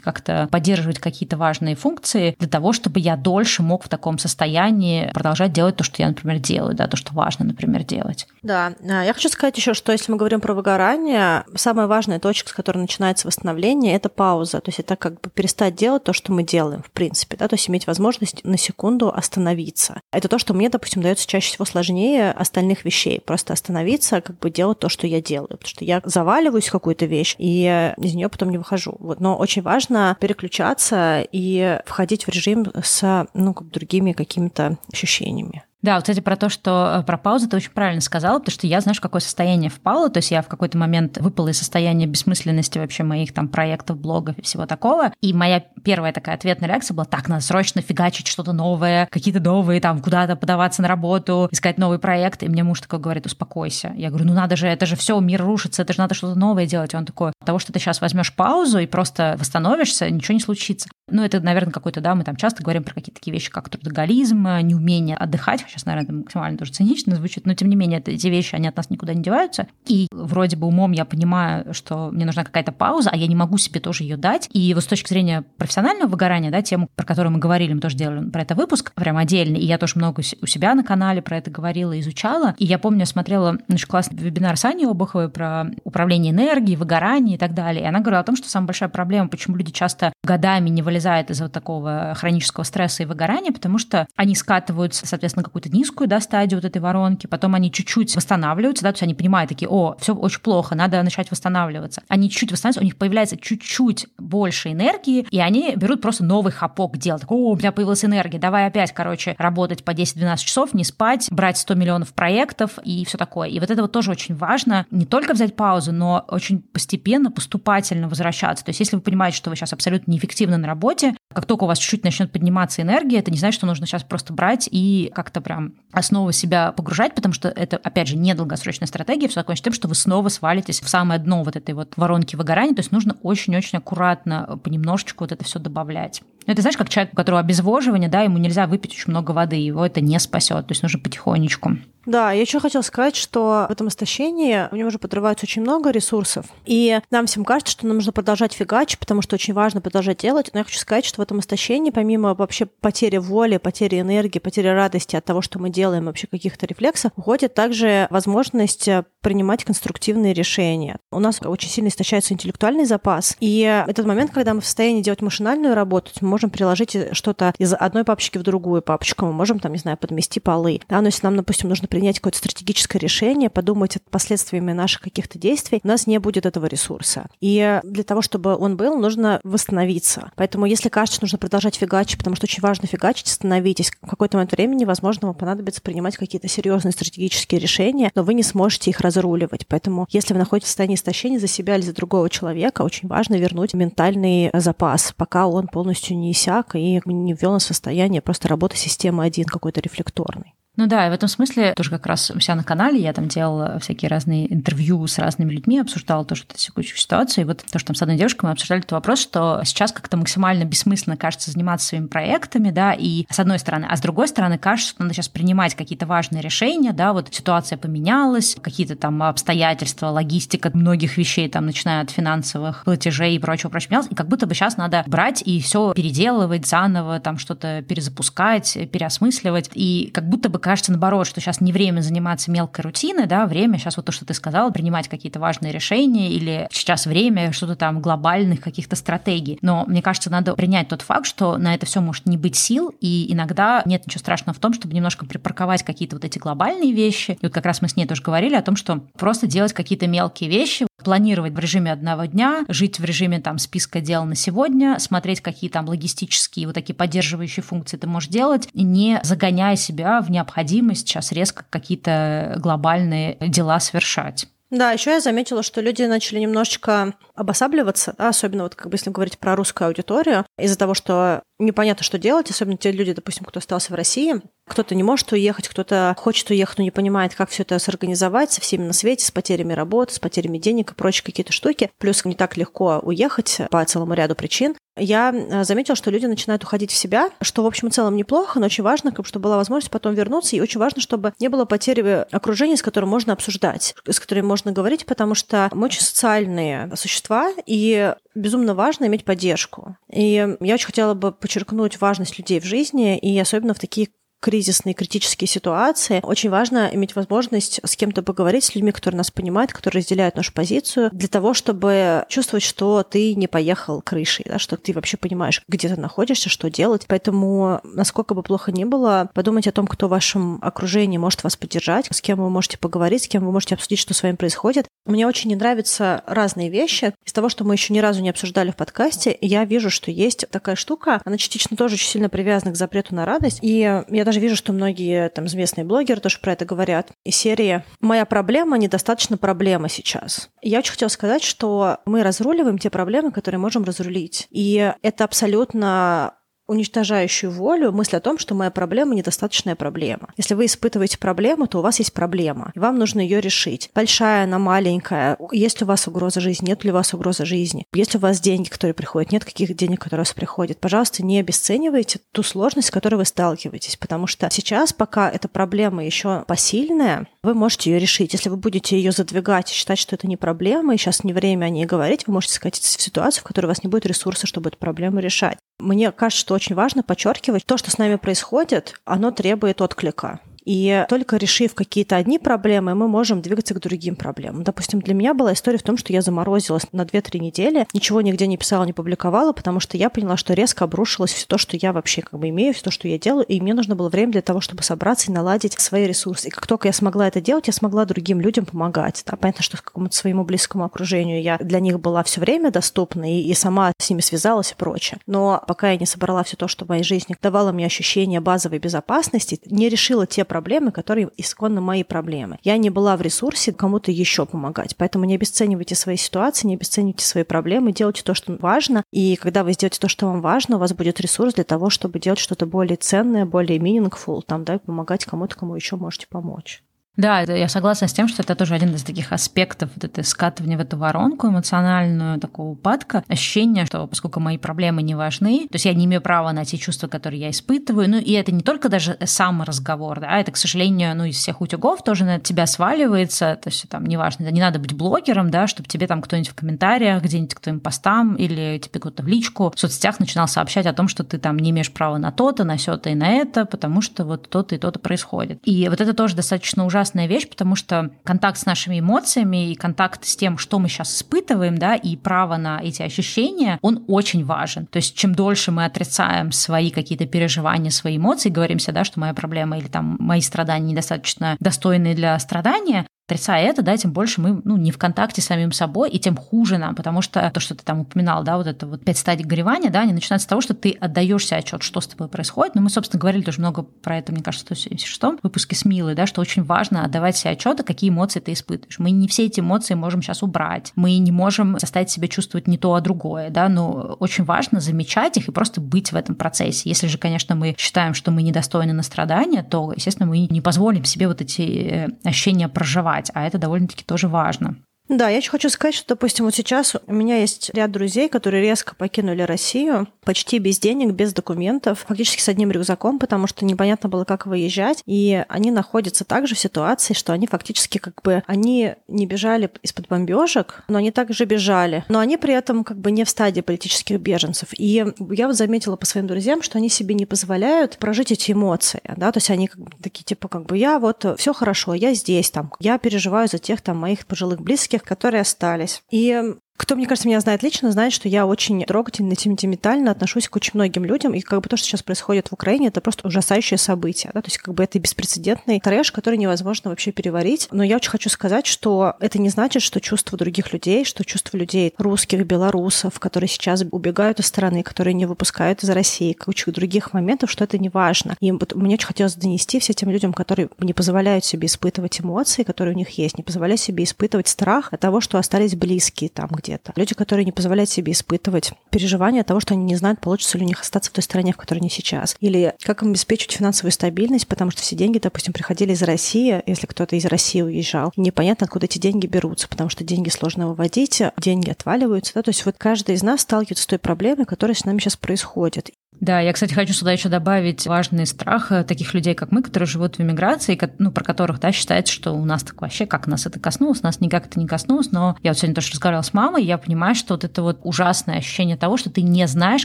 как-то 0.00 0.48
поддерживать 0.50 0.98
какие-то 0.98 1.36
важные 1.36 1.74
функции 1.74 2.36
для 2.38 2.48
того, 2.48 2.72
чтобы 2.72 3.00
я 3.00 3.16
дольше 3.16 3.62
мог 3.62 3.84
в 3.84 3.88
таком 3.88 4.18
состоянии 4.18 5.10
продолжать 5.12 5.52
делать 5.52 5.76
то, 5.76 5.84
что 5.84 6.02
я, 6.02 6.08
например, 6.08 6.38
делаю, 6.38 6.74
да, 6.74 6.86
то, 6.86 6.96
что 6.96 7.14
важно, 7.14 7.44
например, 7.44 7.84
делать. 7.84 8.26
Да, 8.42 8.74
а, 8.88 9.04
я 9.04 9.12
хочу 9.12 9.28
сказать 9.28 9.56
еще, 9.56 9.74
что 9.74 9.92
если 9.92 10.10
мы 10.12 10.18
говорим 10.18 10.40
про 10.40 10.54
выгорание, 10.54 11.44
самая 11.54 11.86
важная 11.86 12.20
точка, 12.20 12.50
с 12.50 12.52
которой 12.52 12.78
начинается 12.78 13.26
восстановление, 13.26 13.94
это 13.94 14.08
пауза, 14.08 14.60
то 14.60 14.68
есть 14.68 14.80
это 14.80 14.96
как 14.96 15.20
бы 15.20 15.30
перестать 15.30 15.74
делать 15.74 16.04
то, 16.04 16.12
что 16.12 16.32
мы 16.32 16.42
делаем, 16.42 16.82
в 16.82 16.90
принципе, 16.90 17.36
да, 17.36 17.48
то 17.48 17.54
есть 17.54 17.68
иметь 17.68 17.86
возможность 17.86 18.44
на 18.44 18.58
секунду 18.58 19.12
остановиться. 19.12 20.00
Это 20.12 20.28
то, 20.28 20.38
что 20.38 20.54
мне, 20.54 20.68
допустим, 20.68 21.02
дается 21.02 21.26
чаще 21.26 21.48
всего 21.48 21.64
сложнее 21.64 22.30
остальных 22.30 22.84
вещей, 22.84 23.20
просто 23.20 23.52
остановиться, 23.52 24.20
как 24.20 24.38
бы 24.38 24.50
делать 24.50 24.78
то, 24.78 24.88
что 24.88 25.06
я 25.06 25.20
делаю, 25.20 25.48
потому 25.48 25.68
что 25.68 25.84
я 25.84 26.00
заваливаюсь 26.04 26.68
в 26.68 26.72
какую-то 26.72 27.06
вещь, 27.06 27.34
и 27.38 27.85
из 27.96 28.14
нее 28.14 28.28
потом 28.28 28.50
не 28.50 28.58
выхожу. 28.58 28.96
Вот. 28.98 29.20
Но 29.20 29.36
очень 29.36 29.62
важно 29.62 30.16
переключаться 30.20 31.26
и 31.30 31.80
входить 31.84 32.26
в 32.26 32.28
режим 32.28 32.66
с 32.82 33.26
ну, 33.34 33.54
как 33.54 33.68
другими 33.70 34.12
какими-то 34.12 34.78
ощущениями. 34.92 35.65
Да, 35.86 35.94
вот, 35.94 36.02
кстати, 36.02 36.18
про 36.18 36.34
то, 36.34 36.48
что 36.48 36.98
э, 36.98 37.02
про 37.04 37.16
паузу 37.16 37.48
ты 37.48 37.54
очень 37.54 37.70
правильно 37.70 38.00
сказала, 38.00 38.40
потому 38.40 38.52
что 38.52 38.66
я, 38.66 38.80
знаешь, 38.80 39.00
какое 39.00 39.20
состояние 39.20 39.70
впала, 39.70 40.10
то 40.10 40.18
есть 40.18 40.32
я 40.32 40.42
в 40.42 40.48
какой-то 40.48 40.76
момент 40.76 41.18
выпала 41.18 41.50
из 41.50 41.58
состояния 41.58 42.06
бессмысленности 42.06 42.76
вообще 42.76 43.04
моих 43.04 43.32
там 43.32 43.46
проектов, 43.46 43.96
блогов 43.96 44.36
и 44.36 44.42
всего 44.42 44.66
такого, 44.66 45.12
и 45.20 45.32
моя 45.32 45.60
первая 45.84 46.12
такая 46.12 46.34
ответная 46.34 46.68
реакция 46.68 46.96
была, 46.96 47.04
так, 47.04 47.28
надо 47.28 47.40
срочно 47.40 47.82
фигачить 47.82 48.26
что-то 48.26 48.52
новое, 48.52 49.06
какие-то 49.12 49.38
новые, 49.38 49.80
там, 49.80 50.02
куда-то 50.02 50.34
подаваться 50.34 50.82
на 50.82 50.88
работу, 50.88 51.48
искать 51.52 51.78
новый 51.78 52.00
проект, 52.00 52.42
и 52.42 52.48
мне 52.48 52.64
муж 52.64 52.80
такой 52.80 52.98
говорит, 52.98 53.24
успокойся. 53.26 53.92
Я 53.96 54.08
говорю, 54.08 54.24
ну 54.24 54.34
надо 54.34 54.56
же, 54.56 54.66
это 54.66 54.86
же 54.86 54.96
все, 54.96 55.20
мир 55.20 55.44
рушится, 55.44 55.82
это 55.82 55.92
же 55.92 56.00
надо 56.00 56.16
что-то 56.16 56.36
новое 56.36 56.66
делать. 56.66 56.94
И 56.94 56.96
он 56.96 57.04
такой, 57.04 57.30
того, 57.44 57.60
что 57.60 57.72
ты 57.72 57.78
сейчас 57.78 58.00
возьмешь 58.00 58.34
паузу 58.34 58.80
и 58.80 58.86
просто 58.86 59.36
восстановишься, 59.38 60.10
ничего 60.10 60.34
не 60.34 60.40
случится. 60.40 60.88
Ну, 61.08 61.22
это, 61.22 61.38
наверное, 61.38 61.72
какой-то, 61.72 62.00
да, 62.00 62.16
мы 62.16 62.24
там 62.24 62.34
часто 62.34 62.64
говорим 62.64 62.82
про 62.82 62.94
какие-то 62.94 63.20
такие 63.20 63.32
вещи, 63.32 63.52
как 63.52 63.68
трудоголизм, 63.68 64.48
неумение 64.62 65.16
отдыхать, 65.16 65.62
сейчас, 65.76 65.86
наверное, 65.86 66.20
максимально 66.20 66.58
тоже 66.58 66.72
цинично 66.72 67.14
звучит, 67.16 67.46
но 67.46 67.54
тем 67.54 67.68
не 67.68 67.76
менее, 67.76 68.02
эти 68.04 68.26
вещи, 68.28 68.54
они 68.54 68.68
от 68.68 68.76
нас 68.76 68.90
никуда 68.90 69.14
не 69.14 69.22
деваются. 69.22 69.66
И 69.86 70.08
вроде 70.10 70.56
бы 70.56 70.66
умом 70.66 70.92
я 70.92 71.04
понимаю, 71.04 71.72
что 71.74 72.10
мне 72.10 72.24
нужна 72.24 72.44
какая-то 72.44 72.72
пауза, 72.72 73.10
а 73.12 73.16
я 73.16 73.26
не 73.26 73.34
могу 73.34 73.58
себе 73.58 73.80
тоже 73.80 74.04
ее 74.04 74.16
дать. 74.16 74.48
И 74.52 74.72
вот 74.74 74.82
с 74.82 74.86
точки 74.86 75.08
зрения 75.08 75.44
профессионального 75.58 76.08
выгорания, 76.08 76.50
да, 76.50 76.62
тему, 76.62 76.88
про 76.94 77.04
которую 77.04 77.32
мы 77.32 77.38
говорили, 77.38 77.72
мы 77.72 77.80
тоже 77.80 77.96
делали 77.96 78.28
про 78.28 78.42
это 78.42 78.54
выпуск, 78.54 78.92
прям 78.94 79.16
отдельный, 79.16 79.60
и 79.60 79.66
я 79.66 79.78
тоже 79.78 79.94
много 79.96 80.20
у 80.20 80.46
себя 80.46 80.74
на 80.74 80.82
канале 80.82 81.22
про 81.22 81.38
это 81.38 81.50
говорила, 81.50 81.98
изучала. 82.00 82.54
И 82.58 82.64
я 82.64 82.78
помню, 82.78 83.00
я 83.00 83.06
смотрела 83.06 83.58
очень 83.68 83.86
классный 83.86 84.18
вебинар 84.18 84.56
Сани 84.56 84.84
Обуховой 84.84 85.28
про 85.28 85.66
управление 85.84 86.32
энергией, 86.32 86.76
выгорание 86.76 87.36
и 87.36 87.38
так 87.38 87.54
далее. 87.54 87.84
И 87.84 87.86
она 87.86 88.00
говорила 88.00 88.20
о 88.20 88.24
том, 88.24 88.36
что 88.36 88.48
самая 88.48 88.68
большая 88.68 88.88
проблема, 88.88 89.28
почему 89.28 89.56
люди 89.56 89.72
часто 89.72 90.12
годами 90.24 90.68
не 90.70 90.82
вылезают 90.82 91.30
из 91.30 91.40
вот 91.40 91.52
такого 91.52 92.14
хронического 92.16 92.64
стресса 92.64 93.02
и 93.02 93.06
выгорания, 93.06 93.52
потому 93.52 93.78
что 93.78 94.06
они 94.16 94.34
скатываются, 94.34 95.06
соответственно, 95.06 95.44
какую-то 95.44 95.65
низкую 95.72 96.08
да, 96.08 96.20
стадию 96.20 96.58
вот 96.58 96.64
этой 96.64 96.78
воронки, 96.78 97.26
потом 97.26 97.54
они 97.54 97.70
чуть-чуть 97.70 98.14
восстанавливаются, 98.14 98.84
да, 98.84 98.90
то 98.90 98.96
есть 98.96 99.02
они 99.02 99.14
понимают 99.14 99.48
такие, 99.48 99.68
о, 99.68 99.96
все 99.98 100.14
очень 100.14 100.40
плохо, 100.40 100.74
надо 100.74 101.02
начать 101.02 101.30
восстанавливаться. 101.30 102.02
Они 102.08 102.30
чуть-чуть 102.30 102.52
восстанавливаются, 102.52 102.80
у 102.80 102.84
них 102.84 102.96
появляется 102.96 103.36
чуть-чуть 103.36 104.06
больше 104.18 104.72
энергии, 104.72 105.26
и 105.30 105.40
они 105.40 105.74
берут 105.76 106.00
просто 106.00 106.24
новый 106.24 106.52
хапок 106.52 106.96
дел. 106.98 107.18
Так, 107.18 107.30
о, 107.30 107.52
у 107.52 107.56
меня 107.56 107.72
появилась 107.72 108.04
энергия, 108.04 108.38
давай 108.38 108.66
опять, 108.66 108.92
короче, 108.92 109.34
работать 109.38 109.84
по 109.84 109.92
10-12 109.92 110.38
часов, 110.38 110.74
не 110.74 110.84
спать, 110.84 111.28
брать 111.30 111.58
100 111.58 111.74
миллионов 111.74 112.12
проектов 112.12 112.78
и 112.84 113.04
все 113.04 113.18
такое. 113.18 113.48
И 113.48 113.60
вот 113.60 113.70
это 113.70 113.82
вот 113.82 113.92
тоже 113.92 114.10
очень 114.10 114.34
важно, 114.34 114.86
не 114.90 115.06
только 115.06 115.32
взять 115.34 115.56
паузу, 115.56 115.92
но 115.92 116.24
очень 116.28 116.60
постепенно, 116.60 117.30
поступательно 117.30 118.08
возвращаться. 118.08 118.64
То 118.64 118.70
есть 118.70 118.80
если 118.80 118.96
вы 118.96 119.02
понимаете, 119.02 119.36
что 119.36 119.50
вы 119.50 119.56
сейчас 119.56 119.72
абсолютно 119.72 120.10
неэффективны 120.10 120.56
на 120.56 120.66
работе, 120.66 121.14
как 121.32 121.44
только 121.44 121.64
у 121.64 121.66
вас 121.66 121.78
чуть-чуть 121.78 122.04
начнет 122.04 122.32
подниматься 122.32 122.82
энергия, 122.82 123.18
это 123.18 123.30
не 123.30 123.38
значит, 123.38 123.58
что 123.58 123.66
нужно 123.66 123.86
сейчас 123.86 124.02
просто 124.02 124.32
брать 124.32 124.68
и 124.70 125.10
как-то 125.14 125.40
прям 125.46 125.74
снова 126.02 126.32
себя 126.32 126.72
погружать, 126.72 127.14
потому 127.14 127.32
что 127.32 127.48
это, 127.48 127.76
опять 127.76 128.08
же, 128.08 128.16
не 128.16 128.34
долгосрочная 128.34 128.88
стратегия, 128.88 129.28
все 129.28 129.40
закончится 129.40 129.70
тем, 129.70 129.72
что 129.72 129.86
вы 129.86 129.94
снова 129.94 130.28
свалитесь 130.28 130.80
в 130.80 130.88
самое 130.88 131.20
дно 131.20 131.44
вот 131.44 131.54
этой 131.54 131.72
вот 131.72 131.92
воронки 131.96 132.34
выгорания, 132.34 132.74
то 132.74 132.80
есть 132.80 132.90
нужно 132.90 133.16
очень-очень 133.22 133.78
аккуратно, 133.78 134.58
понемножечку 134.62 135.22
вот 135.22 135.32
это 135.32 135.44
все 135.44 135.60
добавлять. 135.60 136.22
Ну, 136.46 136.52
это 136.52 136.62
знаешь, 136.62 136.76
как 136.76 136.88
человек, 136.88 137.12
у 137.12 137.16
которого 137.16 137.40
обезвоживание, 137.40 138.08
да, 138.08 138.22
ему 138.22 138.38
нельзя 138.38 138.66
выпить 138.66 138.92
очень 138.92 139.10
много 139.10 139.30
воды, 139.30 139.56
его 139.56 139.86
это 139.86 140.00
не 140.00 140.18
спасет, 140.18 140.66
то 140.66 140.72
есть 140.72 140.82
нужно 140.82 140.98
потихонечку. 140.98 141.78
Да, 142.04 142.30
я 142.30 142.40
еще 142.40 142.60
хотела 142.60 142.82
сказать, 142.82 143.16
что 143.16 143.66
в 143.68 143.72
этом 143.72 143.88
истощении 143.88 144.68
у 144.70 144.76
него 144.76 144.88
уже 144.88 144.98
подрывается 145.00 145.44
очень 145.44 145.62
много 145.62 145.90
ресурсов, 145.90 146.46
и 146.64 147.00
нам 147.10 147.26
всем 147.26 147.44
кажется, 147.44 147.72
что 147.72 147.86
нам 147.86 147.96
нужно 147.96 148.12
продолжать 148.12 148.52
фигачить, 148.52 149.00
потому 149.00 149.22
что 149.22 149.34
очень 149.34 149.54
важно 149.54 149.80
продолжать 149.80 150.18
делать, 150.18 150.50
но 150.52 150.60
я 150.60 150.64
хочу 150.64 150.78
сказать, 150.78 151.04
что 151.04 151.20
в 151.20 151.22
этом 151.22 151.40
истощении, 151.40 151.90
помимо 151.90 152.34
вообще 152.34 152.66
потери 152.66 153.16
воли, 153.16 153.56
потери 153.56 154.00
энергии, 154.00 154.38
потери 154.38 154.68
радости 154.68 155.16
от 155.16 155.24
того, 155.24 155.35
что 155.42 155.58
мы 155.58 155.70
делаем, 155.70 156.06
вообще 156.06 156.26
каких-то 156.26 156.66
рефлексов, 156.66 157.12
уходит 157.16 157.54
также 157.54 158.06
возможность 158.10 158.88
принимать 159.20 159.64
конструктивные 159.64 160.32
решения. 160.32 160.98
У 161.10 161.18
нас 161.18 161.40
очень 161.42 161.68
сильно 161.68 161.88
истощается 161.88 162.34
интеллектуальный 162.34 162.84
запас, 162.84 163.36
и 163.40 163.84
этот 163.86 164.06
момент, 164.06 164.30
когда 164.30 164.54
мы 164.54 164.60
в 164.60 164.64
состоянии 164.64 165.02
делать 165.02 165.22
машинальную 165.22 165.74
работу, 165.74 166.10
мы 166.20 166.28
можем 166.28 166.50
приложить 166.50 166.96
что-то 167.12 167.54
из 167.58 167.74
одной 167.74 168.04
папочки 168.04 168.38
в 168.38 168.42
другую 168.42 168.82
папочку, 168.82 169.26
мы 169.26 169.32
можем, 169.32 169.58
там, 169.58 169.72
не 169.72 169.78
знаю, 169.78 169.96
подмести 169.96 170.40
полы. 170.40 170.80
Да, 170.88 171.00
но 171.00 171.06
если 171.06 171.26
нам, 171.26 171.36
допустим, 171.36 171.68
нужно 171.68 171.88
принять 171.88 172.20
какое-то 172.20 172.38
стратегическое 172.38 172.98
решение, 172.98 173.50
подумать 173.50 173.96
о 173.96 174.00
последствиями 174.10 174.72
наших 174.72 175.00
каких-то 175.02 175.38
действий, 175.38 175.80
у 175.82 175.88
нас 175.88 176.06
не 176.06 176.18
будет 176.18 176.46
этого 176.46 176.66
ресурса. 176.66 177.26
И 177.40 177.80
для 177.84 178.04
того, 178.04 178.22
чтобы 178.22 178.56
он 178.56 178.76
был, 178.76 178.96
нужно 178.96 179.40
восстановиться. 179.42 180.30
Поэтому 180.36 180.66
если 180.66 180.88
кажется, 180.88 181.20
нужно 181.22 181.38
продолжать 181.38 181.76
фигачить, 181.76 182.18
потому 182.18 182.36
что 182.36 182.44
очень 182.44 182.62
важно 182.62 182.86
фигачить, 182.86 183.28
остановитесь. 183.28 183.90
В 184.02 184.08
какой-то 184.08 184.36
момент 184.36 184.52
времени, 184.52 184.84
возможно, 184.84 185.25
вам 185.26 185.34
понадобится 185.34 185.82
принимать 185.82 186.16
какие-то 186.16 186.48
серьезные 186.48 186.92
стратегические 186.92 187.60
решения, 187.60 188.10
но 188.14 188.22
вы 188.22 188.34
не 188.34 188.42
сможете 188.42 188.90
их 188.90 189.00
разруливать. 189.00 189.66
Поэтому 189.66 190.06
если 190.10 190.32
вы 190.32 190.38
находитесь 190.38 190.66
в 190.66 190.70
состоянии 190.70 190.96
истощения 190.96 191.38
за 191.38 191.46
себя 191.46 191.76
или 191.76 191.82
за 191.82 191.94
другого 191.94 192.30
человека, 192.30 192.82
очень 192.82 193.08
важно 193.08 193.34
вернуть 193.34 193.74
ментальный 193.74 194.50
запас, 194.54 195.12
пока 195.16 195.46
он 195.46 195.68
полностью 195.68 196.16
не 196.16 196.32
иссяк 196.32 196.74
и 196.74 197.00
не 197.04 197.34
ввел 197.34 197.52
нас 197.52 197.64
в 197.64 197.68
состояние 197.68 198.22
просто 198.22 198.48
работы 198.48 198.76
системы 198.76 199.24
один 199.24 199.46
какой-то 199.46 199.80
рефлекторный. 199.80 200.54
Ну 200.76 200.86
да, 200.86 201.06
и 201.06 201.10
в 201.10 201.12
этом 201.12 201.28
смысле 201.28 201.72
тоже 201.74 201.90
как 201.90 202.06
раз 202.06 202.30
у 202.30 202.40
себя 202.40 202.54
на 202.54 202.64
канале 202.64 203.00
я 203.00 203.12
там 203.12 203.28
делала 203.28 203.78
всякие 203.80 204.08
разные 204.08 204.52
интервью 204.52 205.06
с 205.06 205.18
разными 205.18 205.52
людьми, 205.52 205.78
обсуждала 205.78 206.24
тоже 206.24 206.44
эту 206.44 206.56
текущую 206.56 206.98
ситуацию. 206.98 207.44
И 207.44 207.46
вот 207.46 207.64
то, 207.70 207.78
что 207.78 207.88
там 207.88 207.96
с 207.96 208.02
одной 208.02 208.16
девушкой 208.16 208.46
мы 208.46 208.52
обсуждали 208.52 208.80
этот 208.80 208.92
вопрос, 208.92 209.20
что 209.20 209.62
сейчас 209.64 209.92
как-то 209.92 210.16
максимально 210.16 210.64
бессмысленно 210.64 211.16
кажется 211.16 211.50
заниматься 211.50 211.88
своими 211.88 212.06
проектами, 212.06 212.70
да, 212.70 212.92
и 212.92 213.26
с 213.30 213.38
одной 213.38 213.58
стороны, 213.58 213.86
а 213.88 213.96
с 213.96 214.00
другой 214.00 214.28
стороны 214.28 214.58
кажется, 214.58 214.90
что 214.90 215.02
надо 215.02 215.14
сейчас 215.14 215.28
принимать 215.28 215.74
какие-то 215.74 216.06
важные 216.06 216.42
решения, 216.42 216.92
да, 216.92 217.12
вот 217.12 217.32
ситуация 217.32 217.78
поменялась, 217.78 218.56
какие-то 218.60 218.96
там 218.96 219.22
обстоятельства, 219.22 220.08
логистика 220.08 220.70
многих 220.74 221.16
вещей, 221.16 221.48
там, 221.48 221.66
начиная 221.66 222.02
от 222.02 222.10
финансовых 222.10 222.84
платежей 222.84 223.36
и 223.36 223.38
прочего, 223.38 223.70
прочего, 223.70 223.90
менялась, 223.90 224.10
и 224.10 224.14
как 224.14 224.28
будто 224.28 224.46
бы 224.46 224.54
сейчас 224.54 224.76
надо 224.76 225.04
брать 225.06 225.42
и 225.44 225.60
все 225.60 225.94
переделывать 225.94 226.66
заново, 226.66 227.20
там 227.20 227.38
что-то 227.38 227.82
перезапускать, 227.82 228.76
переосмысливать, 228.92 229.70
и 229.74 230.10
как 230.12 230.28
будто 230.28 230.48
бы 230.48 230.58
кажется, 230.70 230.92
наоборот, 230.92 231.26
что 231.26 231.40
сейчас 231.40 231.60
не 231.60 231.72
время 231.72 232.00
заниматься 232.00 232.50
мелкой 232.50 232.82
рутиной, 232.82 233.26
да, 233.26 233.46
время 233.46 233.78
сейчас 233.78 233.96
вот 233.96 234.06
то, 234.06 234.12
что 234.12 234.24
ты 234.24 234.34
сказала, 234.34 234.70
принимать 234.70 235.08
какие-то 235.08 235.40
важные 235.40 235.72
решения 235.72 236.30
или 236.30 236.68
сейчас 236.70 237.06
время 237.06 237.52
что-то 237.52 237.76
там 237.76 238.00
глобальных 238.00 238.60
каких-то 238.60 238.96
стратегий. 238.96 239.58
Но 239.62 239.84
мне 239.86 240.02
кажется, 240.02 240.30
надо 240.30 240.54
принять 240.54 240.88
тот 240.88 241.02
факт, 241.02 241.26
что 241.26 241.56
на 241.56 241.74
это 241.74 241.86
все 241.86 242.00
может 242.00 242.26
не 242.26 242.36
быть 242.36 242.56
сил, 242.56 242.92
и 243.00 243.32
иногда 243.32 243.82
нет 243.86 244.06
ничего 244.06 244.20
страшного 244.20 244.56
в 244.56 244.60
том, 244.60 244.72
чтобы 244.72 244.94
немножко 244.94 245.24
припарковать 245.24 245.82
какие-то 245.82 246.16
вот 246.16 246.24
эти 246.24 246.38
глобальные 246.38 246.92
вещи. 246.92 247.32
И 247.32 247.38
вот 247.42 247.52
как 247.52 247.64
раз 247.64 247.82
мы 247.82 247.88
с 247.88 247.96
ней 247.96 248.06
тоже 248.06 248.22
говорили 248.22 248.54
о 248.54 248.62
том, 248.62 248.76
что 248.76 249.00
просто 249.18 249.46
делать 249.46 249.72
какие-то 249.72 250.06
мелкие 250.06 250.50
вещи, 250.50 250.86
планировать 251.06 251.52
в 251.52 251.58
режиме 251.60 251.92
одного 251.92 252.24
дня, 252.24 252.64
жить 252.66 252.98
в 252.98 253.04
режиме 253.04 253.38
там 253.40 253.58
списка 253.58 254.00
дел 254.00 254.24
на 254.24 254.34
сегодня, 254.34 254.98
смотреть, 254.98 255.40
какие 255.40 255.70
там 255.70 255.88
логистические 255.88 256.66
вот 256.66 256.74
такие 256.74 256.96
поддерживающие 256.96 257.62
функции 257.62 257.96
ты 257.96 258.08
можешь 258.08 258.28
делать, 258.28 258.68
не 258.74 259.20
загоняя 259.22 259.76
себя 259.76 260.20
в 260.20 260.32
необходимость 260.32 261.06
сейчас 261.06 261.30
резко 261.30 261.64
какие-то 261.70 262.56
глобальные 262.58 263.36
дела 263.40 263.78
совершать. 263.78 264.48
Да, 264.70 264.90
еще 264.90 265.12
я 265.12 265.20
заметила, 265.20 265.62
что 265.62 265.80
люди 265.80 266.02
начали 266.02 266.40
немножечко 266.40 267.14
обосабливаться, 267.36 268.16
да, 268.18 268.30
особенно 268.30 268.64
вот 268.64 268.74
как 268.74 268.88
бы 268.90 268.96
если 268.96 269.10
говорить 269.10 269.38
про 269.38 269.54
русскую 269.54 269.86
аудиторию, 269.86 270.44
из-за 270.58 270.76
того, 270.76 270.94
что 270.94 271.42
непонятно, 271.60 272.02
что 272.02 272.18
делать, 272.18 272.50
особенно 272.50 272.76
те 272.76 272.90
люди, 272.90 273.12
допустим, 273.12 273.44
кто 273.44 273.58
остался 273.58 273.92
в 273.92 273.94
России, 273.94 274.42
Кто-то 274.68 274.94
не 274.94 275.02
может 275.02 275.30
уехать, 275.32 275.68
кто-то 275.68 276.14
хочет 276.18 276.50
уехать, 276.50 276.78
но 276.78 276.84
не 276.84 276.90
понимает, 276.90 277.34
как 277.34 277.50
все 277.50 277.62
это 277.62 277.78
сорганизовать 277.78 278.52
со 278.52 278.60
всеми 278.60 278.84
на 278.84 278.92
свете, 278.92 279.24
с 279.24 279.30
потерями 279.30 279.72
работы, 279.72 280.14
с 280.14 280.18
потерями 280.18 280.58
денег 280.58 280.92
и 280.92 280.94
прочие 280.94 281.24
какие-то 281.24 281.52
штуки. 281.52 281.90
Плюс 281.98 282.24
не 282.24 282.34
так 282.34 282.56
легко 282.56 283.00
уехать 283.02 283.60
по 283.70 283.84
целому 283.84 284.14
ряду 284.14 284.34
причин 284.34 284.76
я 284.96 285.32
э, 285.32 285.64
заметила, 285.64 285.94
что 285.94 286.10
люди 286.10 286.26
начинают 286.26 286.64
уходить 286.64 286.90
в 286.90 286.96
себя, 286.96 287.30
что, 287.42 287.62
в 287.62 287.66
общем 287.66 287.88
и 287.88 287.90
целом, 287.90 288.16
неплохо, 288.16 288.58
но 288.58 288.66
очень 288.66 288.82
важно, 288.84 289.12
чтобы 289.24 289.44
была 289.44 289.56
возможность 289.56 289.90
потом 289.90 290.14
вернуться, 290.14 290.56
и 290.56 290.60
очень 290.60 290.80
важно, 290.80 291.02
чтобы 291.02 291.34
не 291.38 291.48
было 291.48 291.64
потери 291.64 292.26
окружения, 292.32 292.76
с 292.76 292.82
которым 292.82 293.10
можно 293.10 293.32
обсуждать, 293.32 293.94
с 294.08 294.18
которыми 294.18 294.46
можно 294.46 294.72
говорить, 294.72 295.06
потому 295.06 295.34
что 295.34 295.68
мы 295.72 295.86
очень 295.86 296.00
социальные 296.00 296.90
существа, 296.96 297.50
и 297.66 298.14
безумно 298.34 298.74
важно 298.74 299.06
иметь 299.06 299.24
поддержку. 299.24 299.96
И 300.10 300.56
я 300.60 300.74
очень 300.74 300.86
хотела 300.86 301.14
бы 301.14 301.32
подчеркнуть 301.32 302.00
важность 302.00 302.38
людей 302.38 302.60
в 302.60 302.64
жизни, 302.64 303.18
и 303.18 303.38
особенно 303.38 303.74
в 303.74 303.78
такие 303.78 304.08
кризисные, 304.40 304.94
критические 304.94 305.48
ситуации, 305.48 306.20
очень 306.22 306.50
важно 306.50 306.90
иметь 306.92 307.16
возможность 307.16 307.80
с 307.84 307.96
кем-то 307.96 308.22
поговорить, 308.22 308.64
с 308.64 308.74
людьми, 308.74 308.92
которые 308.92 309.18
нас 309.18 309.30
понимают, 309.30 309.72
которые 309.72 310.00
разделяют 310.00 310.36
нашу 310.36 310.52
позицию, 310.52 311.10
для 311.12 311.28
того, 311.28 311.54
чтобы 311.54 312.24
чувствовать, 312.28 312.62
что 312.62 313.02
ты 313.02 313.34
не 313.34 313.46
поехал 313.46 314.02
крышей, 314.02 314.44
да, 314.48 314.58
что 314.58 314.76
ты 314.76 314.92
вообще 314.92 315.16
понимаешь, 315.16 315.62
где 315.68 315.88
ты 315.88 316.00
находишься, 316.00 316.48
что 316.48 316.70
делать. 316.70 317.06
Поэтому, 317.08 317.80
насколько 317.82 318.34
бы 318.34 318.42
плохо 318.42 318.72
ни 318.72 318.84
было, 318.84 319.30
подумайте 319.34 319.70
о 319.70 319.72
том, 319.72 319.86
кто 319.86 320.06
в 320.06 320.10
вашем 320.10 320.58
окружении 320.62 321.18
может 321.18 321.42
вас 321.42 321.56
поддержать, 321.56 322.08
с 322.10 322.20
кем 322.20 322.38
вы 322.38 322.50
можете 322.50 322.78
поговорить, 322.78 323.24
с 323.24 323.28
кем 323.28 323.44
вы 323.44 323.52
можете 323.52 323.74
обсудить, 323.74 323.98
что 323.98 324.14
с 324.14 324.22
вами 324.22 324.36
происходит. 324.36 324.86
Мне 325.06 325.26
очень 325.26 325.50
не 325.50 325.56
нравятся 325.56 326.22
разные 326.26 326.68
вещи. 326.68 327.14
Из 327.24 327.32
того, 327.32 327.48
что 327.48 327.64
мы 327.64 327.74
еще 327.74 327.92
ни 327.92 328.00
разу 328.00 328.22
не 328.22 328.30
обсуждали 328.30 328.70
в 328.70 328.76
подкасте, 328.76 329.36
я 329.40 329.64
вижу, 329.64 329.90
что 329.90 330.10
есть 330.10 330.46
такая 330.50 330.76
штука, 330.76 331.20
она 331.24 331.38
частично 331.38 331.76
тоже 331.76 331.94
очень 331.94 332.08
сильно 332.08 332.28
привязана 332.28 332.72
к 332.72 332.76
запрету 332.76 333.14
на 333.14 333.24
радость. 333.24 333.58
И 333.62 333.78
я 334.08 334.24
даже 334.26 334.40
вижу, 334.40 334.56
что 334.56 334.72
многие 334.72 335.30
там 335.30 335.46
известные 335.46 335.84
блогеры 335.84 336.20
тоже 336.20 336.38
про 336.40 336.52
это 336.52 336.66
говорят. 336.66 337.12
И 337.24 337.30
серии 337.30 337.82
«Моя 338.00 338.26
проблема 338.26 338.76
недостаточно 338.76 339.38
проблема 339.38 339.88
сейчас». 339.88 340.50
Я 340.60 340.80
очень 340.80 340.92
хотела 340.92 341.08
сказать, 341.08 341.42
что 341.42 341.98
мы 342.04 342.22
разруливаем 342.22 342.76
те 342.76 342.90
проблемы, 342.90 343.32
которые 343.32 343.58
можем 343.58 343.84
разрулить. 343.84 344.46
И 344.50 344.92
это 345.00 345.24
абсолютно 345.24 346.34
уничтожающую 346.66 347.50
волю 347.50 347.92
мысль 347.92 348.16
о 348.16 348.20
том, 348.20 348.38
что 348.38 348.54
моя 348.54 348.70
проблема 348.70 349.14
недостаточная 349.14 349.76
проблема. 349.76 350.28
Если 350.36 350.54
вы 350.54 350.66
испытываете 350.66 351.18
проблему, 351.18 351.66
то 351.66 351.78
у 351.78 351.82
вас 351.82 351.98
есть 351.98 352.12
проблема, 352.12 352.72
и 352.74 352.78
вам 352.78 352.98
нужно 352.98 353.20
ее 353.20 353.40
решить. 353.40 353.90
Большая 353.94 354.44
она, 354.44 354.58
маленькая. 354.58 355.36
Есть 355.52 355.80
ли 355.80 355.84
у 355.84 355.88
вас 355.88 356.06
угроза 356.08 356.40
жизни, 356.40 356.68
нет 356.68 356.84
ли 356.84 356.90
у 356.90 356.94
вас 356.94 357.14
угрозы 357.14 357.44
жизни? 357.44 357.86
Есть 357.92 358.14
ли 358.14 358.18
у 358.18 358.20
вас 358.20 358.40
деньги, 358.40 358.68
которые 358.68 358.94
приходят, 358.94 359.32
нет 359.32 359.44
каких 359.44 359.74
денег, 359.76 360.00
которые 360.00 360.22
у 360.22 360.26
вас 360.26 360.32
приходят? 360.32 360.78
Пожалуйста, 360.78 361.24
не 361.24 361.38
обесценивайте 361.38 362.20
ту 362.32 362.42
сложность, 362.42 362.88
с 362.88 362.90
которой 362.90 363.16
вы 363.16 363.24
сталкиваетесь, 363.24 363.96
потому 363.96 364.26
что 364.26 364.48
сейчас, 364.50 364.92
пока 364.92 365.30
эта 365.30 365.48
проблема 365.48 366.04
еще 366.04 366.44
посильная, 366.46 367.26
вы 367.42 367.54
можете 367.54 367.90
ее 367.90 367.98
решить. 367.98 368.32
Если 368.32 368.48
вы 368.48 368.56
будете 368.56 368.96
ее 368.96 369.12
задвигать 369.12 369.70
и 369.70 369.74
считать, 369.74 369.98
что 369.98 370.14
это 370.16 370.26
не 370.26 370.36
проблема, 370.36 370.94
и 370.94 370.98
сейчас 370.98 371.24
не 371.24 371.32
время 371.32 371.66
о 371.66 371.70
ней 371.70 371.86
говорить, 371.86 372.26
вы 372.26 372.32
можете 372.32 372.54
скатиться 372.54 372.98
в 372.98 373.02
ситуацию, 373.02 373.42
в 373.42 373.46
которой 373.46 373.66
у 373.66 373.68
вас 373.68 373.82
не 373.82 373.88
будет 373.88 374.06
ресурса, 374.06 374.46
чтобы 374.46 374.70
эту 374.70 374.78
проблему 374.78 375.20
решать. 375.20 375.58
Мне 375.78 376.10
кажется, 376.10 376.40
что 376.40 376.54
очень 376.54 376.74
важно 376.74 377.02
подчеркивать, 377.02 377.66
то, 377.66 377.76
что 377.76 377.90
с 377.90 377.98
нами 377.98 378.16
происходит, 378.16 378.98
оно 379.04 379.30
требует 379.30 379.82
отклика. 379.82 380.40
И 380.66 381.06
только 381.08 381.36
решив 381.36 381.74
какие-то 381.74 382.16
одни 382.16 382.38
проблемы, 382.38 382.94
мы 382.94 383.06
можем 383.06 383.40
двигаться 383.40 383.72
к 383.72 383.80
другим 383.80 384.16
проблемам. 384.16 384.64
Допустим, 384.64 385.00
для 385.00 385.14
меня 385.14 385.32
была 385.32 385.52
история 385.52 385.78
в 385.78 385.84
том, 385.84 385.96
что 385.96 386.12
я 386.12 386.20
заморозилась 386.20 386.86
на 386.92 387.02
2-3 387.02 387.38
недели, 387.38 387.86
ничего 387.94 388.20
нигде 388.20 388.48
не 388.48 388.56
писала, 388.56 388.84
не 388.84 388.92
публиковала, 388.92 389.52
потому 389.52 389.78
что 389.78 389.96
я 389.96 390.10
поняла, 390.10 390.36
что 390.36 390.54
резко 390.54 390.84
обрушилось 390.84 391.32
все 391.32 391.46
то, 391.46 391.56
что 391.56 391.76
я 391.76 391.92
вообще 391.92 392.20
как 392.22 392.38
бы 392.38 392.48
имею, 392.48 392.74
все 392.74 392.82
то, 392.82 392.90
что 392.90 393.06
я 393.06 393.16
делаю, 393.16 393.46
и 393.46 393.60
мне 393.60 393.74
нужно 393.74 393.94
было 393.94 394.08
время 394.08 394.32
для 394.32 394.42
того, 394.42 394.60
чтобы 394.60 394.82
собраться 394.82 395.30
и 395.30 395.34
наладить 395.34 395.74
свои 395.78 396.06
ресурсы. 396.06 396.48
И 396.48 396.50
как 396.50 396.66
только 396.66 396.88
я 396.88 396.92
смогла 396.92 397.28
это 397.28 397.40
делать, 397.40 397.68
я 397.68 397.72
смогла 397.72 398.04
другим 398.04 398.40
людям 398.40 398.66
помогать. 398.66 399.22
Да? 399.24 399.36
Понятно, 399.36 399.62
что 399.62 399.76
какому-то 399.76 400.16
своему 400.16 400.44
близкому 400.44 400.84
окружению 400.84 401.42
я 401.42 401.58
для 401.58 401.78
них 401.78 402.00
была 402.00 402.24
все 402.24 402.40
время 402.40 402.72
доступна 402.72 403.32
и, 403.32 403.40
и 403.40 403.54
сама 403.54 403.92
с 403.98 404.10
ними 404.10 404.20
связалась 404.20 404.72
и 404.72 404.74
прочее. 404.74 405.20
Но 405.26 405.62
пока 405.68 405.92
я 405.92 405.96
не 405.96 406.06
собрала 406.06 406.42
все 406.42 406.56
то, 406.56 406.66
что 406.66 406.84
в 406.84 406.88
моей 406.88 407.04
жизни 407.04 407.36
давало 407.40 407.70
мне 407.70 407.86
ощущение 407.86 408.40
базовой 408.40 408.80
безопасности, 408.80 409.60
не 409.66 409.88
решила 409.88 410.26
те 410.26 410.44
проблемы, 410.44 410.55
проблемы, 410.56 410.90
которые 410.90 411.28
исконно 411.36 411.82
мои 411.82 412.02
проблемы. 412.02 412.58
Я 412.62 412.78
не 412.78 412.88
была 412.88 413.14
в 413.18 413.20
ресурсе 413.20 413.74
кому-то 413.74 414.10
еще 414.10 414.46
помогать. 414.46 414.96
Поэтому 414.96 415.26
не 415.26 415.34
обесценивайте 415.34 415.94
свои 415.94 416.16
ситуации, 416.16 416.66
не 416.66 416.76
обесценивайте 416.76 417.26
свои 417.26 417.44
проблемы, 417.44 417.92
делайте 417.92 418.22
то, 418.22 418.32
что 418.32 418.56
важно. 418.58 419.04
И 419.12 419.36
когда 419.36 419.64
вы 419.64 419.74
сделаете 419.74 420.00
то, 420.00 420.08
что 420.08 420.24
вам 420.24 420.40
важно, 420.40 420.76
у 420.76 420.78
вас 420.78 420.94
будет 420.94 421.20
ресурс 421.20 421.52
для 421.52 421.64
того, 421.64 421.90
чтобы 421.90 422.20
делать 422.20 422.38
что-то 422.38 422.64
более 422.64 422.96
ценное, 422.96 423.44
более 423.44 423.78
meaningful, 423.78 424.40
там, 424.46 424.64
да, 424.64 424.78
помогать 424.78 425.26
кому-то, 425.26 425.54
кому 425.56 425.76
еще 425.76 425.96
можете 425.96 426.26
помочь. 426.26 426.82
Да, 427.16 427.40
я 427.40 427.68
согласна 427.68 428.08
с 428.08 428.12
тем, 428.12 428.28
что 428.28 428.42
это 428.42 428.54
тоже 428.54 428.74
один 428.74 428.94
из 428.94 429.02
таких 429.02 429.32
аспектов 429.32 429.90
вот 429.94 430.04
это 430.04 430.22
скатывания 430.22 430.76
в 430.76 430.80
эту 430.80 430.98
воронку 430.98 431.48
эмоциональную, 431.48 432.38
такого 432.38 432.70
упадка. 432.70 433.24
Ощущение, 433.28 433.86
что 433.86 434.06
поскольку 434.06 434.38
мои 434.38 434.58
проблемы 434.58 435.02
не 435.02 435.14
важны, 435.14 435.66
то 435.68 435.76
есть 435.76 435.86
я 435.86 435.94
не 435.94 436.04
имею 436.04 436.20
права 436.20 436.52
на 436.52 436.64
те 436.66 436.76
чувства, 436.76 437.08
которые 437.08 437.40
я 437.40 437.50
испытываю. 437.50 438.10
Ну 438.10 438.18
и 438.18 438.32
это 438.32 438.52
не 438.52 438.62
только 438.62 438.90
даже 438.90 439.16
сам 439.24 439.62
разговор, 439.62 440.20
да, 440.20 440.38
это, 440.38 440.52
к 440.52 440.56
сожалению, 440.58 441.16
ну 441.16 441.24
из 441.24 441.36
всех 441.36 441.62
утюгов 441.62 442.02
тоже 442.02 442.24
на 442.24 442.38
тебя 442.38 442.66
сваливается. 442.66 443.58
То 443.62 443.70
есть 443.70 443.88
там 443.88 444.04
неважно, 444.04 444.50
не 444.50 444.60
надо 444.60 444.78
быть 444.78 444.92
блогером, 444.92 445.50
да, 445.50 445.66
чтобы 445.66 445.88
тебе 445.88 446.06
там 446.06 446.20
кто-нибудь 446.20 446.50
в 446.50 446.54
комментариях, 446.54 447.22
где-нибудь 447.22 447.54
к 447.54 447.60
твоим 447.60 447.80
постам 447.80 448.34
или 448.34 448.78
тебе 448.78 449.00
кто-то 449.00 449.22
в 449.22 449.26
личку 449.26 449.72
в 449.74 449.80
соцсетях 449.80 450.20
начинал 450.20 450.48
сообщать 450.48 450.84
о 450.84 450.92
том, 450.92 451.08
что 451.08 451.24
ты 451.24 451.38
там 451.38 451.58
не 451.58 451.70
имеешь 451.70 451.90
права 451.90 452.18
на 452.18 452.30
то-то, 452.30 452.64
на 452.64 452.76
сё-то 452.76 453.08
и 453.08 453.14
на 453.14 453.28
это, 453.30 453.64
потому 453.64 454.02
что 454.02 454.26
вот 454.26 454.50
то-то 454.50 454.74
и 454.74 454.78
то-то 454.78 454.98
происходит. 454.98 455.60
И 455.64 455.88
вот 455.88 456.00
это 456.02 456.12
тоже 456.12 456.36
достаточно 456.36 456.84
ужасно 456.84 457.05
ужасная 457.06 457.26
вещь, 457.26 457.48
потому 457.48 457.76
что 457.76 458.10
контакт 458.24 458.58
с 458.58 458.66
нашими 458.66 458.98
эмоциями 458.98 459.70
и 459.70 459.74
контакт 459.76 460.24
с 460.24 460.34
тем, 460.34 460.58
что 460.58 460.78
мы 460.80 460.88
сейчас 460.88 461.16
испытываем, 461.16 461.78
да, 461.78 461.94
и 461.94 462.16
право 462.16 462.56
на 462.56 462.80
эти 462.82 463.02
ощущения, 463.02 463.78
он 463.80 464.04
очень 464.08 464.44
важен. 464.44 464.86
То 464.86 464.96
есть 464.96 465.14
чем 465.16 465.34
дольше 465.34 465.70
мы 465.70 465.84
отрицаем 465.84 466.50
свои 466.50 466.90
какие-то 466.90 467.26
переживания, 467.26 467.90
свои 467.90 468.16
эмоции, 468.16 468.50
говоримся, 468.50 468.90
да, 468.90 469.04
что 469.04 469.20
моя 469.20 469.34
проблема 469.34 469.78
или 469.78 469.86
там 469.86 470.16
мои 470.18 470.40
страдания 470.40 470.92
недостаточно 470.92 471.56
достойные 471.60 472.14
для 472.14 472.36
страдания, 472.40 473.06
Отрицая 473.26 473.66
это, 473.66 473.82
да, 473.82 473.96
тем 473.96 474.12
больше 474.12 474.40
мы 474.40 474.60
ну, 474.62 474.76
не 474.76 474.92
в 474.92 474.98
контакте 474.98 475.42
с 475.42 475.46
самим 475.46 475.72
собой, 475.72 476.10
и 476.10 476.20
тем 476.20 476.36
хуже 476.36 476.78
нам, 476.78 476.94
потому 476.94 477.22
что 477.22 477.50
то, 477.52 477.58
что 477.58 477.74
ты 477.74 477.82
там 477.82 478.00
упоминал, 478.00 478.44
да, 478.44 478.56
вот 478.56 478.68
это 478.68 478.86
вот 478.86 479.04
пять 479.04 479.18
стадий 479.18 479.44
горевания, 479.44 479.90
да, 479.90 480.02
они 480.02 480.12
начинаются 480.12 480.46
с 480.46 480.48
того, 480.48 480.60
что 480.60 480.74
ты 480.74 480.92
отдаешься 480.92 481.56
отчет, 481.56 481.82
что 481.82 482.00
с 482.00 482.06
тобой 482.06 482.28
происходит. 482.28 482.76
Но 482.76 482.82
мы, 482.82 482.88
собственно, 482.88 483.20
говорили 483.20 483.42
тоже 483.42 483.58
много 483.58 483.82
про 483.82 484.18
это, 484.18 484.30
мне 484.30 484.44
кажется, 484.44 484.64
в 484.64 484.78
176 484.78 485.42
выпуске 485.42 485.74
с 485.74 485.84
Милой, 485.84 486.14
да, 486.14 486.26
что 486.26 486.40
очень 486.40 486.62
важно 486.62 487.04
отдавать 487.04 487.36
себе 487.36 487.50
отчет, 487.50 487.82
какие 487.84 488.10
эмоции 488.10 488.38
ты 488.38 488.52
испытываешь. 488.52 489.00
Мы 489.00 489.10
не 489.10 489.26
все 489.26 489.46
эти 489.46 489.58
эмоции 489.58 489.94
можем 489.94 490.22
сейчас 490.22 490.44
убрать. 490.44 490.92
Мы 490.94 491.18
не 491.18 491.32
можем 491.32 491.80
заставить 491.80 492.10
себя 492.10 492.28
чувствовать 492.28 492.68
не 492.68 492.78
то, 492.78 492.94
а 492.94 493.00
другое, 493.00 493.50
да, 493.50 493.68
но 493.68 494.16
очень 494.20 494.44
важно 494.44 494.78
замечать 494.78 495.36
их 495.36 495.48
и 495.48 495.52
просто 495.52 495.80
быть 495.80 496.12
в 496.12 496.16
этом 496.16 496.36
процессе. 496.36 496.88
Если 496.88 497.08
же, 497.08 497.18
конечно, 497.18 497.56
мы 497.56 497.74
считаем, 497.76 498.14
что 498.14 498.30
мы 498.30 498.42
недостойны 498.42 498.92
на 498.92 499.02
страдания, 499.02 499.64
то, 499.64 499.92
естественно, 499.96 500.28
мы 500.28 500.46
не 500.48 500.60
позволим 500.60 501.04
себе 501.04 501.26
вот 501.26 501.40
эти 501.40 501.62
э, 501.62 502.08
ощущения 502.22 502.68
проживать 502.68 503.15
развивать, 503.16 503.30
а 503.34 503.46
это 503.46 503.58
довольно-таки 503.58 504.04
тоже 504.04 504.28
важно. 504.28 504.76
Да, 505.08 505.28
я 505.28 505.36
еще 505.36 505.50
хочу 505.50 505.68
сказать, 505.68 505.94
что, 505.94 506.08
допустим, 506.08 506.44
вот 506.44 506.54
сейчас 506.54 506.96
у 507.06 507.12
меня 507.12 507.38
есть 507.38 507.70
ряд 507.74 507.92
друзей, 507.92 508.28
которые 508.28 508.62
резко 508.62 508.94
покинули 508.94 509.42
Россию, 509.42 510.08
почти 510.24 510.58
без 510.58 510.80
денег, 510.80 511.12
без 511.12 511.32
документов, 511.32 512.04
фактически 512.06 512.40
с 512.40 512.48
одним 512.48 512.72
рюкзаком, 512.72 513.20
потому 513.20 513.46
что 513.46 513.64
непонятно 513.64 514.08
было, 514.08 514.24
как 514.24 514.46
выезжать. 514.46 515.02
И 515.06 515.44
они 515.48 515.70
находятся 515.70 516.24
также 516.24 516.56
в 516.56 516.58
ситуации, 516.58 517.14
что 517.14 517.32
они 517.32 517.46
фактически 517.46 517.98
как 517.98 518.20
бы, 518.22 518.42
они 518.46 518.94
не 519.06 519.26
бежали 519.26 519.70
из-под 519.82 520.08
бомбежек, 520.08 520.82
но 520.88 520.98
они 520.98 521.12
также 521.12 521.44
бежали. 521.44 522.04
Но 522.08 522.18
они 522.18 522.36
при 522.36 522.54
этом 522.54 522.82
как 522.82 522.98
бы 522.98 523.12
не 523.12 523.24
в 523.24 523.30
стадии 523.30 523.60
политических 523.60 524.18
беженцев. 524.20 524.70
И 524.76 525.04
я 525.30 525.46
вот 525.46 525.56
заметила 525.56 525.96
по 525.96 526.06
своим 526.06 526.26
друзьям, 526.26 526.62
что 526.62 526.78
они 526.78 526.88
себе 526.88 527.14
не 527.14 527.26
позволяют 527.26 527.98
прожить 527.98 528.32
эти 528.32 528.50
эмоции, 528.52 529.00
да, 529.16 529.30
то 529.30 529.38
есть 529.38 529.50
они 529.50 529.68
как 529.68 529.80
бы 529.80 529.90
такие, 530.02 530.24
типа, 530.24 530.48
как 530.48 530.66
бы 530.66 530.76
я 530.76 530.98
вот, 530.98 531.24
все 531.38 531.52
хорошо, 531.52 531.94
я 531.94 532.12
здесь, 532.14 532.50
там, 532.50 532.72
я 532.80 532.98
переживаю 532.98 533.48
за 533.48 533.58
тех 533.58 533.80
там 533.80 533.98
моих 533.98 534.26
пожилых 534.26 534.60
близких, 534.60 534.95
близких, 534.96 535.02
которые 535.02 535.42
остались. 535.42 536.02
И 536.10 536.34
кто, 536.76 536.94
мне 536.94 537.06
кажется, 537.06 537.28
меня 537.28 537.40
знает 537.40 537.62
лично, 537.62 537.90
знает, 537.90 538.12
что 538.12 538.28
я 538.28 538.46
очень 538.46 538.84
трогательно, 538.84 539.36
сентиментально 539.36 540.10
отношусь 540.10 540.48
к 540.48 540.56
очень 540.56 540.72
многим 540.74 541.04
людям. 541.04 541.32
И 541.34 541.40
как 541.40 541.60
бы 541.62 541.68
то, 541.68 541.76
что 541.76 541.86
сейчас 541.86 542.02
происходит 542.02 542.48
в 542.48 542.52
Украине, 542.52 542.88
это 542.88 543.00
просто 543.00 543.26
ужасающее 543.26 543.78
событие. 543.78 544.30
Да? 544.34 544.42
То 544.42 544.48
есть 544.48 544.58
как 544.58 544.74
бы 544.74 544.84
это 544.84 544.98
беспрецедентный 544.98 545.80
трэш, 545.80 546.12
который 546.12 546.36
невозможно 546.36 546.90
вообще 546.90 547.12
переварить. 547.12 547.68
Но 547.70 547.82
я 547.82 547.96
очень 547.96 548.10
хочу 548.10 548.28
сказать, 548.28 548.66
что 548.66 549.14
это 549.20 549.38
не 549.38 549.48
значит, 549.48 549.82
что 549.82 550.00
чувства 550.00 550.36
других 550.36 550.72
людей, 550.72 551.04
что 551.04 551.24
чувства 551.24 551.56
людей 551.56 551.94
русских, 551.98 552.44
белорусов, 552.46 553.18
которые 553.18 553.48
сейчас 553.48 553.84
убегают 553.90 554.40
из 554.40 554.46
страны, 554.46 554.82
которые 554.82 555.14
не 555.14 555.26
выпускают 555.26 555.82
из 555.82 555.90
России, 555.90 556.32
кучу 556.32 556.72
других 556.72 557.12
моментов, 557.12 557.50
что 557.50 557.64
это 557.64 557.78
не 557.78 557.88
важно. 557.88 558.36
И 558.40 558.52
вот 558.52 558.74
мне 558.74 558.94
очень 558.94 559.06
хотелось 559.06 559.34
донести 559.34 559.80
все 559.80 559.92
тем 559.92 560.10
людям, 560.10 560.32
которые 560.32 560.68
не 560.78 560.92
позволяют 560.92 561.44
себе 561.44 561.66
испытывать 561.66 562.20
эмоции, 562.20 562.62
которые 562.62 562.94
у 562.94 562.98
них 562.98 563.10
есть, 563.10 563.38
не 563.38 563.44
позволяют 563.44 563.80
себе 563.80 564.04
испытывать 564.04 564.48
страх 564.48 564.92
от 564.92 565.00
того, 565.00 565.20
что 565.20 565.38
остались 565.38 565.74
близкие 565.74 566.30
там, 566.30 566.48
где-то. 566.66 566.92
Люди, 566.96 567.14
которые 567.14 567.44
не 567.44 567.52
позволяют 567.52 567.90
себе 567.90 568.12
испытывать 568.12 568.72
переживания 568.90 569.44
того, 569.44 569.60
что 569.60 569.74
они 569.74 569.84
не 569.84 569.96
знают, 569.96 570.20
получится 570.20 570.58
ли 570.58 570.64
у 570.64 570.66
них 570.68 570.80
остаться 570.80 571.10
в 571.10 571.14
той 571.14 571.22
стране, 571.22 571.52
в 571.52 571.56
которой 571.56 571.78
они 571.78 571.90
сейчас. 571.90 572.36
Или 572.40 572.74
как 572.82 573.02
им 573.02 573.10
обеспечить 573.10 573.52
финансовую 573.52 573.92
стабильность, 573.92 574.46
потому 574.46 574.70
что 574.70 574.82
все 574.82 574.96
деньги, 574.96 575.18
допустим, 575.18 575.52
приходили 575.52 575.92
из 575.92 576.02
России, 576.02 576.62
если 576.66 576.86
кто-то 576.86 577.16
из 577.16 577.24
России 577.24 577.62
уезжал. 577.62 578.12
непонятно, 578.16 578.64
откуда 578.64 578.86
эти 578.86 578.98
деньги 578.98 579.26
берутся, 579.26 579.68
потому 579.68 579.90
что 579.90 580.04
деньги 580.04 580.28
сложно 580.28 580.68
выводить, 580.68 581.22
деньги 581.38 581.70
отваливаются. 581.70 582.34
Да? 582.34 582.42
То 582.42 582.50
есть 582.50 582.64
вот 582.66 582.76
каждый 582.78 583.14
из 583.14 583.22
нас 583.22 583.42
сталкивается 583.42 583.84
с 583.84 583.86
той 583.86 583.98
проблемой, 583.98 584.44
которая 584.44 584.74
с 584.74 584.84
нами 584.84 584.98
сейчас 584.98 585.16
происходит. 585.16 585.90
Да, 586.20 586.40
я, 586.40 586.52
кстати, 586.52 586.72
хочу 586.72 586.92
сюда 586.92 587.12
еще 587.12 587.28
добавить 587.28 587.86
важный 587.86 588.26
страх 588.26 588.72
э, 588.72 588.84
таких 588.84 589.12
людей, 589.14 589.34
как 589.34 589.52
мы, 589.52 589.62
которые 589.62 589.86
живут 589.86 590.16
в 590.16 590.20
эмиграции, 590.20 590.78
ну, 590.98 591.10
про 591.10 591.22
которых, 591.22 591.60
да, 591.60 591.72
считается, 591.72 592.12
что 592.12 592.32
у 592.32 592.44
нас 592.44 592.62
так 592.62 592.80
вообще, 592.80 593.06
как 593.06 593.26
нас 593.26 593.46
это 593.46 593.60
коснулось, 593.60 594.02
нас 594.02 594.20
никак 594.20 594.46
это 594.46 594.58
не 594.58 594.66
коснулось, 594.66 595.12
но 595.12 595.36
я 595.42 595.50
вот 595.50 595.58
сегодня 595.58 595.74
тоже 595.74 595.92
разговаривала 595.92 596.22
с 596.22 596.32
мамой, 596.32 596.62
и 596.62 596.66
я 596.66 596.78
понимаю, 596.78 597.14
что 597.14 597.34
вот 597.34 597.44
это 597.44 597.62
вот 597.62 597.80
ужасное 597.82 598.38
ощущение 598.38 598.76
того, 598.76 598.96
что 598.96 599.10
ты 599.10 599.22
не 599.22 599.46
знаешь, 599.46 599.84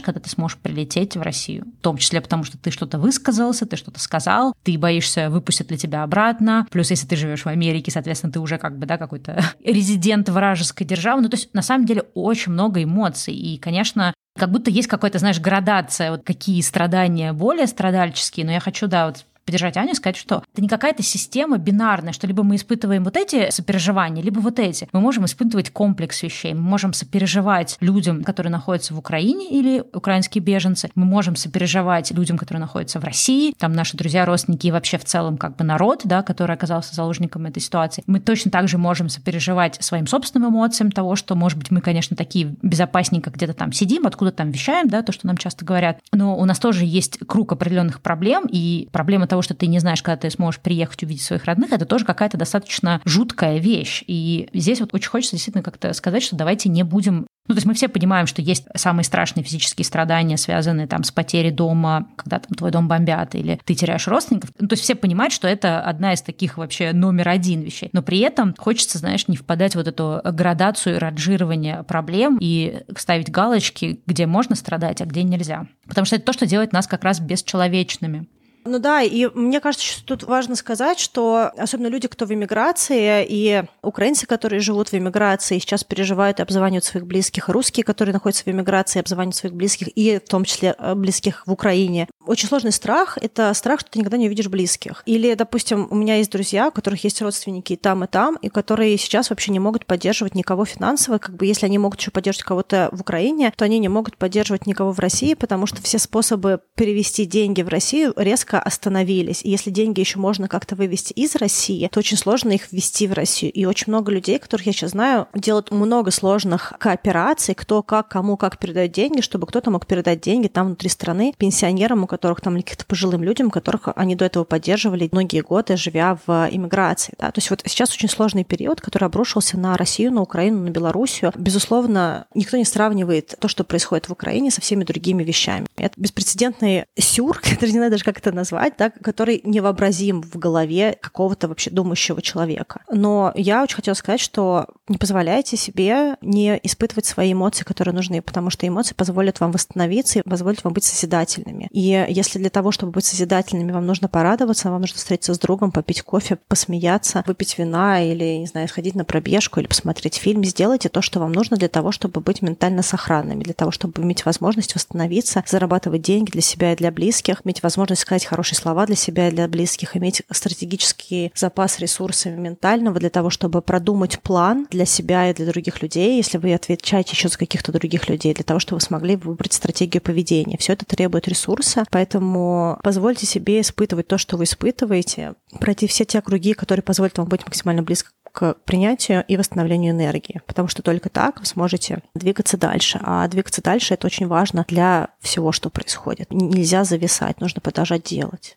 когда 0.00 0.20
ты 0.20 0.30
сможешь 0.30 0.58
прилететь 0.58 1.16
в 1.16 1.22
Россию, 1.22 1.66
в 1.78 1.82
том 1.82 1.98
числе 1.98 2.20
потому, 2.20 2.44
что 2.44 2.56
ты 2.56 2.70
что-то 2.70 2.98
высказался, 2.98 3.66
ты 3.66 3.76
что-то 3.76 4.00
сказал, 4.00 4.54
ты 4.62 4.78
боишься, 4.78 5.28
выпустят 5.28 5.70
ли 5.70 5.76
тебя 5.76 6.02
обратно, 6.02 6.66
плюс 6.70 6.90
если 6.90 7.06
ты 7.06 7.16
живешь 7.16 7.44
в 7.44 7.48
Америке, 7.48 7.90
соответственно, 7.90 8.32
ты 8.32 8.40
уже 8.40 8.58
как 8.58 8.78
бы, 8.78 8.86
да, 8.86 8.96
какой-то 8.96 9.44
резидент 9.64 10.28
вражеской 10.28 10.86
державы, 10.86 11.22
ну, 11.22 11.28
то 11.28 11.36
есть 11.36 11.52
на 11.52 11.62
самом 11.62 11.86
деле 11.86 12.04
очень 12.14 12.52
много 12.52 12.82
эмоций, 12.82 13.34
и, 13.34 13.58
конечно, 13.58 14.14
как 14.38 14.50
будто 14.50 14.70
есть 14.70 14.88
какая-то, 14.88 15.18
знаешь, 15.18 15.40
градация, 15.40 16.10
вот 16.10 16.24
какие 16.24 16.60
страдания 16.62 17.32
более 17.32 17.66
страдальческие, 17.66 18.46
но 18.46 18.52
я 18.52 18.60
хочу, 18.60 18.86
да, 18.86 19.06
вот 19.06 19.26
поддержать 19.44 19.76
Аню 19.76 19.92
и 19.92 19.94
сказать, 19.94 20.16
что 20.16 20.42
это 20.52 20.62
не 20.62 20.68
какая-то 20.68 21.02
система 21.02 21.58
бинарная, 21.58 22.12
что 22.12 22.26
либо 22.26 22.42
мы 22.42 22.56
испытываем 22.56 23.04
вот 23.04 23.16
эти 23.16 23.50
сопереживания, 23.50 24.22
либо 24.22 24.40
вот 24.40 24.58
эти. 24.58 24.88
Мы 24.92 25.00
можем 25.00 25.24
испытывать 25.24 25.70
комплекс 25.70 26.22
вещей, 26.22 26.54
мы 26.54 26.62
можем 26.62 26.92
сопереживать 26.92 27.76
людям, 27.80 28.24
которые 28.24 28.50
находятся 28.50 28.94
в 28.94 28.98
Украине 28.98 29.50
или 29.50 29.84
украинские 29.92 30.42
беженцы, 30.42 30.90
мы 30.94 31.04
можем 31.04 31.36
сопереживать 31.36 32.10
людям, 32.12 32.38
которые 32.38 32.60
находятся 32.60 33.00
в 33.00 33.04
России, 33.04 33.54
там 33.58 33.72
наши 33.72 33.96
друзья, 33.96 34.24
родственники 34.24 34.66
и 34.66 34.70
вообще 34.70 34.98
в 34.98 35.04
целом 35.04 35.36
как 35.36 35.56
бы 35.56 35.64
народ, 35.64 36.02
да, 36.04 36.22
который 36.22 36.54
оказался 36.54 36.94
заложником 36.94 37.46
этой 37.46 37.60
ситуации. 37.60 38.02
Мы 38.06 38.20
точно 38.20 38.50
так 38.50 38.68
же 38.68 38.78
можем 38.78 39.08
сопереживать 39.08 39.82
своим 39.82 40.06
собственным 40.06 40.50
эмоциям 40.50 40.90
того, 40.90 41.16
что, 41.16 41.34
может 41.34 41.58
быть, 41.58 41.70
мы, 41.70 41.80
конечно, 41.80 42.16
такие 42.16 42.54
безопасненько 42.62 43.30
где-то 43.30 43.54
там 43.54 43.72
сидим, 43.72 44.06
откуда 44.06 44.32
там 44.32 44.50
вещаем, 44.50 44.88
да, 44.88 45.02
то, 45.02 45.12
что 45.12 45.26
нам 45.26 45.36
часто 45.36 45.64
говорят, 45.64 45.98
но 46.12 46.36
у 46.36 46.44
нас 46.44 46.58
тоже 46.58 46.84
есть 46.84 47.18
круг 47.26 47.52
определенных 47.52 48.00
проблем, 48.00 48.46
и 48.50 48.88
проблема 48.92 49.26
того, 49.32 49.40
что 49.40 49.54
ты 49.54 49.66
не 49.66 49.78
знаешь, 49.78 50.02
когда 50.02 50.18
ты 50.18 50.30
сможешь 50.30 50.60
приехать 50.60 51.02
увидеть 51.04 51.22
своих 51.22 51.46
родных, 51.46 51.72
это 51.72 51.86
тоже 51.86 52.04
какая-то 52.04 52.36
достаточно 52.36 53.00
жуткая 53.06 53.56
вещь. 53.56 54.04
И 54.06 54.50
здесь 54.52 54.78
вот 54.80 54.92
очень 54.92 55.08
хочется 55.08 55.36
действительно 55.36 55.62
как-то 55.62 55.90
сказать, 55.94 56.22
что 56.22 56.36
давайте 56.36 56.68
не 56.68 56.82
будем 56.82 57.26
ну, 57.48 57.54
то 57.54 57.58
есть 57.58 57.66
мы 57.66 57.74
все 57.74 57.88
понимаем, 57.88 58.28
что 58.28 58.40
есть 58.40 58.66
самые 58.76 59.04
страшные 59.04 59.42
физические 59.42 59.84
страдания, 59.84 60.36
связанные 60.36 60.86
там 60.86 61.02
с 61.02 61.10
потерей 61.10 61.50
дома, 61.50 62.06
когда 62.14 62.38
там 62.38 62.54
твой 62.54 62.70
дом 62.70 62.86
бомбят 62.86 63.34
или 63.34 63.58
ты 63.64 63.74
теряешь 63.74 64.06
родственников. 64.06 64.50
Ну, 64.60 64.68
то 64.68 64.74
есть 64.74 64.84
все 64.84 64.94
понимают, 64.94 65.32
что 65.32 65.48
это 65.48 65.80
одна 65.80 66.12
из 66.12 66.22
таких 66.22 66.56
вообще 66.56 66.92
номер 66.92 67.30
один 67.30 67.62
вещей. 67.62 67.90
Но 67.92 68.00
при 68.00 68.20
этом 68.20 68.54
хочется, 68.56 68.98
знаешь, 68.98 69.26
не 69.26 69.36
впадать 69.36 69.72
в 69.72 69.76
вот 69.76 69.88
эту 69.88 70.20
градацию 70.24 71.00
ранжирования 71.00 71.82
проблем 71.82 72.38
и 72.40 72.84
ставить 72.96 73.30
галочки, 73.30 74.00
где 74.06 74.26
можно 74.26 74.54
страдать, 74.54 75.00
а 75.00 75.06
где 75.06 75.24
нельзя. 75.24 75.66
Потому 75.88 76.04
что 76.04 76.16
это 76.16 76.26
то, 76.26 76.32
что 76.32 76.46
делает 76.46 76.72
нас 76.72 76.86
как 76.86 77.02
раз 77.02 77.18
бесчеловечными. 77.18 78.28
Ну 78.64 78.78
да, 78.78 79.02
и 79.02 79.26
мне 79.34 79.60
кажется, 79.60 79.86
что 79.86 80.04
тут 80.04 80.22
важно 80.24 80.54
сказать, 80.54 80.98
что 80.98 81.50
особенно 81.56 81.88
люди, 81.88 82.06
кто 82.08 82.26
в 82.26 82.32
эмиграции, 82.32 83.26
и 83.28 83.64
украинцы, 83.82 84.26
которые 84.26 84.60
живут 84.60 84.90
в 84.90 84.94
эмиграции, 84.94 85.58
сейчас 85.58 85.82
переживают 85.84 86.38
и 86.38 86.42
обзванивают 86.42 86.84
своих 86.84 87.06
близких, 87.06 87.48
русские, 87.48 87.84
которые 87.84 88.12
находятся 88.12 88.44
в 88.44 88.48
эмиграции, 88.48 89.00
обзванивают 89.00 89.36
своих 89.36 89.54
близких, 89.54 89.88
и 89.96 90.18
в 90.24 90.28
том 90.28 90.44
числе 90.44 90.76
э, 90.78 90.94
близких 90.94 91.46
в 91.46 91.52
Украине. 91.52 92.08
Очень 92.24 92.48
сложный 92.48 92.72
страх— 92.72 93.18
это 93.20 93.52
страх, 93.54 93.80
что 93.80 93.90
ты 93.90 93.98
никогда 93.98 94.16
не 94.16 94.26
увидишь 94.26 94.48
близких. 94.48 95.02
Или, 95.06 95.34
допустим, 95.34 95.88
у 95.90 95.94
меня 95.96 96.16
есть 96.16 96.30
друзья, 96.30 96.68
у 96.68 96.70
которых 96.70 97.02
есть 97.02 97.20
родственники 97.20 97.72
и 97.72 97.76
там, 97.76 98.04
и 98.04 98.06
там, 98.06 98.36
и 98.36 98.48
которые 98.48 98.96
сейчас 98.96 99.30
вообще 99.30 99.50
не 99.50 99.58
могут 99.58 99.86
поддерживать 99.86 100.34
никого 100.34 100.64
финансово. 100.64 101.18
Как 101.18 101.34
бы 101.34 101.46
если 101.46 101.66
они 101.66 101.78
могут 101.78 102.00
еще 102.00 102.12
поддерживать 102.12 102.46
кого-то 102.46 102.90
в 102.92 103.00
Украине, 103.00 103.52
то 103.56 103.64
они 103.64 103.80
не 103.80 103.88
могут 103.88 104.16
поддерживать 104.16 104.66
никого 104.66 104.92
в 104.92 105.00
России, 105.00 105.34
потому 105.34 105.66
что 105.66 105.82
все 105.82 105.98
способы 105.98 106.60
перевести 106.76 107.24
деньги 107.24 107.62
в 107.62 107.68
Россию 107.68 108.12
резко 108.16 108.51
резко 108.52 108.58
остановились. 108.60 109.42
И 109.44 109.50
если 109.50 109.70
деньги 109.70 110.00
еще 110.00 110.18
можно 110.18 110.48
как-то 110.48 110.74
вывести 110.74 111.12
из 111.12 111.36
России, 111.36 111.88
то 111.90 112.00
очень 112.00 112.16
сложно 112.16 112.52
их 112.52 112.72
ввести 112.72 113.06
в 113.06 113.12
Россию. 113.12 113.52
И 113.52 113.64
очень 113.64 113.86
много 113.88 114.12
людей, 114.12 114.38
которых 114.38 114.66
я 114.66 114.72
сейчас 114.72 114.90
знаю, 114.90 115.28
делают 115.34 115.70
много 115.70 116.10
сложных 116.10 116.74
коопераций, 116.78 117.54
кто 117.54 117.82
как, 117.82 118.08
кому 118.08 118.36
как 118.36 118.58
передает 118.58 118.92
деньги, 118.92 119.20
чтобы 119.20 119.46
кто-то 119.46 119.70
мог 119.70 119.86
передать 119.86 120.20
деньги 120.20 120.48
там 120.48 120.66
внутри 120.66 120.88
страны 120.88 121.34
пенсионерам, 121.36 122.04
у 122.04 122.06
которых 122.06 122.40
там 122.40 122.56
каких-то 122.56 122.84
пожилым 122.84 123.22
людям, 123.22 123.50
которых 123.50 123.88
они 123.96 124.14
до 124.14 124.24
этого 124.24 124.44
поддерживали 124.44 125.08
многие 125.12 125.40
годы, 125.40 125.76
живя 125.76 126.18
в 126.26 126.48
иммиграции. 126.50 127.14
Да? 127.18 127.30
То 127.30 127.38
есть 127.38 127.50
вот 127.50 127.62
сейчас 127.66 127.92
очень 127.92 128.08
сложный 128.08 128.44
период, 128.44 128.80
который 128.80 129.04
обрушился 129.04 129.58
на 129.58 129.76
Россию, 129.76 130.12
на 130.12 130.22
Украину, 130.22 130.62
на 130.62 130.70
Белоруссию. 130.70 131.32
Безусловно, 131.36 132.26
никто 132.34 132.56
не 132.56 132.64
сравнивает 132.64 133.34
то, 133.38 133.48
что 133.48 133.64
происходит 133.64 134.08
в 134.08 134.12
Украине, 134.12 134.50
со 134.50 134.60
всеми 134.60 134.84
другими 134.84 135.22
вещами. 135.24 135.66
Это 135.76 135.94
беспрецедентный 135.96 136.84
сюр, 136.98 137.40
который 137.42 137.70
не 137.70 137.78
знаю 137.78 137.90
даже, 137.90 138.04
как 138.04 138.18
это 138.18 138.32
назвать, 138.32 138.41
да, 138.78 138.90
который 138.90 139.40
невообразим 139.44 140.22
в 140.22 140.36
голове 140.36 140.96
какого-то 141.00 141.48
вообще 141.48 141.70
думающего 141.70 142.22
человека. 142.22 142.82
Но 142.90 143.32
я 143.34 143.62
очень 143.62 143.76
хотела 143.76 143.94
сказать, 143.94 144.20
что 144.20 144.66
не 144.88 144.98
позволяйте 144.98 145.56
себе 145.56 146.16
не 146.20 146.58
испытывать 146.62 147.06
свои 147.06 147.32
эмоции, 147.32 147.64
которые 147.64 147.94
нужны, 147.94 148.22
потому 148.22 148.50
что 148.50 148.66
эмоции 148.66 148.94
позволят 148.94 149.40
вам 149.40 149.52
восстановиться 149.52 150.18
и 150.18 150.28
позволят 150.28 150.64
вам 150.64 150.72
быть 150.72 150.84
созидательными. 150.84 151.68
И 151.70 152.06
если 152.08 152.38
для 152.38 152.50
того, 152.50 152.72
чтобы 152.72 152.92
быть 152.92 153.04
созидательными, 153.04 153.72
вам 153.72 153.86
нужно 153.86 154.08
порадоваться, 154.08 154.70
вам 154.70 154.80
нужно 154.80 154.96
встретиться 154.96 155.34
с 155.34 155.38
другом, 155.38 155.72
попить 155.72 156.02
кофе, 156.02 156.38
посмеяться, 156.48 157.24
выпить 157.26 157.58
вина 157.58 158.02
или, 158.02 158.38
не 158.38 158.46
знаю, 158.46 158.68
сходить 158.68 158.94
на 158.94 159.04
пробежку 159.04 159.60
или 159.60 159.66
посмотреть 159.66 160.16
фильм, 160.16 160.44
сделайте 160.44 160.88
то, 160.88 161.02
что 161.02 161.20
вам 161.20 161.32
нужно 161.32 161.56
для 161.56 161.68
того, 161.68 161.92
чтобы 161.92 162.20
быть 162.20 162.42
ментально 162.42 162.82
сохранными, 162.82 163.44
для 163.44 163.54
того, 163.54 163.70
чтобы 163.70 164.02
иметь 164.02 164.24
возможность 164.24 164.74
восстановиться, 164.74 165.42
зарабатывать 165.46 166.02
деньги 166.02 166.30
для 166.30 166.42
себя 166.42 166.72
и 166.72 166.76
для 166.76 166.90
близких, 166.90 167.42
иметь 167.44 167.62
возможность 167.62 168.02
сказать 168.02 168.26
хорошие 168.32 168.56
слова 168.56 168.86
для 168.86 168.96
себя 168.96 169.28
и 169.28 169.30
для 169.30 169.46
близких, 169.46 169.94
иметь 169.94 170.22
стратегический 170.30 171.32
запас 171.34 171.78
ресурсов 171.80 172.32
ментального 172.32 172.98
для 172.98 173.10
того, 173.10 173.28
чтобы 173.28 173.60
продумать 173.60 174.20
план 174.20 174.66
для 174.70 174.86
себя 174.86 175.28
и 175.28 175.34
для 175.34 175.44
других 175.44 175.82
людей, 175.82 176.16
если 176.16 176.38
вы 176.38 176.54
отвечаете 176.54 177.12
еще 177.12 177.28
за 177.28 177.36
каких-то 177.36 177.72
других 177.72 178.08
людей, 178.08 178.32
для 178.32 178.42
того, 178.42 178.58
чтобы 178.58 178.78
вы 178.78 178.80
смогли 178.86 179.16
выбрать 179.16 179.52
стратегию 179.52 180.00
поведения. 180.00 180.56
Все 180.56 180.72
это 180.72 180.86
требует 180.86 181.28
ресурса, 181.28 181.84
поэтому 181.90 182.78
позвольте 182.82 183.26
себе 183.26 183.60
испытывать 183.60 184.08
то, 184.08 184.16
что 184.16 184.38
вы 184.38 184.44
испытываете, 184.44 185.34
пройти 185.60 185.86
все 185.86 186.06
те 186.06 186.22
круги, 186.22 186.54
которые 186.54 186.82
позволят 186.82 187.18
вам 187.18 187.28
быть 187.28 187.44
максимально 187.44 187.82
близко 187.82 188.12
к 188.32 188.54
принятию 188.64 189.24
и 189.28 189.36
восстановлению 189.36 189.92
энергии, 189.92 190.40
потому 190.46 190.68
что 190.68 190.82
только 190.82 191.08
так 191.10 191.38
вы 191.40 191.46
сможете 191.46 192.02
двигаться 192.14 192.56
дальше. 192.56 192.98
А 193.02 193.28
двигаться 193.28 193.62
дальше 193.62 193.94
это 193.94 194.06
очень 194.06 194.26
важно 194.26 194.64
для 194.68 195.10
всего, 195.20 195.52
что 195.52 195.70
происходит. 195.70 196.32
Нельзя 196.32 196.84
зависать, 196.84 197.40
нужно 197.40 197.60
продолжать 197.60 198.02
делать. 198.04 198.56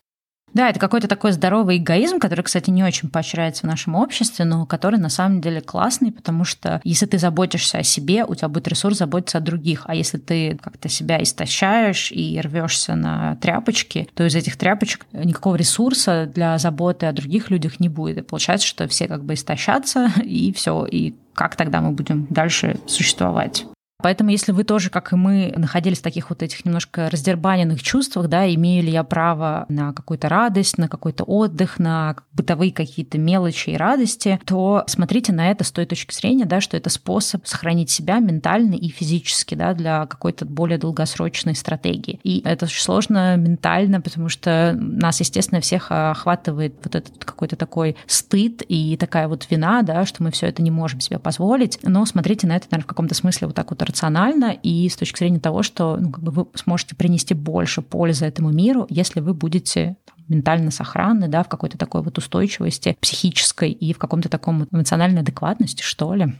Да, 0.56 0.70
это 0.70 0.80
какой-то 0.80 1.06
такой 1.06 1.32
здоровый 1.32 1.76
эгоизм, 1.76 2.18
который, 2.18 2.40
кстати, 2.40 2.70
не 2.70 2.82
очень 2.82 3.10
поощряется 3.10 3.66
в 3.66 3.68
нашем 3.68 3.94
обществе, 3.94 4.46
но 4.46 4.64
который 4.64 4.98
на 4.98 5.10
самом 5.10 5.42
деле 5.42 5.60
классный, 5.60 6.10
потому 6.10 6.44
что 6.44 6.80
если 6.82 7.04
ты 7.04 7.18
заботишься 7.18 7.76
о 7.76 7.82
себе, 7.82 8.24
у 8.24 8.34
тебя 8.34 8.48
будет 8.48 8.66
ресурс 8.66 8.96
заботиться 8.96 9.36
о 9.36 9.42
других. 9.42 9.82
А 9.84 9.94
если 9.94 10.16
ты 10.16 10.58
как-то 10.62 10.88
себя 10.88 11.22
истощаешь 11.22 12.10
и 12.10 12.40
рвешься 12.40 12.94
на 12.94 13.36
тряпочки, 13.36 14.08
то 14.14 14.24
из 14.24 14.34
этих 14.34 14.56
тряпочек 14.56 15.04
никакого 15.12 15.56
ресурса 15.56 16.24
для 16.34 16.56
заботы 16.56 17.04
о 17.04 17.12
других 17.12 17.50
людях 17.50 17.78
не 17.78 17.90
будет. 17.90 18.16
И 18.16 18.22
получается, 18.22 18.66
что 18.66 18.88
все 18.88 19.08
как 19.08 19.24
бы 19.24 19.34
истощатся, 19.34 20.10
и 20.24 20.54
все. 20.54 20.86
И 20.86 21.12
как 21.34 21.56
тогда 21.56 21.82
мы 21.82 21.90
будем 21.90 22.28
дальше 22.30 22.80
существовать? 22.86 23.66
Поэтому, 24.06 24.30
если 24.30 24.52
вы 24.52 24.62
тоже, 24.62 24.88
как 24.88 25.12
и 25.12 25.16
мы, 25.16 25.52
находились 25.56 25.98
в 25.98 26.02
таких 26.02 26.30
вот 26.30 26.40
этих 26.40 26.64
немножко 26.64 27.10
раздербаненных 27.10 27.82
чувствах, 27.82 28.28
да, 28.28 28.48
имею 28.54 28.84
ли 28.84 28.92
я 28.92 29.02
право 29.02 29.66
на 29.68 29.92
какую-то 29.92 30.28
радость, 30.28 30.78
на 30.78 30.88
какой-то 30.88 31.24
отдых, 31.24 31.80
на 31.80 32.14
бытовые 32.32 32.70
какие-то 32.70 33.18
мелочи 33.18 33.70
и 33.70 33.76
радости, 33.76 34.38
то 34.44 34.84
смотрите 34.86 35.32
на 35.32 35.50
это 35.50 35.64
с 35.64 35.72
той 35.72 35.86
точки 35.86 36.14
зрения, 36.14 36.44
да, 36.44 36.60
что 36.60 36.76
это 36.76 36.88
способ 36.88 37.48
сохранить 37.48 37.90
себя 37.90 38.20
ментально 38.20 38.74
и 38.74 38.90
физически, 38.90 39.56
да, 39.56 39.74
для 39.74 40.06
какой-то 40.06 40.44
более 40.44 40.78
долгосрочной 40.78 41.56
стратегии. 41.56 42.20
И 42.22 42.42
это 42.44 42.66
очень 42.66 42.82
сложно 42.82 43.36
ментально, 43.36 44.00
потому 44.00 44.28
что 44.28 44.72
нас, 44.78 45.18
естественно, 45.18 45.60
всех 45.60 45.90
охватывает 45.90 46.74
вот 46.84 46.94
этот 46.94 47.24
какой-то 47.24 47.56
такой 47.56 47.96
стыд 48.06 48.62
и 48.68 48.96
такая 48.96 49.26
вот 49.26 49.48
вина, 49.50 49.82
да, 49.82 50.06
что 50.06 50.22
мы 50.22 50.30
все 50.30 50.46
это 50.46 50.62
не 50.62 50.70
можем 50.70 51.00
себе 51.00 51.18
позволить. 51.18 51.80
Но 51.82 52.06
смотрите 52.06 52.46
на 52.46 52.54
это, 52.54 52.66
наверное, 52.70 52.84
в 52.84 52.86
каком-то 52.86 53.16
смысле 53.16 53.48
вот 53.48 53.56
так 53.56 53.68
вот 53.70 53.82
рационально 53.96 54.52
и 54.62 54.88
с 54.88 54.96
точки 54.96 55.18
зрения 55.18 55.40
того, 55.40 55.62
что 55.62 55.96
ну, 55.96 56.10
как 56.10 56.22
бы 56.22 56.30
вы 56.30 56.46
сможете 56.54 56.94
принести 56.94 57.32
больше 57.32 57.80
пользы 57.80 58.26
этому 58.26 58.52
миру, 58.52 58.86
если 58.90 59.20
вы 59.20 59.32
будете 59.32 59.96
ментально 60.28 60.70
сохранны, 60.70 61.28
да, 61.28 61.42
в 61.42 61.48
какой-то 61.48 61.78
такой 61.78 62.02
вот 62.02 62.18
устойчивости 62.18 62.96
психической 63.00 63.70
и 63.70 63.94
в 63.94 63.98
каком-то 63.98 64.28
таком 64.28 64.68
эмоциональной 64.70 65.22
адекватности, 65.22 65.82
что 65.82 66.14
ли. 66.14 66.34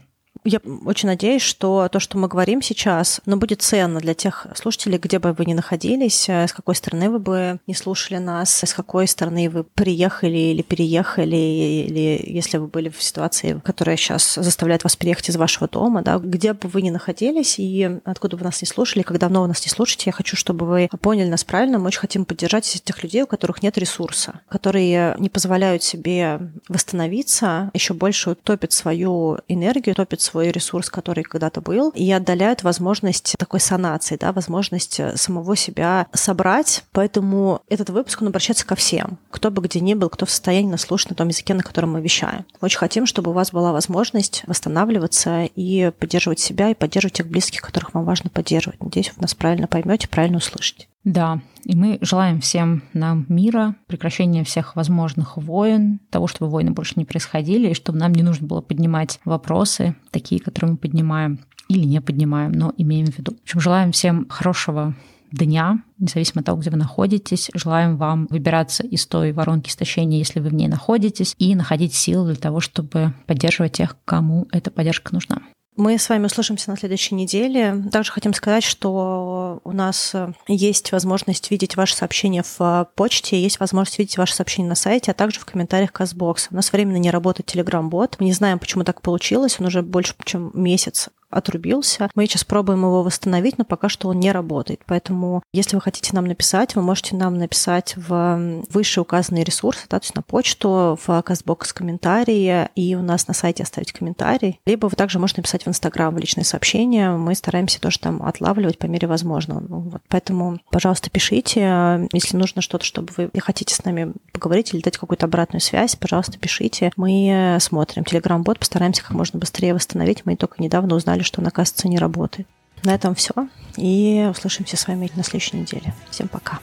Я 0.49 0.61
очень 0.85 1.09
надеюсь, 1.09 1.41
что 1.41 1.89
то, 1.89 1.99
что 1.99 2.17
мы 2.17 2.29
говорим 2.29 2.61
сейчас, 2.61 3.19
ну, 3.25 3.35
будет 3.35 3.61
ценно 3.61 3.99
для 3.99 4.13
тех 4.13 4.47
слушателей, 4.55 4.97
где 4.97 5.19
бы 5.19 5.33
вы 5.33 5.43
ни 5.43 5.53
находились, 5.53 6.29
э, 6.29 6.47
с 6.47 6.53
какой 6.53 6.73
стороны 6.73 7.09
вы 7.09 7.19
бы 7.19 7.59
не 7.67 7.73
слушали 7.73 8.17
нас, 8.17 8.63
с 8.63 8.73
какой 8.73 9.09
стороны 9.09 9.49
вы 9.49 9.65
приехали 9.65 10.37
или 10.37 10.61
переехали, 10.61 11.35
или 11.35 12.23
если 12.25 12.59
вы 12.59 12.67
были 12.67 12.87
в 12.87 13.03
ситуации, 13.03 13.59
которая 13.61 13.97
сейчас 13.97 14.35
заставляет 14.35 14.85
вас 14.85 14.95
переехать 14.95 15.27
из 15.27 15.35
вашего 15.35 15.67
дома, 15.67 16.01
да, 16.01 16.17
где 16.17 16.53
бы 16.53 16.69
вы 16.69 16.81
ни 16.81 16.91
находились 16.91 17.59
и 17.59 17.99
откуда 18.05 18.37
бы 18.37 18.45
нас 18.45 18.61
не 18.61 18.67
слушали, 18.67 19.03
как 19.03 19.19
давно 19.19 19.41
вы 19.41 19.49
нас 19.49 19.65
не 19.65 19.69
слушаете, 19.69 20.03
я 20.05 20.13
хочу, 20.13 20.37
чтобы 20.37 20.65
вы 20.65 20.89
поняли 21.01 21.27
нас 21.27 21.43
правильно. 21.43 21.77
Мы 21.77 21.87
очень 21.87 21.99
хотим 21.99 22.23
поддержать 22.23 22.81
тех 22.85 23.03
людей, 23.03 23.23
у 23.23 23.27
которых 23.27 23.61
нет 23.63 23.77
ресурса, 23.77 24.39
которые 24.47 25.17
не 25.19 25.27
позволяют 25.27 25.83
себе 25.83 26.39
восстановиться, 26.69 27.69
еще 27.73 27.93
больше 27.93 28.35
топят 28.35 28.71
свою 28.71 29.39
энергию, 29.49 29.93
топят 29.93 30.21
свой 30.21 30.36
ресурс, 30.41 30.89
который 30.89 31.23
когда-то 31.23 31.61
был, 31.61 31.89
и 31.89 32.11
отдаляют 32.11 32.63
возможность 32.63 33.35
такой 33.37 33.59
санации, 33.59 34.17
да, 34.17 34.31
возможность 34.31 35.01
самого 35.15 35.55
себя 35.55 36.07
собрать. 36.13 36.83
Поэтому 36.91 37.61
этот 37.67 37.89
выпуск, 37.89 38.21
он 38.21 38.29
обращается 38.29 38.65
ко 38.65 38.75
всем, 38.75 39.17
кто 39.31 39.51
бы 39.51 39.61
где 39.61 39.79
ни 39.79 39.93
был, 39.93 40.09
кто 40.09 40.25
в 40.25 40.31
состоянии 40.31 40.71
нас 40.71 40.87
на 40.89 41.15
том 41.15 41.27
языке, 41.27 41.53
на 41.53 41.63
котором 41.63 41.93
мы 41.93 42.01
вещаем. 42.01 42.45
Очень 42.61 42.79
хотим, 42.79 43.05
чтобы 43.05 43.31
у 43.31 43.33
вас 43.33 43.51
была 43.51 43.71
возможность 43.71 44.43
восстанавливаться 44.47 45.49
и 45.55 45.91
поддерживать 45.99 46.39
себя, 46.39 46.69
и 46.69 46.75
поддерживать 46.75 47.15
тех 47.15 47.27
близких, 47.27 47.61
которых 47.61 47.93
вам 47.93 48.05
важно 48.05 48.29
поддерживать. 48.29 48.81
Надеюсь, 48.81 49.11
вы 49.15 49.21
нас 49.21 49.35
правильно 49.35 49.67
поймете, 49.67 50.07
правильно 50.07 50.37
услышите. 50.37 50.87
Да, 51.07 51.39
и 51.63 51.73
мы 51.73 51.99
желаем 52.01 52.41
всем 52.41 52.83
нам 52.91 53.25
мира, 53.29 53.77
прекращения 53.87 54.43
всех 54.43 54.75
возможных 54.75 55.37
войн, 55.37 56.01
того, 56.09 56.27
чтобы 56.27 56.51
войны 56.51 56.71
больше 56.71 56.95
не 56.97 57.05
происходили, 57.05 57.69
и 57.69 57.73
чтобы 57.73 57.97
нам 57.97 58.11
не 58.11 58.23
нужно 58.23 58.45
было 58.45 58.59
поднимать 58.59 59.21
вопросы, 59.23 59.95
такие, 60.11 60.41
которые 60.41 60.71
мы 60.71 60.77
поднимаем 60.77 61.39
или 61.69 61.85
не 61.85 62.01
поднимаем, 62.01 62.51
но 62.51 62.73
имеем 62.75 63.05
в 63.05 63.17
виду. 63.17 63.37
В 63.37 63.43
общем, 63.43 63.61
желаем 63.61 63.93
всем 63.93 64.27
хорошего 64.27 64.95
дня, 65.31 65.81
независимо 65.97 66.41
от 66.41 66.47
того, 66.47 66.59
где 66.59 66.71
вы 66.71 66.77
находитесь. 66.77 67.51
Желаем 67.53 67.95
вам 67.95 68.27
выбираться 68.29 68.83
из 68.83 69.07
той 69.07 69.31
воронки 69.31 69.69
истощения, 69.69 70.17
если 70.17 70.41
вы 70.41 70.49
в 70.49 70.53
ней 70.53 70.67
находитесь, 70.67 71.35
и 71.37 71.55
находить 71.55 71.93
силы 71.93 72.33
для 72.33 72.41
того, 72.41 72.59
чтобы 72.59 73.13
поддерживать 73.27 73.71
тех, 73.71 73.95
кому 74.03 74.49
эта 74.51 74.71
поддержка 74.71 75.13
нужна. 75.13 75.37
Мы 75.77 75.99
с 75.99 76.09
вами 76.09 76.25
услышимся 76.25 76.71
на 76.71 76.77
следующей 76.77 77.13
неделе. 77.13 77.83
Также 77.91 78.11
хотим 78.11 78.33
сказать, 78.33 78.63
что 78.63 79.61
у 79.63 79.71
нас 79.71 80.15
есть 80.47 80.91
возможность 80.91 81.51
видеть 81.51 81.75
ваши 81.77 81.95
сообщения 81.95 82.43
в 82.57 82.89
почте, 82.95 83.39
есть 83.39 83.59
возможность 83.59 83.99
видеть 83.99 84.17
ваши 84.17 84.33
сообщения 84.33 84.67
на 84.67 84.75
сайте, 84.75 85.11
а 85.11 85.13
также 85.13 85.39
в 85.39 85.45
комментариях 85.45 85.93
Казбокса. 85.93 86.49
У 86.51 86.55
нас 86.55 86.73
временно 86.73 86.97
не 86.97 87.11
работает 87.11 87.53
Telegram-бот. 87.53 88.17
Мы 88.19 88.25
не 88.25 88.33
знаем, 88.33 88.57
почему 88.57 88.83
так 88.83 89.01
получилось. 89.01 89.57
Он 89.59 89.67
уже 89.67 89.83
больше, 89.83 90.15
чем 90.25 90.49
месяц 90.55 91.09
отрубился. 91.29 92.09
Мы 92.15 92.25
сейчас 92.25 92.43
пробуем 92.43 92.79
его 92.79 93.03
восстановить, 93.03 93.57
но 93.57 93.65
пока 93.65 93.89
что 93.89 94.09
он 94.09 94.19
не 94.19 94.31
работает. 94.31 94.81
Поэтому, 94.85 95.43
если 95.53 95.75
вы 95.75 95.81
хотите 95.81 96.11
нам 96.13 96.25
написать, 96.25 96.75
вы 96.75 96.81
можете 96.81 97.15
нам 97.15 97.37
написать 97.37 97.95
в 97.97 98.63
выше 98.69 99.01
указанные 99.01 99.43
ресурсы, 99.43 99.85
да, 99.89 99.99
то 99.99 100.05
есть 100.05 100.15
на 100.15 100.21
почту, 100.21 100.97
в 101.05 101.21
Кастбокс 101.21 101.73
комментарии, 101.73 102.69
и 102.75 102.95
у 102.95 103.01
нас 103.01 103.27
на 103.27 103.33
сайте 103.33 103.63
оставить 103.63 103.91
комментарий. 103.91 104.59
Либо 104.65 104.87
вы 104.87 104.95
также 104.95 105.19
можете 105.19 105.41
написать 105.41 105.65
в 105.65 105.69
Инстаграм 105.69 106.13
в 106.13 106.17
личные 106.17 106.45
сообщения. 106.45 107.11
Мы 107.11 107.35
стараемся 107.35 107.81
тоже 107.81 107.99
там 107.99 108.23
отлавливать 108.23 108.77
по 108.77 108.85
мере 108.85 109.07
возможного. 109.07 109.59
Ну, 109.59 109.79
вот. 109.79 110.01
Поэтому, 110.07 110.59
пожалуйста, 110.71 111.09
пишите. 111.09 112.07
Если 112.13 112.37
нужно 112.37 112.61
что-то, 112.61 112.85
чтобы 112.85 113.11
вы 113.17 113.29
хотите 113.39 113.75
с 113.75 113.83
нами 113.83 114.13
поговорить 114.31 114.73
или 114.73 114.81
дать 114.81 114.97
какую-то 114.97 115.25
обратную 115.25 115.61
связь, 115.61 115.95
пожалуйста, 115.95 116.37
пишите. 116.39 116.91
Мы 116.95 117.57
смотрим. 117.59 118.03
Телеграм-бот 118.03 118.59
постараемся 118.59 119.03
как 119.03 119.11
можно 119.11 119.39
быстрее 119.39 119.73
восстановить. 119.73 120.25
Мы 120.25 120.35
только 120.35 120.61
недавно 120.61 120.95
узнали, 120.95 121.16
узнали, 121.17 121.23
что 121.23 121.41
он, 121.41 121.47
оказывается, 121.47 121.87
не 121.87 121.97
работает. 121.97 122.47
На 122.83 122.93
этом 122.93 123.15
все. 123.15 123.33
И 123.75 124.27
услышимся 124.29 124.77
с 124.77 124.87
вами 124.87 125.09
на 125.15 125.23
следующей 125.23 125.57
неделе. 125.57 125.93
Всем 126.09 126.27
пока. 126.27 126.59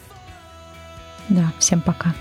Да, 1.29 1.53
всем 1.59 1.81
пока. 1.81 2.15